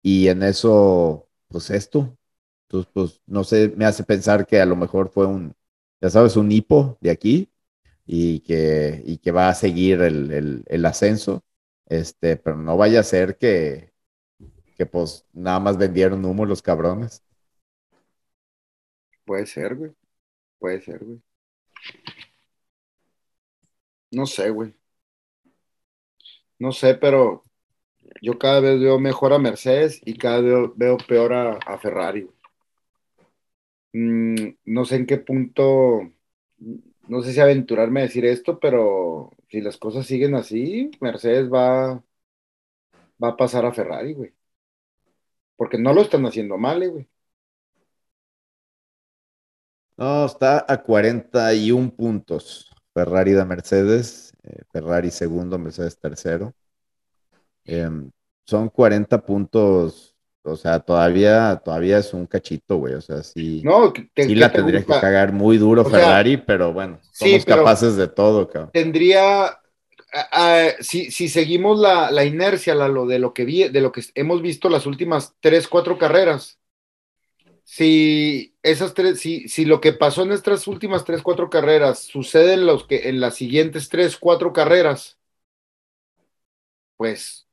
Y 0.01 0.28
en 0.28 0.43
eso, 0.43 1.30
pues 1.47 1.70
esto. 1.72 2.18
Entonces, 2.68 2.91
pues 2.93 3.22
no 3.28 3.43
sé, 3.43 3.74
me 3.76 3.86
hace 3.86 4.04
pensar 4.04 4.45
que 4.47 4.62
a 4.62 4.66
lo 4.66 4.76
mejor 4.76 5.10
fue 5.10 5.26
un, 5.28 5.56
ya 6.04 6.12
sabes, 6.12 6.36
un 6.38 6.51
hipo 6.51 6.97
de 7.01 7.12
aquí 7.12 7.49
y 8.06 8.41
que, 8.41 9.01
y 9.06 9.20
que 9.20 9.32
va 9.32 9.49
a 9.49 9.56
seguir 9.56 10.01
el, 10.01 10.32
el- 10.68 10.86
ascenso. 10.86 11.43
Este, 11.88 12.38
pero 12.38 12.58
no 12.58 12.78
vaya 12.78 13.01
a 13.01 13.04
ser 13.04 13.38
que, 13.38 13.93
que 14.78 14.86
pues 14.86 15.26
nada 15.34 15.60
más 15.60 15.78
vendieron 15.78 16.26
humo 16.26 16.45
los 16.45 16.62
cabrones. 16.62 17.24
Puede 19.26 19.45
ser, 19.45 19.76
güey. 19.76 19.91
Puede 20.60 20.82
ser, 20.82 21.04
güey. 21.06 21.22
No 24.12 24.26
sé, 24.26 24.49
güey. 24.49 24.74
No 26.60 26.72
sé, 26.72 26.95
pero 26.95 27.43
yo 28.22 28.39
cada 28.39 28.60
vez 28.62 28.80
veo 28.80 28.99
mejor 28.99 29.34
a 29.34 29.39
Mercedes 29.39 30.01
y 30.06 30.18
cada 30.18 30.41
vez 30.41 30.70
veo 30.76 30.97
peor 30.97 31.34
a, 31.34 31.80
Ferrari. 31.80 32.30
Mm, 33.94 34.36
no 34.66 34.86
sé 34.86 34.96
en 34.98 35.06
qué 35.06 35.18
punto, 35.20 36.02
no 37.08 37.22
sé 37.22 37.34
si 37.34 37.39
aventurarme 37.39 38.02
a 38.02 38.04
decir 38.04 38.26
esto, 38.26 38.60
pero 38.60 39.32
si 39.50 39.62
las 39.62 39.78
cosas 39.78 40.06
siguen 40.06 40.36
así, 40.36 40.91
Mercedes 41.02 41.52
va, 41.52 42.04
va 43.24 43.30
a 43.30 43.38
pasar 43.38 43.66
a 43.66 43.74
Ferrari, 43.74 44.14
güey. 44.14 44.34
Porque 45.56 45.80
no 45.80 45.94
lo 45.94 46.02
están 46.02 46.26
haciendo 46.28 46.58
mal, 46.60 46.84
eh, 46.84 46.88
güey. 46.89 47.10
No, 49.98 50.26
está 50.26 50.66
a 50.68 50.82
41 50.84 51.89
puntos. 51.91 52.70
Ferrari 52.94 53.32
de 53.32 53.46
Mercedes, 53.46 54.34
eh, 54.44 54.62
Ferrari 54.72 55.10
segundo, 55.12 55.58
Mercedes 55.58 55.98
tercero. 56.00 56.54
Em, 57.66 58.12
son 58.46 58.70
40 58.70 59.24
puntos, 59.26 60.12
o 60.44 60.58
sea, 60.58 60.80
todavía, 60.80 61.62
todavía 61.64 61.98
es 62.00 62.14
un 62.14 62.26
cachito, 62.26 62.78
güey. 62.78 62.94
O 62.96 63.02
sea, 63.02 63.24
sí, 63.24 63.62
no, 63.64 63.94
sí 64.16 64.36
la 64.36 64.52
tendría 64.52 64.84
que 64.84 65.00
cagar 65.00 65.32
muy 65.32 65.58
duro 65.58 65.86
Ferrari, 65.86 66.38
pero 66.38 66.74
bueno, 66.74 67.00
somos 67.12 67.46
capaces 67.46 67.96
de 67.96 68.08
todo, 68.08 68.48
cabrón. 68.50 68.72
Tendría, 68.74 69.60
si, 70.82 71.12
si, 71.12 71.30
seguimos 71.30 71.80
la, 71.80 72.12
la 72.12 72.26
inercia, 72.26 72.76
la, 72.76 72.89
lo 72.89 73.06
de 73.06 73.20
lo 73.20 73.34
que 73.34 73.46
vi, 73.46 73.70
de 73.70 73.82
lo 73.82 73.91
que 73.91 74.04
hemos 74.16 74.41
visto 74.41 74.70
las 74.70 74.86
últimas 74.86 75.34
tres, 75.39 75.68
cuatro 75.68 75.98
carreras, 75.98 76.60
si 77.64 78.56
esas 78.62 78.94
tres, 78.94 79.20
si, 79.20 79.48
si 79.48 79.64
lo 79.66 79.80
que 79.80 79.94
pasó 79.94 80.24
en 80.24 80.34
estas 80.34 80.68
últimas 80.68 81.06
tres, 81.06 81.22
cuatro 81.22 81.50
carreras 81.50 82.00
sucede 82.00 82.54
en, 82.54 82.66
los 82.66 82.86
que, 82.86 83.08
en 83.10 83.22
las 83.22 83.36
siguientes 83.36 83.88
tres, 83.89 84.18
cuatro 84.18 84.52
carreras, 84.52 85.18
pues 86.98 87.48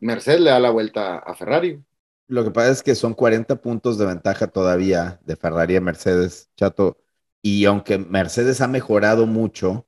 Mercedes 0.00 0.40
le 0.40 0.50
da 0.50 0.60
la 0.60 0.70
vuelta 0.70 1.18
a 1.18 1.34
Ferrari. 1.34 1.82
Lo 2.28 2.44
que 2.44 2.50
pasa 2.50 2.70
es 2.70 2.82
que 2.82 2.94
son 2.94 3.14
40 3.14 3.56
puntos 3.60 3.98
de 3.98 4.06
ventaja 4.06 4.48
todavía 4.48 5.20
de 5.24 5.36
Ferrari 5.36 5.76
a 5.76 5.80
Mercedes, 5.80 6.50
chato. 6.56 6.98
Y 7.42 7.64
aunque 7.66 7.98
Mercedes 7.98 8.60
ha 8.60 8.68
mejorado 8.68 9.26
mucho, 9.26 9.86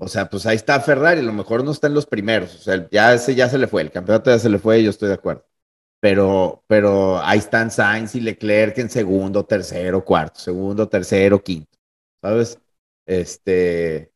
o 0.00 0.08
sea, 0.08 0.28
pues 0.28 0.46
ahí 0.46 0.56
está 0.56 0.80
Ferrari, 0.80 1.20
a 1.20 1.24
lo 1.24 1.32
mejor 1.32 1.64
no 1.64 1.70
está 1.72 1.86
en 1.86 1.94
los 1.94 2.06
primeros, 2.06 2.54
o 2.54 2.58
sea, 2.58 2.88
ya 2.90 3.14
ese 3.14 3.34
ya 3.34 3.48
se 3.48 3.58
le 3.58 3.66
fue, 3.66 3.82
el 3.82 3.90
campeonato 3.90 4.30
ya 4.30 4.38
se 4.38 4.48
le 4.48 4.58
fue, 4.58 4.82
yo 4.82 4.90
estoy 4.90 5.08
de 5.08 5.14
acuerdo 5.14 5.44
pero, 6.00 6.64
pero 6.68 7.18
ahí 7.20 7.38
están 7.38 7.70
Sainz 7.70 8.14
y 8.14 8.20
Leclerc 8.20 8.78
en 8.78 8.90
segundo, 8.90 9.44
tercero, 9.44 10.04
cuarto, 10.04 10.40
segundo, 10.40 10.88
tercero, 10.88 11.42
quinto, 11.42 11.78
¿sabes? 12.22 12.60
Este, 13.06 14.12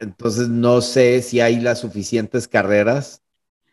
entonces 0.00 0.48
no 0.48 0.80
sé 0.80 1.22
si 1.22 1.40
hay 1.40 1.60
las 1.60 1.80
suficientes 1.80 2.48
carreras 2.48 3.22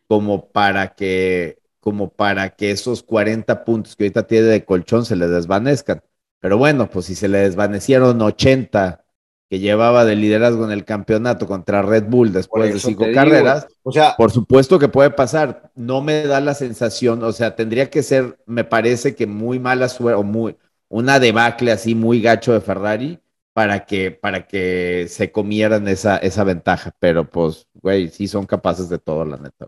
como 0.08 0.52
para 0.52 0.96
que, 0.96 1.60
como 1.88 2.10
para 2.10 2.50
que 2.50 2.70
esos 2.70 3.02
40 3.02 3.64
puntos 3.64 3.96
que 3.96 4.04
ahorita 4.04 4.28
tiene 4.28 4.48
de 4.48 4.66
colchón 4.66 5.06
se 5.06 5.16
le 5.16 5.26
desvanezcan. 5.30 6.02
Pero 6.42 6.58
bueno, 6.58 6.90
pues 6.90 7.06
si 7.06 7.16
se 7.16 7.30
le 7.30 7.38
desvanecieron 7.38 8.22
80 8.22 9.06
que 9.50 9.60
llevaba 9.60 10.04
de 10.04 10.18
liderazgo 10.18 10.66
en 10.66 10.72
el 10.72 10.84
campeonato 10.84 11.48
contra 11.48 11.82
Red 11.82 12.10
Bull 12.10 12.34
después 12.34 12.74
de 12.74 12.80
cinco 12.82 13.06
carreras, 13.14 13.68
o 13.84 13.94
sea, 13.94 14.16
por 14.18 14.32
supuesto 14.32 14.80
que 14.80 14.90
puede 14.90 15.12
pasar. 15.12 15.72
No 15.76 16.02
me 16.02 16.24
da 16.28 16.42
la 16.42 16.56
sensación, 16.56 17.24
o 17.24 17.32
sea, 17.32 17.56
tendría 17.56 17.90
que 17.90 18.04
ser, 18.04 18.38
me 18.46 18.66
parece 18.66 19.16
que 19.16 19.26
muy 19.26 19.58
mala 19.58 19.88
suerte 19.88 20.20
o 20.20 20.24
muy 20.24 20.58
una 20.90 21.22
debacle 21.22 21.72
así 21.72 21.96
muy 21.96 22.20
gacho 22.22 22.52
de 22.52 22.60
Ferrari 22.60 23.22
para 23.54 23.86
que 23.86 24.12
para 24.12 24.46
que 24.46 25.06
se 25.08 25.32
comieran 25.32 25.88
esa 25.88 26.18
esa 26.18 26.44
ventaja, 26.44 26.94
pero 27.00 27.30
pues 27.30 27.66
güey, 27.76 28.10
sí 28.10 28.28
son 28.28 28.46
capaces 28.46 28.90
de 28.90 29.00
todo, 29.00 29.24
la 29.24 29.38
neta. 29.38 29.68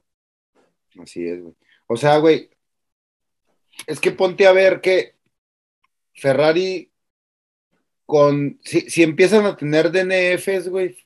Así 1.01 1.25
es, 1.25 1.41
güey. 1.41 1.55
O 1.91 1.97
sea, 1.97 2.17
güey, 2.17 2.51
es 3.87 3.99
que 3.99 4.11
ponte 4.11 4.45
a 4.45 4.51
ver 4.51 4.79
que 4.79 5.15
Ferrari 6.13 6.91
con, 8.05 8.59
si, 8.63 9.01
empiezan 9.01 9.45
a 9.47 9.57
tener 9.57 9.91
DNFs, 9.91 10.69
güey, 10.69 11.03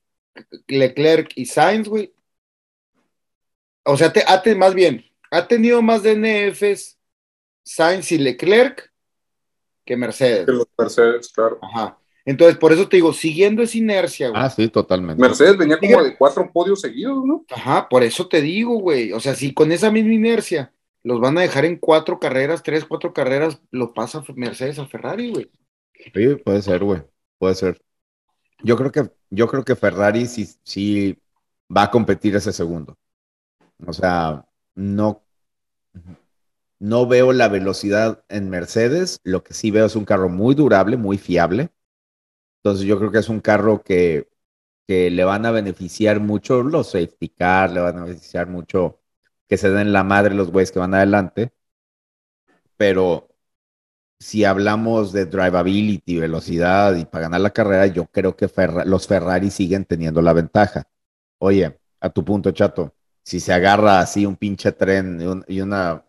Leclerc 0.68 1.32
y 1.36 1.46
Sainz, 1.46 1.88
güey, 1.88 2.14
o 3.86 3.96
sea, 3.96 4.12
te, 4.12 4.56
más 4.56 4.74
bien, 4.74 5.06
ha 5.32 5.48
tenido 5.48 5.82
más 5.82 6.04
DNFs 6.04 7.00
Sainz 7.64 8.12
y 8.12 8.18
Leclerc 8.18 8.92
que 9.86 9.96
Mercedes. 9.96 10.46
Que 10.46 10.52
los 10.52 10.68
Mercedes, 10.78 11.32
claro. 11.32 11.60
Ajá. 11.62 11.98
Entonces, 12.26 12.58
por 12.58 12.72
eso 12.72 12.88
te 12.88 12.98
digo, 12.98 13.12
siguiendo 13.12 13.62
esa 13.62 13.78
inercia, 13.78 14.30
güey. 14.30 14.42
Ah, 14.42 14.50
sí, 14.50 14.70
totalmente. 14.70 15.22
Mercedes 15.22 15.58
venía 15.58 15.78
como 15.78 16.04
de 16.04 16.16
cuatro 16.16 16.50
podios 16.52 16.80
seguidos, 16.80 17.26
¿no? 17.26 17.46
Ajá, 17.50 17.90
por 17.90 18.04
eso 18.04 18.28
te 18.28 18.42
digo, 18.42 18.80
güey. 18.80 19.12
O 19.12 19.20
sea, 19.20 19.36
si 19.36 19.54
con 19.54 19.72
esa 19.72 19.92
misma 19.92 20.14
inercia 20.14 20.74
los 21.04 21.20
van 21.20 21.38
a 21.38 21.42
dejar 21.42 21.66
en 21.66 21.78
cuatro 21.78 22.20
carreras, 22.20 22.64
tres, 22.64 22.86
cuatro 22.86 23.14
carreras, 23.14 23.62
lo 23.72 23.94
pasa 23.94 24.24
Mercedes 24.36 24.80
a 24.80 24.88
Ferrari, 24.88 25.32
güey. 25.32 25.52
Sí, 26.14 26.36
puede 26.36 26.62
ser, 26.62 26.84
güey. 26.84 27.04
Puede 27.38 27.56
ser. 27.56 27.82
Yo 28.64 28.78
creo 28.78 28.92
que, 28.92 29.12
yo 29.30 29.48
creo 29.48 29.66
que 29.66 29.76
Ferrari 29.76 30.26
sí, 30.26 30.48
sí 30.64 31.18
va 31.76 31.84
a 31.84 31.92
competir 31.92 32.36
ese 32.38 32.54
segundo. 32.54 32.98
O 33.86 33.92
sea, 33.92 34.46
no, 34.76 35.26
no 36.80 37.06
veo 37.06 37.34
la 37.34 37.50
velocidad 37.50 38.24
en 38.30 38.50
Mercedes. 38.50 39.20
Lo 39.24 39.44
que 39.44 39.54
sí 39.54 39.72
veo 39.72 39.86
es 39.86 39.98
un 39.98 40.06
carro 40.06 40.30
muy 40.30 40.56
durable, 40.56 40.96
muy 40.96 41.18
fiable. 41.18 41.70
Entonces 42.64 42.86
yo 42.88 42.98
creo 42.98 43.12
que 43.12 43.20
es 43.20 43.30
un 43.30 43.42
carro 43.42 43.84
que, 43.84 44.30
que 44.88 45.12
le 45.12 45.26
van 45.26 45.46
a 45.46 45.52
beneficiar 45.52 46.20
mucho 46.22 46.64
los 46.64 46.92
safety 46.92 47.30
car, 47.30 47.72
le 47.72 47.82
van 47.82 47.98
a 48.00 48.04
beneficiar 48.06 48.48
mucho 48.48 49.02
que 49.48 49.58
se 49.58 49.70
den 49.72 49.94
la 49.94 50.04
madre 50.04 50.36
los 50.36 50.52
güeyes 50.52 50.72
que 50.72 50.80
van 50.80 50.94
adelante. 50.94 51.54
Pero 52.78 53.30
si 54.20 54.46
hablamos 54.46 55.12
de 55.14 55.26
drivability, 55.26 56.20
velocidad 56.20 56.96
y 56.96 57.06
para 57.06 57.24
ganar 57.24 57.42
la 57.42 57.52
carrera, 57.52 57.88
yo 57.88 58.06
creo 58.08 58.36
que 58.36 58.50
los 58.86 59.08
Ferrari 59.08 59.52
siguen 59.52 59.86
teniendo 59.86 60.22
la 60.22 60.34
ventaja. 60.34 60.86
Oye, 61.40 61.80
a 62.00 62.10
tu 62.10 62.26
punto, 62.26 62.52
chato, 62.52 62.96
si 63.24 63.40
se 63.40 63.54
agarra 63.54 64.00
así 64.00 64.26
un 64.26 64.38
pinche 64.38 64.72
tren 64.74 65.44
y, 65.48 65.62
una, 65.62 66.06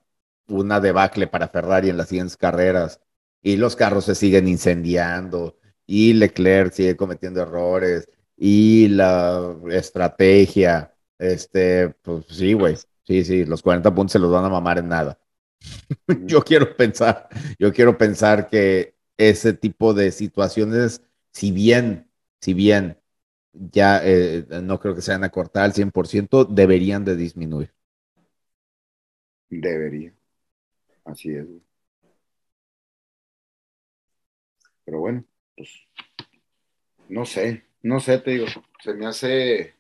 una 0.49 0.81
debacle 0.81 1.27
para 1.27 1.49
Ferrari 1.49 1.91
en 1.91 1.97
las 1.99 2.09
siguientes 2.09 2.37
carreras 2.37 3.01
y 3.43 3.57
los 3.57 3.77
carros 3.77 4.05
se 4.07 4.15
siguen 4.15 4.49
incendiando 4.49 5.59
y 5.87 6.15
Leclerc 6.15 6.73
sigue 6.73 6.97
cometiendo 6.97 7.43
errores 7.43 8.09
y 8.37 8.89
la 8.89 9.57
estrategia, 9.71 10.95
este, 11.19 11.91
pues 12.03 12.27
sí, 12.29 12.53
güey, 12.55 12.77
sí, 13.05 13.25
sí, 13.25 13.45
los 13.45 13.63
40 13.63 13.95
puntos 13.95 14.13
se 14.13 14.19
los 14.19 14.31
van 14.31 14.45
a 14.45 14.49
mamar 14.49 14.79
en 14.79 14.89
nada. 14.89 15.19
yo 16.27 16.43
quiero 16.43 16.77
pensar, 16.77 17.29
yo 17.59 17.73
quiero 17.73 17.97
pensar 17.99 18.49
que 18.49 18.97
ese 19.17 19.53
tipo 19.55 19.95
de 19.95 20.11
situaciones, 20.13 21.03
si 21.33 21.53
bien, 21.53 22.11
si 22.41 22.55
bien 22.55 22.99
ya 23.53 24.01
eh, 24.05 24.47
no 24.63 24.81
creo 24.81 24.95
que 24.95 25.03
se 25.03 25.13
van 25.13 25.25
a 25.25 25.31
cortar 25.31 25.65
al 25.65 25.73
100%, 25.73 26.45
deberían 26.45 27.05
de 27.05 27.17
disminuir. 27.17 27.73
Debería. 29.49 30.13
Así 31.05 31.35
es. 31.35 31.47
Pero 34.85 35.01
bueno, 35.01 35.25
pues 35.57 35.71
no 37.09 37.25
sé, 37.25 37.65
no 37.83 38.01
sé, 38.01 38.19
te 38.19 38.33
digo, 38.33 38.47
se 38.83 38.95
me 38.95 39.07
hace 39.07 39.75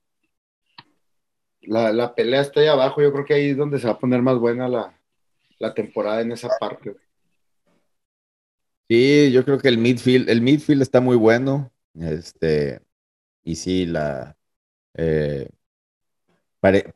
la, 1.62 1.92
la 1.92 2.14
pelea 2.14 2.42
está 2.42 2.60
ahí 2.60 2.66
abajo, 2.66 3.02
yo 3.02 3.12
creo 3.12 3.24
que 3.24 3.34
ahí 3.34 3.50
es 3.50 3.56
donde 3.56 3.78
se 3.78 3.86
va 3.86 3.94
a 3.94 3.98
poner 3.98 4.22
más 4.22 4.38
buena 4.38 4.68
la, 4.68 4.98
la 5.58 5.74
temporada 5.74 6.20
en 6.20 6.32
esa 6.32 6.48
parte. 6.60 6.94
Sí, 8.88 9.32
yo 9.32 9.44
creo 9.44 9.58
que 9.58 9.68
el 9.68 9.78
midfield, 9.78 10.28
el 10.28 10.42
midfield 10.42 10.82
está 10.82 11.00
muy 11.00 11.16
bueno. 11.16 11.72
Este, 11.94 12.80
y 13.42 13.56
sí, 13.56 13.86
la 13.86 14.36
eh, 14.94 15.48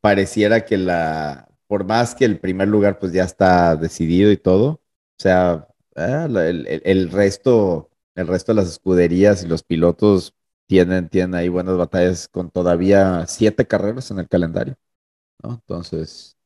pareciera 0.00 0.64
que 0.64 0.76
la, 0.76 1.48
por 1.66 1.84
más 1.84 2.14
que 2.14 2.24
el 2.24 2.38
primer 2.38 2.68
lugar 2.68 2.98
pues 2.98 3.12
ya 3.12 3.24
está 3.24 3.76
decidido 3.76 4.32
y 4.32 4.36
todo, 4.36 4.68
o 4.68 4.80
sea, 5.18 5.68
ah, 5.96 6.26
el, 6.30 7.10
resto, 7.10 7.87
el 8.18 8.26
resto 8.26 8.52
de 8.52 8.56
las 8.56 8.68
escuderías 8.68 9.42
y 9.42 9.48
los 9.48 9.62
pilotos 9.62 10.34
tienen, 10.66 11.08
tienen 11.08 11.34
ahí 11.34 11.48
buenas 11.48 11.76
batallas 11.76 12.28
con 12.28 12.50
todavía 12.50 13.26
siete 13.26 13.66
carreras 13.66 14.10
en 14.10 14.18
el 14.18 14.28
calendario, 14.28 14.76
¿no? 15.42 15.54
Entonces, 15.54 16.38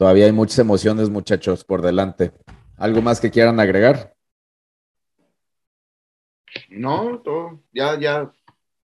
Todavía 0.00 0.24
hay 0.24 0.32
muchas 0.32 0.58
emociones, 0.60 1.10
muchachos, 1.10 1.62
por 1.62 1.82
delante. 1.82 2.32
¿Algo 2.78 3.02
más 3.02 3.20
que 3.20 3.30
quieran 3.30 3.60
agregar? 3.60 4.14
No, 6.70 7.20
todo, 7.22 7.62
ya, 7.70 8.00
ya, 8.00 8.32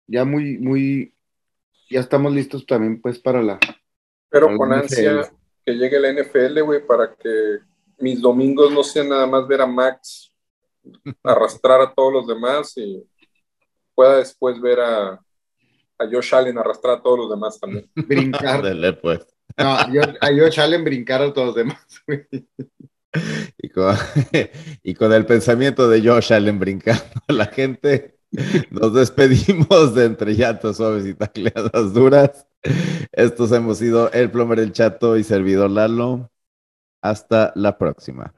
ya 0.08 0.24
muy, 0.24 0.58
muy, 0.58 1.14
ya 1.90 2.00
estamos 2.00 2.32
listos 2.32 2.66
también, 2.66 3.02
pues, 3.02 3.20
para 3.20 3.44
la. 3.44 3.60
Pero 4.30 4.56
con 4.56 4.72
ansia, 4.72 5.30
que 5.66 5.74
llegue 5.74 6.00
la 6.00 6.14
NFL, 6.14 6.62
güey, 6.62 6.88
para 6.88 7.14
que 7.14 7.58
mis 7.98 8.22
domingos 8.22 8.72
no 8.72 8.82
sean 8.82 9.10
nada 9.10 9.28
más 9.28 9.46
ver 9.50 9.60
a 9.60 9.68
Max 9.68 10.31
arrastrar 11.24 11.82
a 11.82 11.94
todos 11.94 12.14
los 12.14 12.28
demás 12.28 12.78
y 12.78 13.04
pueda 13.94 14.18
después 14.18 14.60
ver 14.60 14.80
a, 14.80 15.12
a 15.12 16.10
Josh 16.12 16.34
Allen 16.34 16.58
arrastrar 16.58 16.98
a 16.98 17.02
todos 17.02 17.20
los 17.20 17.30
demás 17.30 17.60
también. 17.60 17.90
Brincar. 17.96 18.56
Ándale, 18.58 18.94
pues. 18.94 19.26
No, 19.58 19.94
yo, 19.94 20.02
a 20.02 20.28
Josh 20.28 20.60
Allen 20.60 20.84
brincar 20.84 21.22
a 21.22 21.34
todos 21.34 21.48
los 21.48 21.56
demás. 21.56 21.86
Y 23.58 23.68
con, 23.68 23.94
y 24.84 24.94
con 24.94 25.12
el 25.12 25.26
pensamiento 25.26 25.90
de 25.90 26.02
Josh 26.02 26.32
Allen 26.32 26.60
brincando 26.60 27.04
a 27.28 27.34
la 27.34 27.48
gente, 27.48 28.20
nos 28.70 28.94
despedimos 28.94 29.94
de 29.94 30.06
entre 30.06 30.34
llantas 30.34 30.78
suaves 30.78 31.06
y 31.06 31.14
tacleadas 31.14 31.94
duras. 31.94 32.48
Estos 33.12 33.52
hemos 33.52 33.80
sido 33.80 34.10
el 34.14 34.32
plomer 34.32 34.60
el 34.60 34.72
chato 34.72 35.18
y 35.18 35.26
servidor 35.26 35.72
Lalo. 35.72 36.32
Hasta 37.02 37.52
la 37.56 37.78
próxima. 37.78 38.34